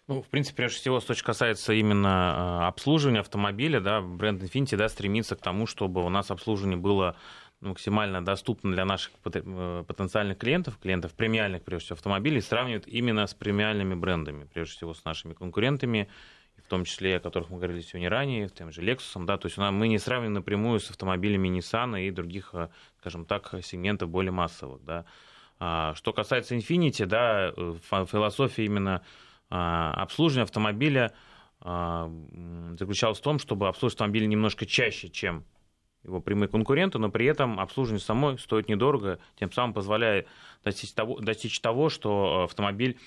Ну, 0.07 0.23
в 0.23 0.29
принципе, 0.29 0.57
прежде 0.57 0.81
всего, 0.81 1.01
точки 1.01 1.25
касается 1.25 1.73
именно 1.73 2.35
а, 2.37 2.69
обслуживания 2.69 3.21
автомобиля, 3.21 3.81
да, 3.81 4.03
бренд 4.03 4.43
Infiniti 4.43 4.77
да, 4.77 4.89
стремится 4.91 5.35
к 5.35 5.41
тому, 5.41 5.67
чтобы 5.67 6.05
у 6.05 6.11
нас 6.11 6.31
обслуживание 6.31 6.77
было 6.77 7.17
максимально 7.61 8.23
доступно 8.23 8.73
для 8.73 8.85
наших 8.85 9.13
э, 9.33 9.85
потенциальных 9.87 10.37
клиентов, 10.37 10.79
клиентов 10.79 11.15
премиальных, 11.15 11.63
прежде 11.63 11.87
всего, 11.87 11.97
автомобилей, 11.97 12.43
сравнивают 12.43 12.87
именно 12.87 13.27
с 13.27 13.33
премиальными 13.33 13.95
брендами, 13.95 14.45
прежде 14.45 14.77
всего, 14.77 14.93
с 14.93 15.05
нашими 15.07 15.33
конкурентами, 15.33 16.09
в 16.63 16.69
том 16.69 16.85
числе, 16.85 17.17
о 17.17 17.21
которых 17.21 17.51
мы 17.51 17.57
говорили 17.57 17.81
сегодня 17.81 18.09
ранее, 18.09 18.49
тем 18.49 18.73
же 18.73 18.83
Lexus, 18.83 19.25
да, 19.25 19.37
то 19.37 19.47
есть 19.47 19.59
мы 19.59 19.89
не 19.89 19.99
сравниваем 19.99 20.35
напрямую 20.35 20.81
с 20.81 20.91
автомобилями 20.91 21.49
Nissan 21.49 22.01
и 22.01 22.11
других, 22.11 22.51
э, 22.53 22.69
скажем 23.05 23.27
так, 23.27 23.55
сегментов 23.63 24.09
более 24.09 24.33
массовых, 24.33 24.83
да. 24.83 25.05
А, 25.61 25.95
что 25.95 26.15
касается 26.15 26.57
Infiniti, 26.57 27.05
да, 27.05 27.53
э, 27.55 27.75
философия 28.07 28.65
именно 28.65 29.03
а, 29.51 29.93
обслуживания 29.93 30.45
автомобиля 30.45 31.13
а, 31.61 32.11
заключалась 32.79 33.19
в 33.19 33.23
том, 33.23 33.39
чтобы 33.39 33.69
обслуживать 33.69 33.97
автомобиль 33.97 34.27
немножко 34.27 34.65
чаще, 34.65 35.11
чем 35.11 35.45
его 36.03 36.23
прямые 36.23 36.49
конкуренты, 36.49 36.99
но 36.99 37.11
при 37.11 37.27
этом 37.27 37.61
обслуживание 37.61 38.03
самой 38.03 38.39
стоит 38.39 38.71
недорого, 38.71 39.19
тем 39.37 39.53
самым 39.53 39.75
позволяет 39.75 40.27
достичь 40.65 40.95
того, 40.95 41.21
достичь 41.21 41.61
того 41.61 41.91
что 41.91 42.45
автомобиль 42.45 42.99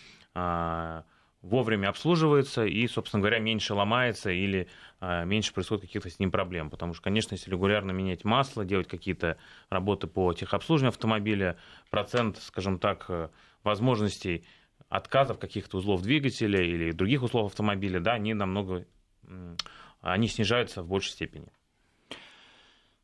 вовремя 1.41 1.89
обслуживается 1.89 2.65
и, 2.65 2.88
собственно 2.88 3.21
говоря, 3.21 3.39
меньше 3.39 3.73
ломается 3.73 4.32
или 4.32 4.67
а, 5.00 5.23
меньше 5.23 5.54
происходит 5.54 5.84
каких-то 5.84 6.10
с 6.10 6.19
ним 6.19 6.32
проблем. 6.32 6.69
Потому 6.69 6.93
что, 6.93 7.04
конечно, 7.04 7.36
если 7.36 7.52
регулярно 7.52 7.91
менять 7.91 8.23
масло, 8.23 8.65
делать 8.65 8.88
какие-то 8.88 9.38
работы 9.69 10.08
по 10.08 10.34
техобслуживанию 10.34 10.89
автомобиля, 10.89 11.58
процент, 11.89 12.38
скажем 12.38 12.80
так, 12.80 13.06
э, 13.10 13.30
возможностей 13.63 14.45
отказов 14.89 15.39
каких-то 15.39 15.78
узлов 15.78 16.02
двигателя 16.02 16.62
или 16.62 16.91
других 16.91 17.23
узлов 17.23 17.52
автомобиля, 17.52 18.00
да, 18.00 18.13
они 18.13 18.34
намного 18.34 18.86
они 20.02 20.28
снижаются 20.28 20.84
в 20.84 20.88
большей 20.88 21.12
степени. 21.12 21.47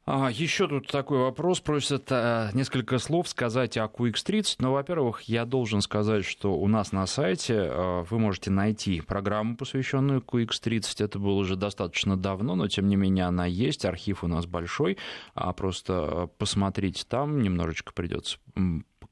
А, 0.06 0.30
еще 0.30 0.68
тут 0.68 0.88
такой 0.88 1.20
вопрос. 1.20 1.62
Просят 1.62 2.08
а, 2.12 2.50
несколько 2.54 3.00
слов 3.00 3.30
сказать 3.30 3.78
о 3.78 3.86
QX30. 3.86 4.56
Но, 4.60 4.74
во-первых, 4.74 5.22
я 5.24 5.46
должен 5.46 5.82
сказать, 5.82 6.26
что 6.26 6.56
у 6.56 6.68
нас 6.68 6.92
на 6.92 7.06
сайте 7.06 7.56
а, 7.60 8.04
вы 8.04 8.20
можете 8.20 8.52
найти 8.52 9.00
программу, 9.00 9.56
посвященную 9.56 10.20
QX30. 10.22 11.06
Это 11.06 11.20
было 11.20 11.36
уже 11.36 11.56
достаточно 11.56 12.18
давно, 12.18 12.56
но, 12.56 12.68
тем 12.68 12.88
не 12.88 12.98
менее, 12.98 13.26
она 13.26 13.46
есть. 13.46 13.86
Архив 13.86 14.24
у 14.26 14.28
нас 14.28 14.46
большой. 14.46 14.98
А 15.36 15.54
просто 15.54 16.30
посмотрите 16.38 17.06
там, 17.08 17.42
немножечко 17.42 17.94
придется 17.94 18.40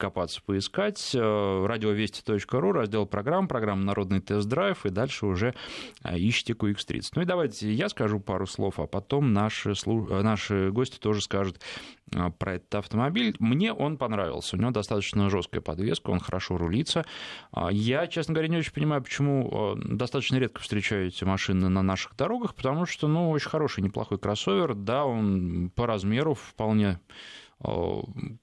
копаться, 0.01 0.41
поискать. 0.43 1.11
Э, 1.13 1.65
радиовести.ру, 1.67 2.71
раздел 2.71 3.05
программ, 3.05 3.47
программа 3.47 3.83
«Народный 3.83 4.19
тест-драйв», 4.19 4.83
и 4.87 4.89
дальше 4.89 5.27
уже 5.27 5.53
э, 6.03 6.17
ищите 6.17 6.53
QX30. 6.53 7.11
Ну 7.13 7.21
и 7.21 7.25
давайте 7.25 7.71
я 7.71 7.87
скажу 7.87 8.19
пару 8.19 8.47
слов, 8.47 8.79
а 8.79 8.87
потом 8.87 9.31
наши, 9.31 9.73
э, 9.73 10.21
наши 10.23 10.71
гости 10.71 10.97
тоже 10.97 11.21
скажут 11.21 11.61
про 12.39 12.55
этот 12.55 12.75
автомобиль. 12.75 13.35
Мне 13.39 13.71
он 13.71 13.97
понравился. 13.97 14.57
У 14.57 14.59
него 14.59 14.71
достаточно 14.71 15.29
жесткая 15.29 15.61
подвеска, 15.61 16.09
он 16.09 16.19
хорошо 16.19 16.57
рулится. 16.57 17.05
Я, 17.69 18.05
честно 18.07 18.33
говоря, 18.33 18.49
не 18.49 18.57
очень 18.57 18.73
понимаю, 18.73 19.01
почему 19.01 19.77
достаточно 19.77 20.35
редко 20.35 20.59
встречаю 20.59 21.07
эти 21.07 21.23
машины 21.23 21.69
на 21.69 21.81
наших 21.81 22.17
дорогах, 22.17 22.53
потому 22.55 22.85
что, 22.85 23.07
ну, 23.07 23.29
очень 23.29 23.47
хороший, 23.47 23.81
неплохой 23.81 24.17
кроссовер. 24.17 24.73
Да, 24.73 25.05
он 25.05 25.71
по 25.73 25.87
размеру 25.87 26.33
вполне 26.33 26.99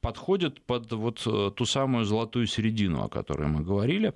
подходит 0.00 0.60
под 0.64 0.92
вот 0.92 1.22
э, 1.26 1.50
ту 1.54 1.64
самую 1.64 2.04
золотую 2.04 2.46
середину, 2.46 3.02
о 3.04 3.08
которой 3.08 3.48
мы 3.48 3.62
говорили. 3.62 4.14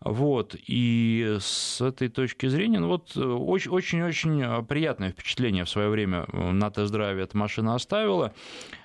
Вот, 0.00 0.56
и 0.66 1.36
с 1.40 1.80
этой 1.80 2.08
точки 2.08 2.46
зрения, 2.46 2.80
ну 2.80 2.88
вот 2.88 3.16
очень-очень 3.16 4.66
приятное 4.66 5.12
впечатление 5.12 5.64
в 5.64 5.70
свое 5.70 5.90
время 5.90 6.26
на 6.32 6.72
тест-драйве 6.72 7.22
эта 7.22 7.36
машина 7.36 7.76
оставила. 7.76 8.34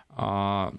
А, 0.10 0.74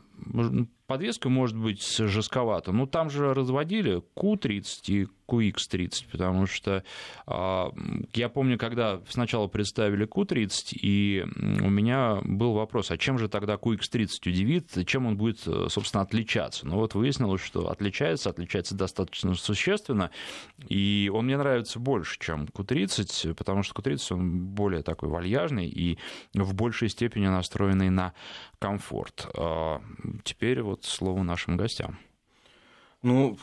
подвеска 0.87 1.29
может 1.29 1.57
быть 1.57 1.85
жестковата, 1.97 2.73
но 2.73 2.87
там 2.87 3.11
же 3.11 3.35
разводили 3.35 4.03
Q30 4.17 4.81
и 4.87 5.09
QX30, 5.29 6.07
потому 6.11 6.47
что 6.47 6.85
а, 7.27 7.73
я 8.15 8.29
помню, 8.29 8.59
когда 8.59 9.01
сначала 9.09 9.47
представили 9.47 10.07
Q30, 10.07 10.79
и 10.81 11.25
у 11.61 11.71
меня 11.71 12.19
был 12.25 12.55
вопрос, 12.55 12.91
а 12.91 12.99
чем 12.99 13.19
же 13.19 13.29
тогда 13.29 13.55
QX30 13.55 14.09
удивит, 14.27 14.87
чем 14.87 15.07
он 15.07 15.17
будет, 15.17 15.41
собственно, 15.41 16.03
отличаться? 16.03 16.67
Ну 16.67 16.77
вот 16.77 16.95
выяснилось, 16.95 17.43
что 17.43 17.71
отличается, 17.71 18.31
отличается 18.31 18.75
достаточно 18.75 19.35
существенно, 19.35 20.11
и 20.69 21.11
он 21.13 21.27
мне 21.27 21.37
нравится 21.37 21.79
больше, 21.79 22.19
чем 22.19 22.45
Q30, 22.45 23.35
потому 23.35 23.63
что 23.63 23.81
Q30 23.81 24.15
он 24.15 24.41
более 24.47 24.83
такой 24.83 25.09
вальяжный 25.09 25.69
и 25.69 25.99
в 26.35 26.55
большей 26.55 26.89
степени 26.89 27.27
настроенный 27.27 27.91
на 27.91 28.15
комфорт. 28.59 29.29
А, 29.37 29.81
теперь 30.25 30.63
вот 30.63 30.85
слово 30.85 31.23
нашим 31.23 31.57
гостям. 31.57 31.99
Ну, 33.03 33.39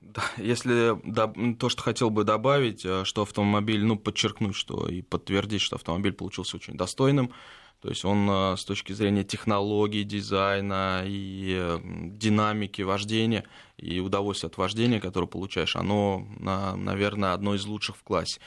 если 0.36 0.98
да, 1.04 1.32
то, 1.58 1.68
что 1.68 1.82
хотел 1.82 2.10
бы 2.10 2.24
добавить, 2.24 2.84
э, 2.84 3.04
что 3.04 3.22
автомобиль, 3.22 3.84
ну, 3.84 3.98
подчеркнуть, 3.98 4.54
что 4.54 4.88
и 4.88 5.02
подтвердить, 5.02 5.60
что 5.60 5.76
автомобиль 5.76 6.12
получился 6.12 6.56
очень 6.56 6.74
достойным, 6.74 7.32
то 7.80 7.88
есть 7.88 8.04
он 8.04 8.28
э, 8.28 8.56
с 8.56 8.64
точки 8.64 8.92
зрения 8.92 9.24
технологий, 9.24 10.04
дизайна 10.04 11.02
и 11.06 11.56
э, 11.58 11.78
динамики 11.82 12.82
вождения 12.82 13.44
и 13.76 14.00
удовольствия 14.00 14.48
от 14.48 14.58
вождения, 14.58 15.00
которое 15.00 15.26
получаешь, 15.26 15.76
оно, 15.76 16.26
наверное, 16.38 17.32
одно 17.32 17.54
из 17.54 17.64
лучших 17.64 17.96
в 17.96 18.02
классе. 18.02 18.40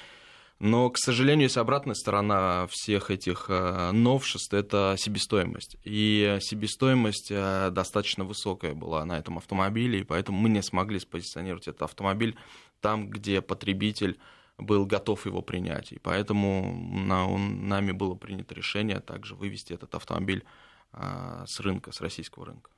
Но, 0.65 0.89
к 0.89 0.97
сожалению, 0.97 1.47
есть 1.47 1.57
обратная 1.57 1.93
сторона 1.93 2.67
всех 2.67 3.11
этих 3.11 3.47
э, 3.49 3.91
новшеств– 3.91 4.53
это 4.53 4.95
себестоимость. 4.97 5.75
И 5.83 6.37
себестоимость 6.39 7.31
э, 7.31 7.69
достаточно 7.69 8.23
высокая 8.23 8.73
была 8.73 9.03
на 9.03 9.19
этом 9.19 9.37
автомобиле, 9.37 9.99
и 9.99 10.03
поэтому 10.03 10.37
мы 10.37 10.47
не 10.47 10.63
смогли 10.63 10.99
спозиционировать 10.99 11.67
этот 11.67 11.81
автомобиль 11.81 12.37
там, 12.79 13.09
где 13.09 13.41
потребитель 13.41 14.17
был 14.57 14.85
готов 14.85 15.25
его 15.25 15.41
принять. 15.41 15.91
И 15.91 15.99
поэтому 15.99 16.73
нами 16.73 17.91
было 17.91 18.15
принято 18.15 18.55
решение 18.55 19.01
также 19.01 19.35
вывести 19.35 19.73
этот 19.73 19.93
автомобиль 19.95 20.45
э, 20.93 21.43
с 21.45 21.59
рынка, 21.59 21.91
с 21.91 21.99
российского 21.99 22.45
рынка. 22.45 22.69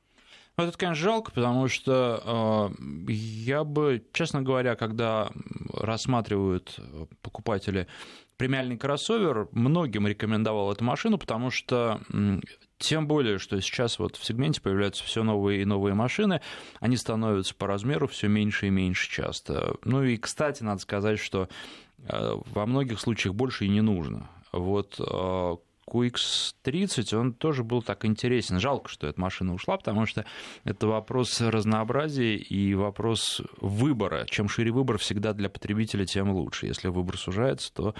Ну, 0.58 0.64
это, 0.64 0.78
конечно, 0.78 1.04
жалко, 1.04 1.32
потому 1.32 1.68
что 1.68 2.74
э, 2.78 3.12
я 3.12 3.64
бы, 3.64 4.04
честно 4.14 4.42
говоря, 4.42 4.76
когда 4.76 5.30
рассматривают 5.74 6.80
покупатели 7.22 7.88
премиальный 8.38 8.78
кроссовер, 8.78 9.48
многим 9.52 10.08
рекомендовал 10.08 10.72
эту 10.72 10.84
машину, 10.84 11.18
потому 11.18 11.50
что 11.50 12.02
Тем 12.78 13.08
более, 13.08 13.40
что 13.40 13.60
сейчас 13.62 14.00
вот 14.00 14.18
в 14.18 14.26
сегменте 14.26 14.62
появляются 14.62 15.04
все 15.04 15.24
новые 15.24 15.62
и 15.62 15.66
новые 15.66 15.94
машины, 15.94 16.42
они 16.82 16.98
становятся 16.98 17.56
по 17.56 17.68
размеру 17.68 18.08
все 18.08 18.28
меньше 18.28 18.68
и 18.68 18.70
меньше 18.70 19.10
часто. 19.10 19.76
Ну 19.86 20.04
и, 20.04 20.18
кстати, 20.18 20.62
надо 20.62 20.82
сказать, 20.82 21.20
что 21.20 21.48
э, 22.00 22.36
во 22.52 22.66
многих 22.66 23.00
случаях 23.00 23.34
больше 23.34 23.66
и 23.66 23.70
не 23.70 23.82
нужно. 23.82 24.30
Вот 24.52 25.00
э, 25.00 25.56
QX30, 25.90 27.16
он 27.16 27.34
тоже 27.34 27.64
был 27.64 27.82
так 27.82 28.06
интересен. 28.06 28.60
Жалко, 28.60 28.90
что 28.90 29.08
эта 29.08 29.20
машина 29.20 29.54
ушла, 29.54 29.78
потому 29.78 30.06
что 30.06 30.26
это 30.64 30.88
вопрос 30.88 31.42
разнообразия 31.42 32.36
и 32.36 32.74
вопрос 32.74 33.42
выбора. 33.62 34.26
Чем 34.28 34.50
шире 34.50 34.72
выбор, 34.72 34.98
всегда 34.98 35.34
для 35.34 35.50
потребителя, 35.50 36.06
тем 36.06 36.32
лучше. 36.32 36.66
Если 36.66 36.88
выбор 36.88 37.18
сужается, 37.18 37.72
то 37.74 37.96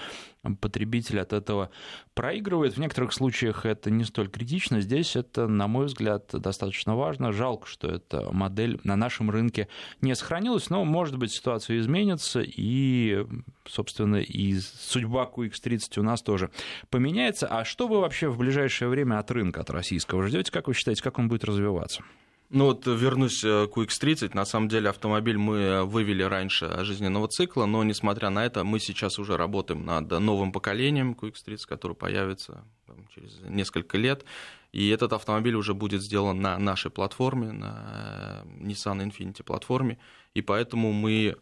потребитель 0.54 1.20
от 1.20 1.32
этого 1.32 1.70
проигрывает. 2.14 2.74
В 2.74 2.80
некоторых 2.80 3.12
случаях 3.12 3.66
это 3.66 3.90
не 3.90 4.04
столь 4.04 4.28
критично. 4.28 4.80
Здесь 4.80 5.16
это, 5.16 5.48
на 5.48 5.66
мой 5.66 5.86
взгляд, 5.86 6.30
достаточно 6.32 6.96
важно. 6.96 7.32
Жалко, 7.32 7.66
что 7.66 7.88
эта 7.88 8.30
модель 8.32 8.78
на 8.84 8.96
нашем 8.96 9.30
рынке 9.30 9.68
не 10.00 10.14
сохранилась, 10.14 10.70
но, 10.70 10.84
может 10.84 11.16
быть, 11.16 11.32
ситуация 11.32 11.78
изменится, 11.78 12.42
и, 12.44 13.26
собственно, 13.66 14.16
и 14.16 14.54
судьба 14.58 15.30
QX30 15.34 15.98
у 15.98 16.02
нас 16.02 16.22
тоже 16.22 16.50
поменяется. 16.90 17.46
А 17.48 17.64
что 17.64 17.88
вы 17.88 18.00
вообще 18.00 18.28
в 18.28 18.38
ближайшее 18.38 18.88
время 18.88 19.18
от 19.18 19.30
рынка, 19.30 19.60
от 19.60 19.70
российского 19.70 20.26
ждете? 20.26 20.52
Как 20.52 20.68
вы 20.68 20.74
считаете, 20.74 21.02
как 21.02 21.18
он 21.18 21.28
будет 21.28 21.44
развиваться? 21.44 22.02
Ну 22.48 22.66
вот 22.66 22.86
вернусь 22.86 23.42
э, 23.42 23.66
к 23.66 23.76
UX30. 23.76 24.34
На 24.34 24.44
самом 24.44 24.68
деле 24.68 24.88
автомобиль 24.90 25.36
мы 25.36 25.84
вывели 25.84 26.22
раньше 26.22 26.84
жизненного 26.84 27.26
цикла, 27.26 27.66
но 27.66 27.82
несмотря 27.82 28.30
на 28.30 28.46
это, 28.46 28.62
мы 28.62 28.78
сейчас 28.78 29.18
уже 29.18 29.36
работаем 29.36 29.84
над 29.84 30.08
новым 30.10 30.52
поколением 30.52 31.16
QX30, 31.20 31.58
который 31.66 31.96
появится 31.96 32.64
там, 32.86 33.08
через 33.12 33.40
несколько 33.40 33.98
лет. 33.98 34.24
И 34.70 34.88
этот 34.88 35.12
автомобиль 35.12 35.56
уже 35.56 35.74
будет 35.74 36.02
сделан 36.02 36.40
на 36.40 36.56
нашей 36.56 36.92
платформе, 36.92 37.50
на 37.50 38.44
э, 38.44 38.64
Nissan 38.64 39.04
Infiniti 39.04 39.42
платформе. 39.42 39.98
И 40.34 40.40
поэтому 40.40 40.92
мы 40.92 41.34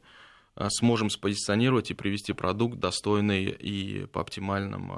э, 0.57 0.69
сможем 0.71 1.11
спозиционировать 1.11 1.91
и 1.91 1.95
привести 1.95 2.33
продукт 2.33 2.79
достойный 2.79 3.45
и 3.51 4.07
по 4.07 4.23
оптимальным 4.23 4.91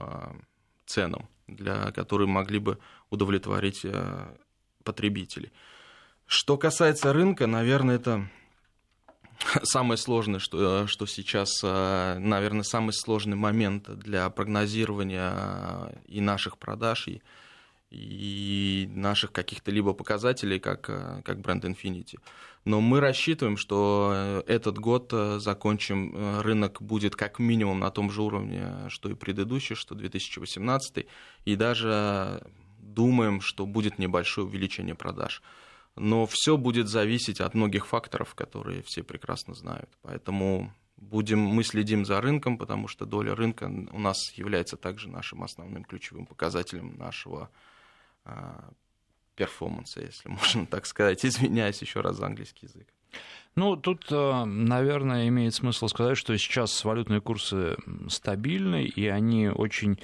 ценам, 0.86 1.28
для 1.48 1.90
которых 1.90 2.28
могли 2.28 2.60
бы 2.60 2.78
удовлетворить 3.10 3.84
потребителей. 4.84 5.50
Что 6.26 6.58
касается 6.58 7.12
рынка, 7.12 7.46
наверное, 7.46 7.96
это 7.96 8.28
самое 9.62 9.96
сложное, 9.96 10.40
что, 10.40 10.86
что 10.88 11.06
сейчас, 11.06 11.60
э, 11.62 12.18
наверное, 12.18 12.64
самый 12.64 12.92
сложный 12.92 13.36
момент 13.36 13.88
для 13.98 14.28
прогнозирования 14.30 15.32
э, 15.34 15.94
и 16.06 16.20
наших 16.20 16.58
продаж, 16.58 17.06
и, 17.06 17.22
и 17.90 18.88
наших 18.90 19.30
каких-то 19.30 19.70
либо 19.70 19.92
показателей, 19.92 20.58
как, 20.58 20.90
э, 20.90 21.22
как 21.24 21.40
бренд 21.40 21.64
Infinity. 21.64 22.18
Но 22.64 22.80
мы 22.80 22.98
рассчитываем, 22.98 23.56
что 23.56 24.42
этот 24.48 24.78
год 24.78 25.14
закончим, 25.36 26.40
рынок 26.40 26.82
будет 26.82 27.14
как 27.14 27.38
минимум 27.38 27.78
на 27.78 27.92
том 27.92 28.10
же 28.10 28.22
уровне, 28.22 28.88
что 28.88 29.08
и 29.08 29.14
предыдущий, 29.14 29.76
что 29.76 29.94
2018, 29.94 31.06
и 31.44 31.54
даже 31.54 32.44
думаем, 32.80 33.40
что 33.40 33.66
будет 33.66 34.00
небольшое 34.00 34.48
увеличение 34.48 34.96
продаж 34.96 35.42
но 35.96 36.26
все 36.26 36.56
будет 36.56 36.88
зависеть 36.88 37.40
от 37.40 37.54
многих 37.54 37.86
факторов, 37.86 38.34
которые 38.34 38.82
все 38.82 39.02
прекрасно 39.02 39.54
знают. 39.54 39.88
Поэтому 40.02 40.72
будем, 40.96 41.40
мы 41.40 41.64
следим 41.64 42.04
за 42.04 42.20
рынком, 42.20 42.58
потому 42.58 42.88
что 42.88 43.06
доля 43.06 43.34
рынка 43.34 43.64
у 43.64 43.98
нас 43.98 44.32
является 44.34 44.76
также 44.76 45.08
нашим 45.08 45.42
основным 45.42 45.84
ключевым 45.84 46.26
показателем 46.26 46.96
нашего 46.96 47.50
а, 48.24 48.70
перформанса, 49.34 50.00
если 50.00 50.28
можно 50.28 50.66
так 50.66 50.86
сказать. 50.86 51.24
Извиняюсь 51.24 51.80
еще 51.80 52.00
раз 52.00 52.16
за 52.16 52.26
английский 52.26 52.66
язык. 52.66 52.86
Ну, 53.54 53.76
тут, 53.76 54.06
а, 54.10 54.44
наверное, 54.44 55.28
имеет 55.28 55.54
смысл 55.54 55.88
сказать, 55.88 56.18
что 56.18 56.36
сейчас 56.36 56.84
валютные 56.84 57.20
курсы 57.20 57.76
стабильны, 58.08 58.84
и 58.84 59.06
они 59.06 59.48
очень 59.48 59.98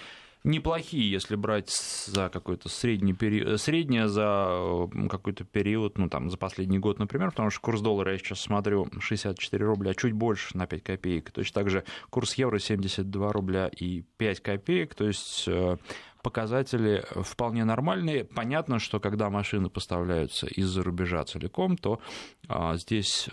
неплохие, 0.45 1.11
если 1.11 1.37
брать 1.37 1.71
за 1.71 2.29
какой-то 2.29 2.69
средний 2.69 3.13
период, 3.13 3.49
э, 3.49 3.59
среднее 3.59 4.09
за 4.09 4.49
э, 4.51 5.09
какой-то 5.09 5.45
период, 5.45 5.99
ну 5.99 6.09
там 6.09 6.31
за 6.31 6.37
последний 6.37 6.79
год, 6.79 6.99
например, 6.99 7.31
потому 7.31 7.51
что 7.51 7.61
курс 7.61 7.81
доллара 7.81 8.13
я 8.13 8.19
сейчас 8.19 8.41
смотрю 8.41 8.89
64 8.99 9.65
рубля, 9.65 9.95
чуть 9.95 10.13
больше 10.13 10.57
на 10.57 10.67
5 10.67 10.83
копеек. 10.83 11.31
Точно 11.31 11.61
так 11.61 11.71
же 11.71 11.85
курс 12.11 12.35
евро 12.35 12.59
72 12.59 13.33
рубля 13.33 13.69
и 13.69 14.03
5 14.17 14.41
копеек, 14.41 14.95
то 14.95 15.07
есть 15.07 15.45
э, 15.47 15.77
показатели 16.23 17.05
вполне 17.23 17.65
нормальные. 17.65 18.25
Понятно, 18.25 18.79
что 18.79 19.01
когда 19.01 19.31
машины 19.31 19.69
поставляются 19.69 20.47
из-за 20.47 20.83
рубежа 20.83 21.25
целиком, 21.25 21.77
то 21.77 22.01
а, 22.49 22.77
здесь 22.77 23.29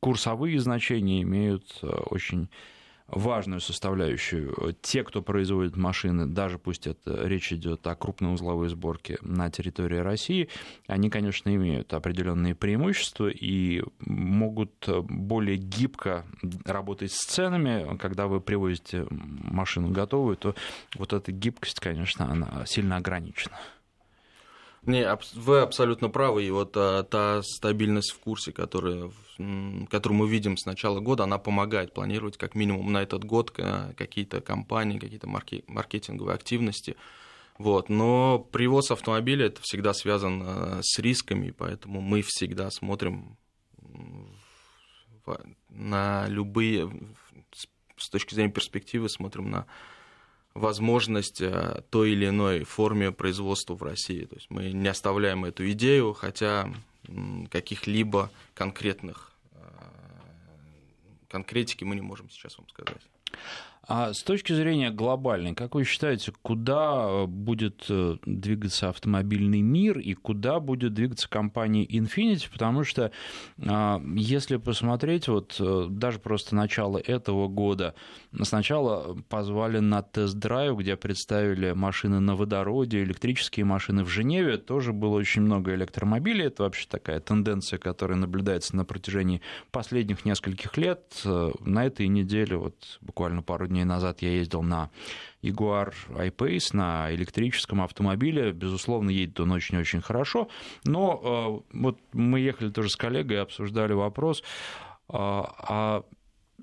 курсовые 0.00 0.58
значения 0.58 1.20
имеют 1.20 1.80
очень 1.82 2.48
важную 3.12 3.60
составляющую. 3.60 4.74
Те, 4.82 5.04
кто 5.04 5.22
производит 5.22 5.76
машины, 5.76 6.26
даже 6.26 6.58
пусть 6.58 6.86
это 6.86 7.26
речь 7.26 7.52
идет 7.52 7.86
о 7.86 7.94
крупной 7.94 8.34
узловой 8.34 8.68
сборке 8.68 9.18
на 9.22 9.50
территории 9.50 9.98
России, 9.98 10.48
они, 10.86 11.10
конечно, 11.10 11.54
имеют 11.54 11.92
определенные 11.92 12.54
преимущества 12.54 13.28
и 13.28 13.82
могут 14.00 14.88
более 14.88 15.56
гибко 15.56 16.24
работать 16.64 17.12
с 17.12 17.24
ценами. 17.24 17.96
Когда 17.98 18.26
вы 18.26 18.40
привозите 18.40 19.06
машину 19.10 19.88
готовую, 19.88 20.36
то 20.36 20.54
вот 20.96 21.12
эта 21.12 21.32
гибкость, 21.32 21.80
конечно, 21.80 22.30
она 22.30 22.64
сильно 22.66 22.96
ограничена. 22.96 23.56
Не, 24.86 25.06
вы 25.34 25.60
абсолютно 25.60 26.08
правы. 26.08 26.44
И 26.44 26.50
вот 26.50 26.72
а, 26.76 27.02
та 27.02 27.42
стабильность 27.42 28.12
в 28.12 28.18
курсе, 28.18 28.52
которая, 28.52 29.10
которую 29.90 30.18
мы 30.18 30.28
видим 30.28 30.56
с 30.56 30.64
начала 30.64 31.00
года, 31.00 31.24
она 31.24 31.38
помогает 31.38 31.92
планировать 31.92 32.38
как 32.38 32.54
минимум 32.54 32.90
на 32.92 33.02
этот 33.02 33.24
год 33.24 33.50
какие-то 33.50 34.40
компании, 34.40 34.98
какие-то 34.98 35.28
маркетинговые 35.28 36.34
активности. 36.34 36.96
Вот. 37.58 37.90
Но 37.90 38.38
привоз 38.38 38.90
автомобиля 38.90 39.46
это 39.46 39.60
всегда 39.62 39.92
связан 39.92 40.42
а, 40.44 40.80
с 40.82 40.98
рисками, 40.98 41.50
поэтому 41.50 42.00
мы 42.00 42.22
всегда 42.22 42.70
смотрим 42.70 43.36
на 45.68 46.26
любые, 46.26 46.90
с 47.96 48.08
точки 48.08 48.34
зрения 48.34 48.50
перспективы, 48.50 49.08
смотрим 49.08 49.50
на 49.50 49.66
возможность 50.54 51.40
э, 51.40 51.82
той 51.90 52.12
или 52.12 52.28
иной 52.28 52.64
форме 52.64 53.12
производства 53.12 53.74
в 53.74 53.82
России. 53.82 54.24
То 54.24 54.36
есть 54.36 54.50
мы 54.50 54.72
не 54.72 54.88
оставляем 54.88 55.44
эту 55.44 55.70
идею, 55.70 56.12
хотя 56.12 56.72
каких-либо 57.50 58.30
конкретных 58.54 59.32
э, 59.52 59.58
конкретики 61.28 61.84
мы 61.84 61.94
не 61.94 62.02
можем 62.02 62.30
сейчас 62.30 62.58
вам 62.58 62.68
сказать. 62.68 63.02
А 63.92 64.12
с 64.12 64.22
точки 64.22 64.52
зрения 64.52 64.92
глобальной, 64.92 65.52
как 65.52 65.74
вы 65.74 65.82
считаете, 65.82 66.32
куда 66.42 67.06
э, 67.08 67.26
будет 67.26 67.86
э, 67.88 68.18
двигаться 68.24 68.88
автомобильный 68.88 69.62
мир 69.62 69.98
и 69.98 70.14
куда 70.14 70.60
будет 70.60 70.94
двигаться 70.94 71.28
компания 71.28 71.84
Infiniti? 71.84 72.48
Потому 72.52 72.84
что 72.84 73.10
а, 73.66 74.00
если 74.14 74.58
посмотреть, 74.58 75.26
вот 75.26 75.56
э, 75.58 75.88
даже 75.90 76.20
просто 76.20 76.54
начало 76.54 76.98
этого 76.98 77.48
года, 77.48 77.96
сначала 78.40 79.18
позвали 79.28 79.80
на 79.80 80.02
тест-драйв, 80.02 80.78
где 80.78 80.94
представили 80.96 81.72
машины 81.72 82.20
на 82.20 82.36
водороде, 82.36 83.02
электрические 83.02 83.64
машины 83.64 84.04
в 84.04 84.08
Женеве, 84.08 84.56
тоже 84.58 84.92
было 84.92 85.16
очень 85.16 85.42
много 85.42 85.74
электромобилей, 85.74 86.46
это 86.46 86.62
вообще 86.62 86.86
такая 86.88 87.18
тенденция, 87.18 87.80
которая 87.80 88.18
наблюдается 88.18 88.76
на 88.76 88.84
протяжении 88.84 89.40
последних 89.72 90.24
нескольких 90.24 90.76
лет. 90.76 91.00
На 91.24 91.86
этой 91.86 92.06
неделе, 92.06 92.56
вот 92.56 92.76
буквально 93.00 93.42
пару 93.42 93.66
дней 93.66 93.79
дней 93.80 93.84
назад 93.84 94.22
я 94.22 94.30
ездил 94.30 94.62
на 94.62 94.90
Jaguar 95.42 95.94
I-Pace 96.16 96.76
на 96.76 97.12
электрическом 97.14 97.80
автомобиле. 97.80 98.52
Безусловно, 98.52 99.10
едет 99.10 99.40
он 99.40 99.52
очень-очень 99.52 100.02
хорошо. 100.02 100.48
Но 100.84 101.64
э, 101.72 101.76
вот 101.78 101.98
мы 102.12 102.40
ехали 102.40 102.70
тоже 102.70 102.90
с 102.90 102.96
коллегой, 102.96 103.40
обсуждали 103.40 103.94
вопрос, 103.94 104.42
а, 105.08 105.54
а 105.58 106.04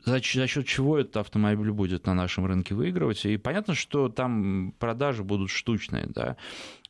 за, 0.05 0.19
за 0.19 0.47
счет 0.47 0.67
чего 0.67 0.97
этот 0.97 1.17
автомобиль 1.17 1.71
будет 1.71 2.05
на 2.05 2.13
нашем 2.13 2.45
рынке 2.45 2.75
выигрывать. 2.75 3.25
И 3.25 3.37
понятно, 3.37 3.73
что 3.73 4.09
там 4.09 4.73
продажи 4.79 5.23
будут 5.23 5.49
штучные, 5.49 6.05
да, 6.07 6.37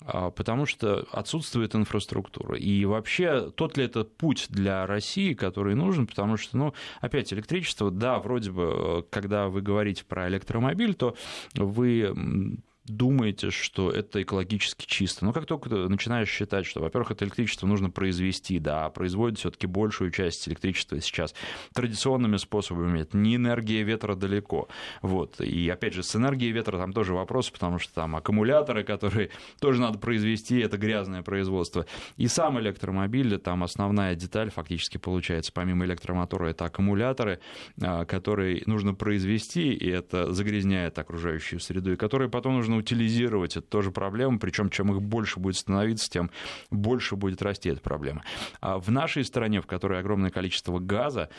а, 0.02 0.32
потому 0.32 0.66
что 0.66 1.06
отсутствует 1.12 1.76
инфраструктура. 1.76 2.58
И 2.58 2.86
вообще, 2.86 3.52
тот 3.52 3.78
ли 3.78 3.86
это 3.86 4.04
путь 4.04 4.48
для 4.50 4.86
России, 4.86 5.34
который 5.34 5.76
нужен, 5.76 6.08
потому 6.08 6.38
что, 6.38 6.58
ну, 6.58 6.74
опять, 7.02 7.34
электричество, 7.34 7.92
да, 7.92 8.20
вроде 8.20 8.52
бы, 8.52 9.06
когда 9.10 9.48
вы 9.48 9.62
говорите 9.62 10.06
про 10.06 10.28
электромобиль, 10.28 10.94
то 10.94 11.16
вы 11.56 12.60
думаете, 12.88 13.52
что 13.52 13.92
это 13.92 14.22
экологически 14.22 14.86
чисто. 14.86 15.26
Но 15.26 15.34
как 15.34 15.46
только 15.46 15.70
начинаешь 15.70 16.30
считать, 16.30 16.66
что, 16.66 16.80
во-первых, 16.80 17.12
это 17.12 17.26
электричество 17.26 17.68
нужно 17.68 17.90
произвести, 17.90 18.60
да, 18.60 18.86
а 18.86 18.90
производит 18.90 19.40
все-таки 19.40 19.68
большую 19.68 20.12
часть 20.12 20.48
электричества 20.48 21.00
сейчас 21.02 21.36
традиционными 21.74 22.38
способами, 22.38 23.02
это 23.02 23.18
не 23.18 23.36
энергия 23.36 23.84
ветра 23.84 24.16
далеко. 24.16 24.68
Вот. 25.02 25.42
И 25.42 25.70
опять 25.70 25.94
же, 25.94 26.04
с 26.04 26.16
энергией 26.16 26.52
ветра 26.52 26.78
там 26.78 26.94
тоже 26.94 27.14
вопрос, 27.14 27.50
потому 27.50 27.80
что 27.80 27.94
там 27.94 28.16
аккумуляторы, 28.16 28.84
которые 28.84 29.30
тоже 29.60 29.82
надо 29.82 30.00
произвести, 30.00 30.60
это 30.60 30.78
грязное 30.78 31.24
производство. 31.24 31.86
И 32.16 32.28
сам 32.28 32.60
электромобиль, 32.60 33.38
там 33.38 33.64
основная 33.64 34.16
деталь 34.16 34.50
фактически 34.50 34.98
получается, 34.98 35.52
помимо 35.54 35.86
электромотора, 35.86 36.48
это 36.48 36.66
аккумуляторы, 36.66 37.40
а, 37.82 38.06
которые 38.06 38.64
нужно 38.66 38.94
произвести, 38.94 39.74
и 39.74 39.90
это 39.90 40.32
загрязняет 40.34 40.98
окружающую 40.98 41.60
среду, 41.60 41.94
и 41.94 41.96
которые 41.96 42.30
потом 42.30 42.56
нужно 42.56 42.77
утилизировать. 42.78 43.58
Это 43.58 43.68
тоже 43.68 43.92
проблема, 43.92 44.40
причем 44.40 44.70
чем 44.70 44.92
их 44.94 45.02
больше 45.02 45.40
будет 45.40 45.56
становиться, 45.56 46.10
тем 46.10 46.32
больше 46.72 47.16
будет 47.16 47.42
расти 47.42 47.70
эта 47.70 47.82
проблема. 47.82 48.24
А 48.62 48.80
в 48.80 48.90
нашей 48.90 49.24
стране, 49.24 49.62
в 49.62 49.68
которой 49.68 50.00
огромное 50.00 50.30
количество 50.30 50.80
газа, 50.80 51.30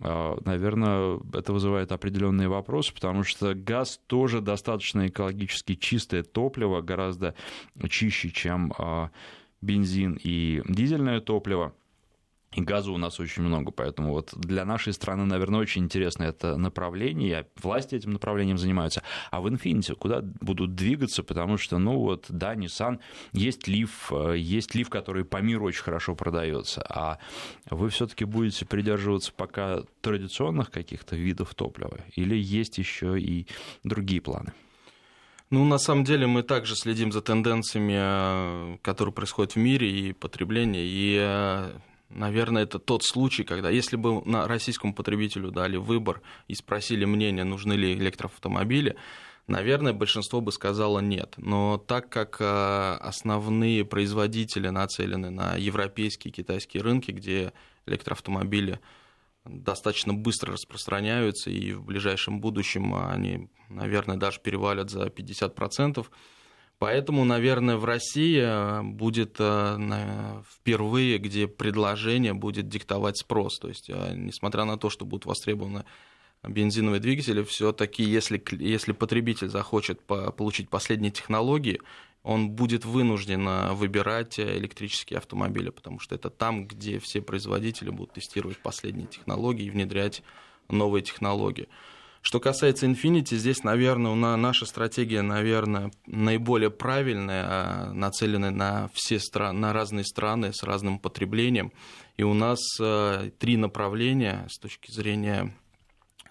а, 0.00 0.36
наверное, 0.44 1.20
это 1.32 1.52
вызывает 1.52 1.92
определенные 1.92 2.48
вопросы, 2.48 2.94
потому 2.94 3.22
что 3.22 3.54
газ 3.54 4.00
тоже 4.06 4.40
достаточно 4.40 5.08
экологически 5.08 5.74
чистое 5.74 6.22
топливо, 6.22 6.80
гораздо 6.80 7.34
чище, 7.88 8.30
чем 8.30 8.72
а, 8.78 9.10
бензин 9.60 10.18
и 10.22 10.62
дизельное 10.66 11.20
топливо. 11.20 11.74
И 12.52 12.60
газа 12.62 12.90
у 12.90 12.96
нас 12.96 13.20
очень 13.20 13.42
много, 13.42 13.70
поэтому 13.70 14.12
вот 14.12 14.32
для 14.34 14.64
нашей 14.64 14.92
страны, 14.94 15.24
наверное, 15.24 15.60
очень 15.60 15.84
интересно 15.84 16.24
это 16.24 16.56
направление, 16.56 17.46
власти 17.62 17.94
этим 17.96 18.12
направлением 18.12 18.56
занимаются. 18.56 19.02
А 19.30 19.40
в 19.40 19.46
Infiniti 19.46 19.94
куда 19.94 20.22
будут 20.22 20.74
двигаться, 20.74 21.22
потому 21.22 21.58
что, 21.58 21.76
ну 21.78 21.98
вот, 21.98 22.26
да, 22.28 22.54
Nissan, 22.54 23.00
есть 23.32 23.68
Leaf, 23.68 23.90
э, 24.10 24.38
есть 24.38 24.74
Leaf, 24.74 24.88
который 24.88 25.24
по 25.24 25.38
миру 25.38 25.66
очень 25.66 25.82
хорошо 25.82 26.14
продается, 26.14 26.82
а 26.88 27.18
вы 27.68 27.90
все 27.90 28.06
таки 28.06 28.24
будете 28.24 28.64
придерживаться 28.64 29.32
пока 29.36 29.82
традиционных 30.00 30.70
каких-то 30.70 31.14
видов 31.14 31.54
топлива, 31.54 31.98
или 32.14 32.36
есть 32.36 32.78
еще 32.78 33.20
и 33.20 33.46
другие 33.84 34.22
планы? 34.22 34.54
Ну, 35.50 35.64
на 35.64 35.78
самом 35.78 36.04
деле 36.04 36.26
мы 36.26 36.42
также 36.42 36.74
следим 36.74 37.12
за 37.12 37.20
тенденциями, 37.20 37.96
э, 37.96 38.78
которые 38.82 39.12
происходят 39.12 39.52
в 39.52 39.56
мире 39.56 39.90
и 39.90 40.12
потребления, 40.12 40.84
и 40.84 41.18
э, 41.20 41.70
Наверное, 42.08 42.62
это 42.62 42.78
тот 42.78 43.02
случай, 43.02 43.42
когда 43.42 43.68
если 43.68 43.96
бы 43.96 44.22
на 44.24 44.46
российскому 44.46 44.94
потребителю 44.94 45.50
дали 45.50 45.76
выбор 45.76 46.22
и 46.46 46.54
спросили 46.54 47.04
мнение, 47.04 47.44
нужны 47.44 47.72
ли 47.72 47.94
электроавтомобили, 47.94 48.96
наверное, 49.48 49.92
большинство 49.92 50.40
бы 50.40 50.52
сказало 50.52 51.00
нет. 51.00 51.34
Но 51.36 51.78
так 51.78 52.08
как 52.08 52.36
э, 52.40 52.44
основные 53.00 53.84
производители 53.84 54.68
нацелены 54.68 55.30
на 55.30 55.56
европейские 55.56 56.30
и 56.30 56.34
китайские 56.34 56.82
рынки, 56.84 57.10
где 57.10 57.52
электроавтомобили 57.86 58.80
достаточно 59.44 60.14
быстро 60.14 60.52
распространяются, 60.52 61.50
и 61.50 61.72
в 61.72 61.84
ближайшем 61.84 62.40
будущем 62.40 62.94
они, 62.94 63.48
наверное, 63.68 64.16
даже 64.16 64.40
перевалят 64.40 64.90
за 64.90 65.06
50%, 65.06 66.06
Поэтому, 66.78 67.24
наверное, 67.24 67.78
в 67.78 67.86
России 67.86 68.38
э, 68.38 68.82
будет 68.82 69.36
э, 69.38 70.42
впервые, 70.46 71.16
где 71.16 71.48
предложение 71.48 72.34
будет 72.34 72.68
диктовать 72.68 73.16
спрос. 73.16 73.58
То 73.58 73.68
есть, 73.68 73.88
э, 73.88 74.12
несмотря 74.14 74.64
на 74.64 74.76
то, 74.76 74.90
что 74.90 75.06
будут 75.06 75.24
востребованы 75.24 75.86
бензиновые 76.42 77.00
двигатели, 77.00 77.42
все-таки, 77.44 78.02
если, 78.02 78.42
если 78.58 78.92
потребитель 78.92 79.48
захочет 79.48 80.02
получить 80.02 80.68
последние 80.68 81.10
технологии, 81.10 81.80
он 82.22 82.50
будет 82.50 82.84
вынужден 82.84 83.74
выбирать 83.74 84.38
электрические 84.38 85.18
автомобили, 85.18 85.70
потому 85.70 85.98
что 85.98 86.14
это 86.14 86.28
там, 86.28 86.66
где 86.66 86.98
все 86.98 87.22
производители 87.22 87.88
будут 87.88 88.12
тестировать 88.12 88.58
последние 88.58 89.06
технологии 89.06 89.64
и 89.64 89.70
внедрять 89.70 90.22
новые 90.68 91.02
технологии. 91.02 91.68
Что 92.26 92.40
касается 92.40 92.86
Infinity, 92.86 93.36
здесь, 93.36 93.62
наверное, 93.62 94.12
на, 94.16 94.36
наша 94.36 94.66
стратегия, 94.66 95.22
наверное, 95.22 95.92
наиболее 96.06 96.70
правильная, 96.70 97.44
а, 97.46 97.92
нацеленная 97.92 98.50
на 98.50 98.90
все 98.94 99.20
страны, 99.20 99.60
на 99.60 99.72
разные 99.72 100.04
страны 100.04 100.52
с 100.52 100.64
разным 100.64 100.98
потреблением. 100.98 101.70
И 102.16 102.24
у 102.24 102.34
нас 102.34 102.58
э, 102.80 103.30
три 103.38 103.56
направления 103.56 104.44
с 104.50 104.58
точки 104.58 104.90
зрения 104.90 105.54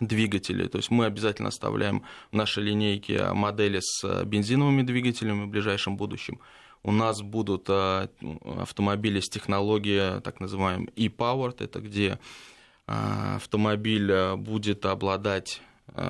двигателей. 0.02 0.68
То 0.68 0.80
есть 0.80 0.92
мы 0.92 1.06
обязательно 1.06 1.48
оставляем 1.48 2.04
в 2.30 2.36
нашей 2.36 2.64
линейке 2.64 3.32
модели 3.32 3.80
с 3.82 4.26
бензиновыми 4.26 4.82
двигателями 4.82 5.46
в 5.46 5.48
ближайшем 5.48 5.96
будущем. 5.96 6.42
У 6.84 6.92
нас 6.92 7.22
будут 7.22 7.70
автомобили 7.70 9.22
с 9.22 9.30
технологией 9.30 10.20
так 10.20 10.42
называемой 10.42 10.90
e-powered, 10.98 11.64
это 11.64 11.80
где 11.80 12.20
автомобиль 12.86 14.36
будет 14.36 14.86
обладать 14.86 15.62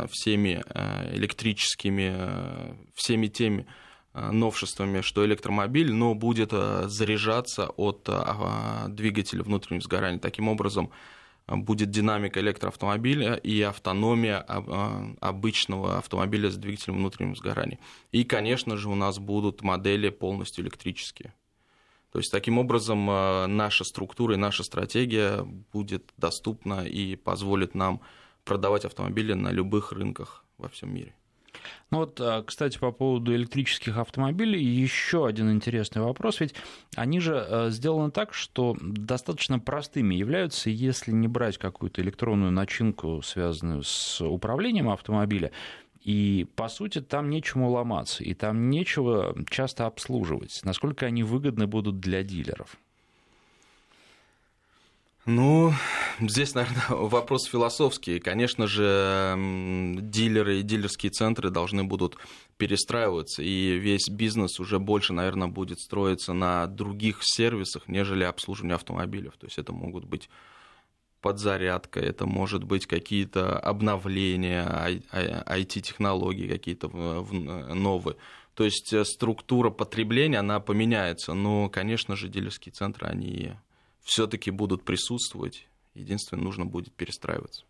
всеми 0.09 0.63
э, 0.65 1.15
электрическими, 1.15 2.13
э, 2.15 2.76
всеми 2.93 3.28
теми 3.28 3.65
новшествами, 4.13 5.01
что 5.01 5.26
электромобиль, 5.26 5.91
но 5.91 6.15
будет 6.15 6.51
заряжаться 6.51 7.67
от 7.76 8.09
двигателя 8.88 9.43
внутреннего 9.43 9.84
сгорания. 9.84 10.19
Таким 10.19 10.47
образом, 10.47 10.89
будет 11.47 11.89
динамика 11.89 12.39
электроавтомобиля 12.39 13.34
и 13.34 13.61
автономия 13.61 14.39
обычного 15.19 15.97
автомобиля 15.97 16.49
с 16.49 16.55
двигателем 16.55 16.95
внутреннего 16.95 17.36
сгорания. 17.36 17.78
И, 18.13 18.23
конечно 18.23 18.78
же, 18.78 18.88
у 18.88 18.95
нас 18.95 19.19
будут 19.19 19.63
модели 19.63 20.07
полностью 20.07 20.63
электрические. 20.63 21.34
То 22.13 22.19
есть, 22.19 22.32
таким 22.32 22.57
образом, 22.57 23.05
наша 23.05 23.84
структура 23.84 24.36
и 24.36 24.38
наша 24.38 24.63
стратегия 24.63 25.43
будет 25.73 26.13
доступна 26.15 26.86
и 26.86 27.17
позволит 27.17 27.76
нам 27.76 27.99
продавать 28.46 28.86
автомобили 28.86 29.34
на 29.34 29.50
любых 29.50 29.91
рынках 29.91 30.46
во 30.58 30.70
всем 30.70 30.93
мире. 30.93 31.14
Ну 31.91 32.00
вот, 32.00 32.20
а, 32.20 32.43
кстати, 32.43 32.78
по 32.78 32.91
поводу 32.91 33.34
электрических 33.34 33.98
автомобилей, 33.98 34.64
еще 34.64 35.26
один 35.26 35.52
интересный 35.52 36.02
вопрос. 36.02 36.39
Ведь 36.39 36.54
они 36.96 37.20
же 37.20 37.38
а, 37.38 37.70
сделаны 37.70 38.12
так, 38.12 38.34
что 38.34 38.76
достаточно 38.82 39.60
простыми 39.60 40.16
являются, 40.16 40.70
если 40.70 41.12
не 41.12 41.28
брать 41.28 41.58
какую-то 41.58 42.02
электронную 42.02 42.52
начинку, 42.52 43.22
связанную 43.22 43.84
с 43.84 44.22
управлением 44.22 44.89
автомобиля, 44.89 45.52
и, 46.02 46.46
по 46.56 46.68
сути, 46.68 47.02
там 47.02 47.30
нечему 47.32 47.72
ломаться, 47.72 48.24
и 48.24 48.36
там 48.36 48.70
нечего 48.70 49.36
часто 49.50 49.88
обслуживать. 49.88 50.62
Насколько 50.64 51.08
они 51.08 51.24
выгодны 51.24 51.66
будут 51.66 52.00
для 52.00 52.22
дилеров? 52.22 52.78
Ну, 55.26 55.73
здесь, 56.19 56.53
наверное, 56.53 56.86
вопрос 56.89 57.45
философский. 57.45 58.19
Конечно 58.19 58.67
же, 58.67 59.36
дилеры 60.01 60.59
и 60.59 60.61
дилерские 60.61 61.11
центры 61.11 61.49
должны 61.49 61.84
будут 61.84 62.17
перестраиваться, 62.57 63.41
и 63.41 63.78
весь 63.78 64.07
бизнес 64.07 64.59
уже 64.59 64.78
больше, 64.78 65.13
наверное, 65.13 65.47
будет 65.47 65.80
строиться 65.80 66.34
на 66.34 66.67
других 66.67 67.19
сервисах, 67.21 67.88
нежели 67.88 68.23
обслуживание 68.23 68.76
автомобилей. 68.76 69.32
То 69.39 69.47
есть 69.47 69.57
это 69.57 69.73
могут 69.73 70.05
быть 70.05 70.30
подзарядка, 71.21 71.99
это 71.99 72.28
может 72.28 72.63
быть 72.63 72.86
какие-то 72.86 73.57
обновления 73.57 75.01
IT-технологий, 75.11 76.47
какие-то 76.47 76.88
новые. 76.88 78.15
То 78.53 78.63
есть 78.63 78.93
э, 78.93 79.03
структура 79.03 79.69
потребления, 79.69 80.38
она 80.38 80.59
поменяется, 80.59 81.34
но, 81.34 81.67
конечно 81.67 82.15
же, 82.15 82.30
дилерские 82.30 82.71
центры, 82.71 83.07
они 83.07 83.53
все-таки 84.06 84.51
будут 84.51 84.84
присутствовать. 84.84 85.68
Единственное, 85.95 86.43
нужно 86.43 86.66
будет 86.66 86.93
перестраиваться. 86.93 87.66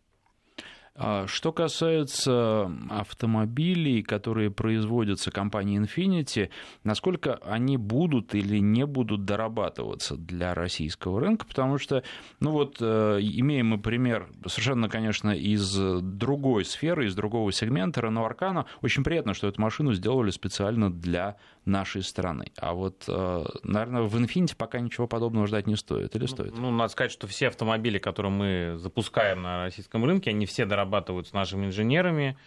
А 0.97 1.27
что 1.27 1.51
касается 1.51 2.71
автомобилей, 2.89 4.01
которые 4.01 4.49
производятся 4.49 5.29
компанией 5.29 5.79
Infiniti, 5.79 6.49
насколько 6.85 7.35
они 7.43 7.75
будут 7.75 8.33
или 8.33 8.59
не 8.59 8.85
будут 8.85 9.25
дорабатываться 9.25 10.15
для 10.15 10.53
российского 10.53 11.19
рынка? 11.19 11.45
Потому 11.45 11.79
что, 11.79 12.03
ну 12.39 12.51
вот, 12.51 12.77
э, 12.79 13.19
имеем 13.21 13.67
мы 13.67 13.77
пример 13.77 14.29
совершенно, 14.47 14.87
конечно, 14.87 15.31
из 15.31 15.75
другой 15.75 16.63
сферы, 16.63 17.07
из 17.07 17.15
другого 17.15 17.51
сегмента, 17.51 17.99
Renault 17.99 18.31
Arcana. 18.31 18.65
Очень 18.81 19.03
приятно, 19.03 19.33
что 19.33 19.47
эту 19.47 19.61
машину 19.61 19.91
сделали 19.93 20.29
специально 20.29 20.89
для 20.89 21.35
нашей 21.65 22.03
страны. 22.03 22.51
А 22.57 22.73
вот, 22.73 23.03
э, 23.09 23.45
наверное, 23.63 24.03
в 24.03 24.15
Infiniti 24.15 24.55
пока 24.55 24.79
ничего 24.79 25.07
подобного 25.07 25.47
ждать 25.47 25.67
не 25.67 25.75
стоит. 25.75 26.15
Или 26.15 26.23
ну, 26.23 26.27
стоит? 26.27 26.57
Ну, 26.57 26.71
надо 26.71 26.89
сказать, 26.89 27.11
что 27.11 27.27
все 27.27 27.49
автомобили, 27.49 27.97
которые 27.97 28.31
мы 28.31 28.77
запускаем 28.77 29.41
на 29.41 29.63
российском 29.63 30.05
рынке, 30.05 30.29
они 30.29 30.45
все 30.45 30.65
дорабатываются 30.65 30.84
дорабатываются 30.85 31.35
нашими 31.35 31.65
инженерами. 31.65 32.37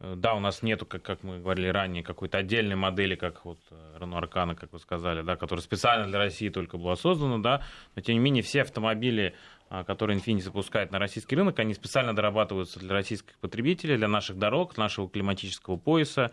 Э, 0.00 0.14
да, 0.16 0.34
у 0.34 0.40
нас 0.40 0.62
нету, 0.62 0.86
как, 0.86 1.02
как 1.02 1.22
мы 1.22 1.38
говорили 1.38 1.68
ранее, 1.68 2.02
какой-то 2.02 2.38
отдельной 2.38 2.76
модели, 2.76 3.14
как 3.14 3.44
вот 3.44 3.58
Renault 3.98 4.28
Arcana, 4.28 4.54
как 4.54 4.72
вы 4.72 4.78
сказали, 4.78 5.22
да, 5.22 5.36
которая 5.36 5.62
специально 5.62 6.06
для 6.06 6.18
России 6.18 6.48
только 6.48 6.78
была 6.78 6.96
создана, 6.96 7.38
да, 7.38 7.62
но 7.94 8.02
тем 8.02 8.14
не 8.14 8.20
менее 8.20 8.42
все 8.42 8.62
автомобили, 8.62 9.34
а, 9.68 9.84
которые 9.84 10.18
Infiniti 10.18 10.40
запускает 10.40 10.90
на 10.90 10.98
российский 10.98 11.36
рынок, 11.36 11.58
они 11.58 11.74
специально 11.74 12.14
дорабатываются 12.14 12.78
для 12.80 12.92
российских 12.92 13.38
потребителей, 13.38 13.96
для 13.96 14.08
наших 14.08 14.38
дорог, 14.38 14.76
нашего 14.76 15.08
климатического 15.08 15.76
пояса. 15.76 16.30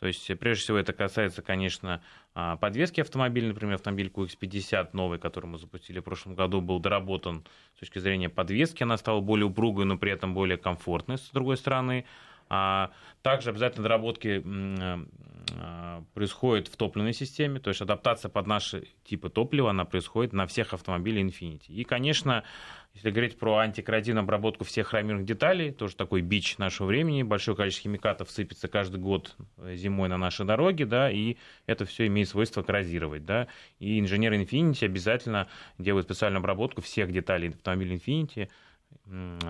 То 0.00 0.06
есть, 0.06 0.26
прежде 0.38 0.64
всего, 0.64 0.78
это 0.78 0.94
касается, 0.94 1.42
конечно, 1.42 2.02
а, 2.34 2.56
подвески 2.56 3.02
автомобиля. 3.02 3.48
Например, 3.48 3.74
автомобиль 3.74 4.10
QX50 4.12 4.88
новый, 4.94 5.18
который 5.18 5.44
мы 5.44 5.58
запустили 5.58 6.00
в 6.00 6.04
прошлом 6.04 6.34
году, 6.34 6.62
был 6.62 6.80
доработан 6.80 7.44
с 7.76 7.80
точки 7.80 7.98
зрения 7.98 8.30
подвески. 8.30 8.82
Она 8.82 8.96
стала 8.96 9.20
более 9.20 9.44
упругой, 9.44 9.84
но 9.84 9.98
при 9.98 10.10
этом 10.10 10.32
более 10.32 10.56
комфортной, 10.56 11.18
с 11.18 11.28
другой 11.32 11.58
стороны. 11.58 12.06
А 12.48 12.92
также 13.20 13.50
обязательно 13.50 13.82
доработки 13.82 14.42
а, 15.58 16.02
происходят 16.14 16.68
в 16.68 16.76
топливной 16.76 17.12
системе, 17.12 17.60
то 17.60 17.68
есть 17.68 17.82
адаптация 17.82 18.30
под 18.30 18.46
наши 18.46 18.88
типы 19.04 19.28
топлива, 19.28 19.68
она 19.68 19.84
происходит 19.84 20.32
на 20.32 20.46
всех 20.46 20.72
автомобилях 20.72 21.26
Infiniti. 21.26 21.68
И, 21.68 21.84
конечно, 21.84 22.42
если 22.94 23.10
говорить 23.10 23.38
про 23.38 23.58
антикоррозийную 23.58 24.22
обработку 24.22 24.64
всех 24.64 24.88
хромированных 24.88 25.26
деталей, 25.26 25.70
тоже 25.70 25.96
такой 25.96 26.22
бич 26.22 26.58
нашего 26.58 26.86
времени, 26.86 27.22
большое 27.22 27.56
количество 27.56 27.84
химикатов 27.84 28.30
сыпется 28.30 28.68
каждый 28.68 29.00
год 29.00 29.36
зимой 29.74 30.08
на 30.08 30.18
наши 30.18 30.44
дороги, 30.44 30.84
да, 30.84 31.10
и 31.10 31.36
это 31.66 31.84
все 31.86 32.06
имеет 32.08 32.28
свойство 32.28 32.62
коррозировать, 32.62 33.24
да, 33.24 33.46
и 33.78 34.00
инженеры 34.00 34.36
Infiniti 34.42 34.84
обязательно 34.84 35.48
делают 35.78 36.06
специальную 36.06 36.40
обработку 36.40 36.80
всех 36.80 37.12
деталей 37.12 37.50
автомобиля 37.50 37.96
Infiniti, 37.96 38.48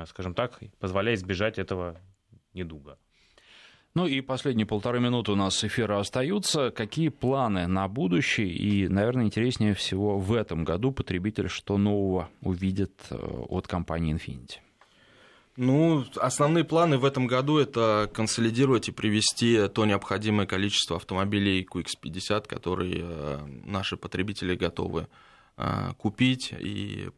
скажем 0.07 0.35
так, 0.35 0.61
позволяя 0.79 1.15
избежать 1.15 1.59
этого 1.59 1.99
недуга. 2.53 2.99
Ну 3.95 4.07
и 4.07 4.21
последние 4.21 4.67
полторы 4.67 5.01
минуты 5.01 5.33
у 5.33 5.37
нас 5.37 5.65
эфира 5.65 5.99
остаются. 5.99 6.71
Какие 6.71 7.09
планы 7.09 7.67
на 7.67 7.89
будущее? 7.89 8.49
И, 8.49 8.87
наверное, 8.89 9.25
интереснее 9.25 9.75
всего 9.75 10.19
в 10.19 10.33
этом 10.33 10.65
году 10.65 10.93
потребитель 10.93 11.49
что 11.49 11.77
нового 11.77 12.29
увидит 12.41 12.93
э, 13.11 13.17
от 13.17 13.67
компании 13.67 14.15
Infinity? 14.15 14.59
Ну, 15.57 16.05
основные 16.17 16.65
планы 16.65 16.99
в 16.99 17.05
этом 17.05 17.27
году 17.27 17.59
это 17.59 18.09
консолидировать 18.15 18.89
и 18.89 18.93
привести 18.93 19.67
то 19.69 19.85
необходимое 19.85 20.47
количество 20.47 20.97
автомобилей 20.97 21.67
QX50, 21.69 22.47
которые 22.47 23.01
э, 23.03 23.39
наши 23.65 23.97
потребители 23.97 24.55
готовы 24.55 25.09
э, 25.57 25.93
купить 25.99 26.55
и 26.57 27.11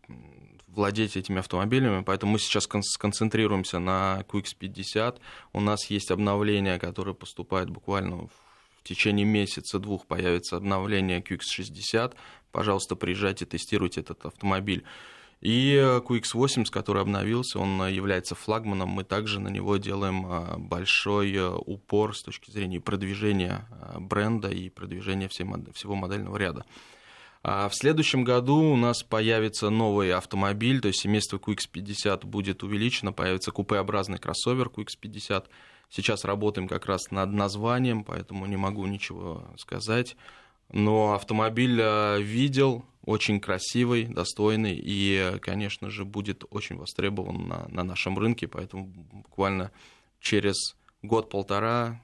владеть 0.75 1.16
этими 1.16 1.39
автомобилями, 1.39 2.03
поэтому 2.03 2.33
мы 2.33 2.39
сейчас 2.39 2.64
сконцентрируемся 2.64 3.79
на 3.79 4.25
QX50. 4.29 5.20
У 5.53 5.61
нас 5.61 5.87
есть 5.91 6.11
обновления, 6.11 6.79
которые 6.79 7.14
поступают 7.14 7.70
буквально 7.70 8.29
в 8.83 8.89
течение 8.89 9.25
месяца-двух 9.25 10.07
появится 10.07 10.57
обновление 10.57 11.20
QX60. 11.20 12.14
Пожалуйста, 12.51 12.97
приезжайте, 12.97 13.47
тестируйте 13.47 14.01
этот 14.01 14.25
автомобиль. 14.27 14.85
И 15.41 15.75
QX80, 15.75 16.70
который 16.70 17.03
обновился, 17.03 17.59
он 17.59 17.89
является 17.89 18.35
флагманом. 18.35 18.91
Мы 18.91 19.03
также 19.03 19.41
на 19.41 19.49
него 19.49 19.77
делаем 19.77 20.25
а, 20.27 20.57
большой 20.57 21.37
упор 21.41 22.16
с 22.16 22.23
точки 22.23 22.51
зрения 22.53 22.81
продвижения 22.81 23.66
бренда 23.99 24.51
и 24.51 24.68
продвижения 24.68 25.29
всего 25.29 25.97
модельного 25.97 26.37
ряда. 26.37 26.64
А 27.43 27.68
в 27.68 27.74
следующем 27.74 28.22
году 28.22 28.57
у 28.57 28.76
нас 28.76 29.03
появится 29.03 29.68
новый 29.68 30.12
автомобиль, 30.12 30.80
то 30.80 30.88
есть 30.88 31.01
семейство 31.01 31.38
QX50 31.38 32.24
будет 32.24 32.62
увеличено, 32.62 33.12
появится 33.12 33.51
купеобразный 33.51 34.18
кроссовер 34.18 34.68
QX50. 34.68 35.47
Сейчас 35.90 36.24
работаем 36.24 36.68
как 36.68 36.86
раз 36.86 37.11
над 37.11 37.32
названием, 37.32 38.05
поэтому 38.05 38.47
не 38.47 38.57
могу 38.57 38.86
ничего 38.86 39.45
сказать. 39.59 40.16
Но 40.70 41.14
автомобиль 41.14 41.78
э, 41.80 42.22
видел, 42.22 42.84
очень 43.05 43.40
красивый, 43.40 44.05
достойный 44.05 44.80
и, 44.80 45.38
конечно 45.40 45.90
же, 45.90 46.05
будет 46.05 46.45
очень 46.51 46.76
востребован 46.76 47.49
на, 47.49 47.66
на 47.68 47.82
нашем 47.82 48.16
рынке, 48.16 48.47
поэтому 48.47 48.86
буквально 48.86 49.72
через 50.20 50.76
год-полтора 51.03 52.01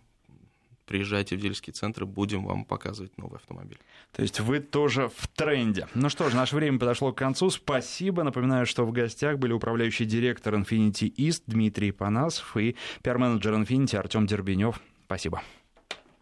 приезжайте 0.84 1.36
в 1.36 1.40
дилерские 1.40 1.74
центры, 1.74 2.06
будем 2.06 2.44
вам 2.44 2.64
показывать 2.64 3.16
новый 3.16 3.36
автомобиль. 3.36 3.78
То 4.12 4.22
есть 4.22 4.40
вы 4.40 4.58
тоже 4.60 5.08
в 5.08 5.28
тренде. 5.28 5.86
Ну 5.94 6.08
что 6.08 6.28
ж, 6.28 6.34
наше 6.34 6.56
время 6.56 6.78
подошло 6.78 7.12
к 7.12 7.18
концу. 7.18 7.50
Спасибо. 7.50 8.24
Напоминаю, 8.24 8.66
что 8.66 8.84
в 8.84 8.92
гостях 8.92 9.38
были 9.38 9.52
управляющий 9.52 10.04
директор 10.06 10.54
Infinity 10.54 11.14
East 11.14 11.42
Дмитрий 11.46 11.92
Панасов 11.92 12.56
и 12.56 12.76
пиар-менеджер 13.02 13.54
Infinity 13.54 13.96
Артем 13.96 14.26
Дербенев. 14.26 14.80
Спасибо. 15.06 15.42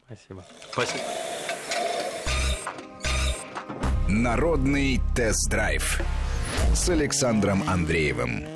Спасибо. 0.06 0.44
Спасибо. 0.70 1.02
Народный 4.08 5.00
тест-драйв 5.16 6.00
с 6.74 6.88
Александром 6.88 7.62
Андреевым. 7.68 8.55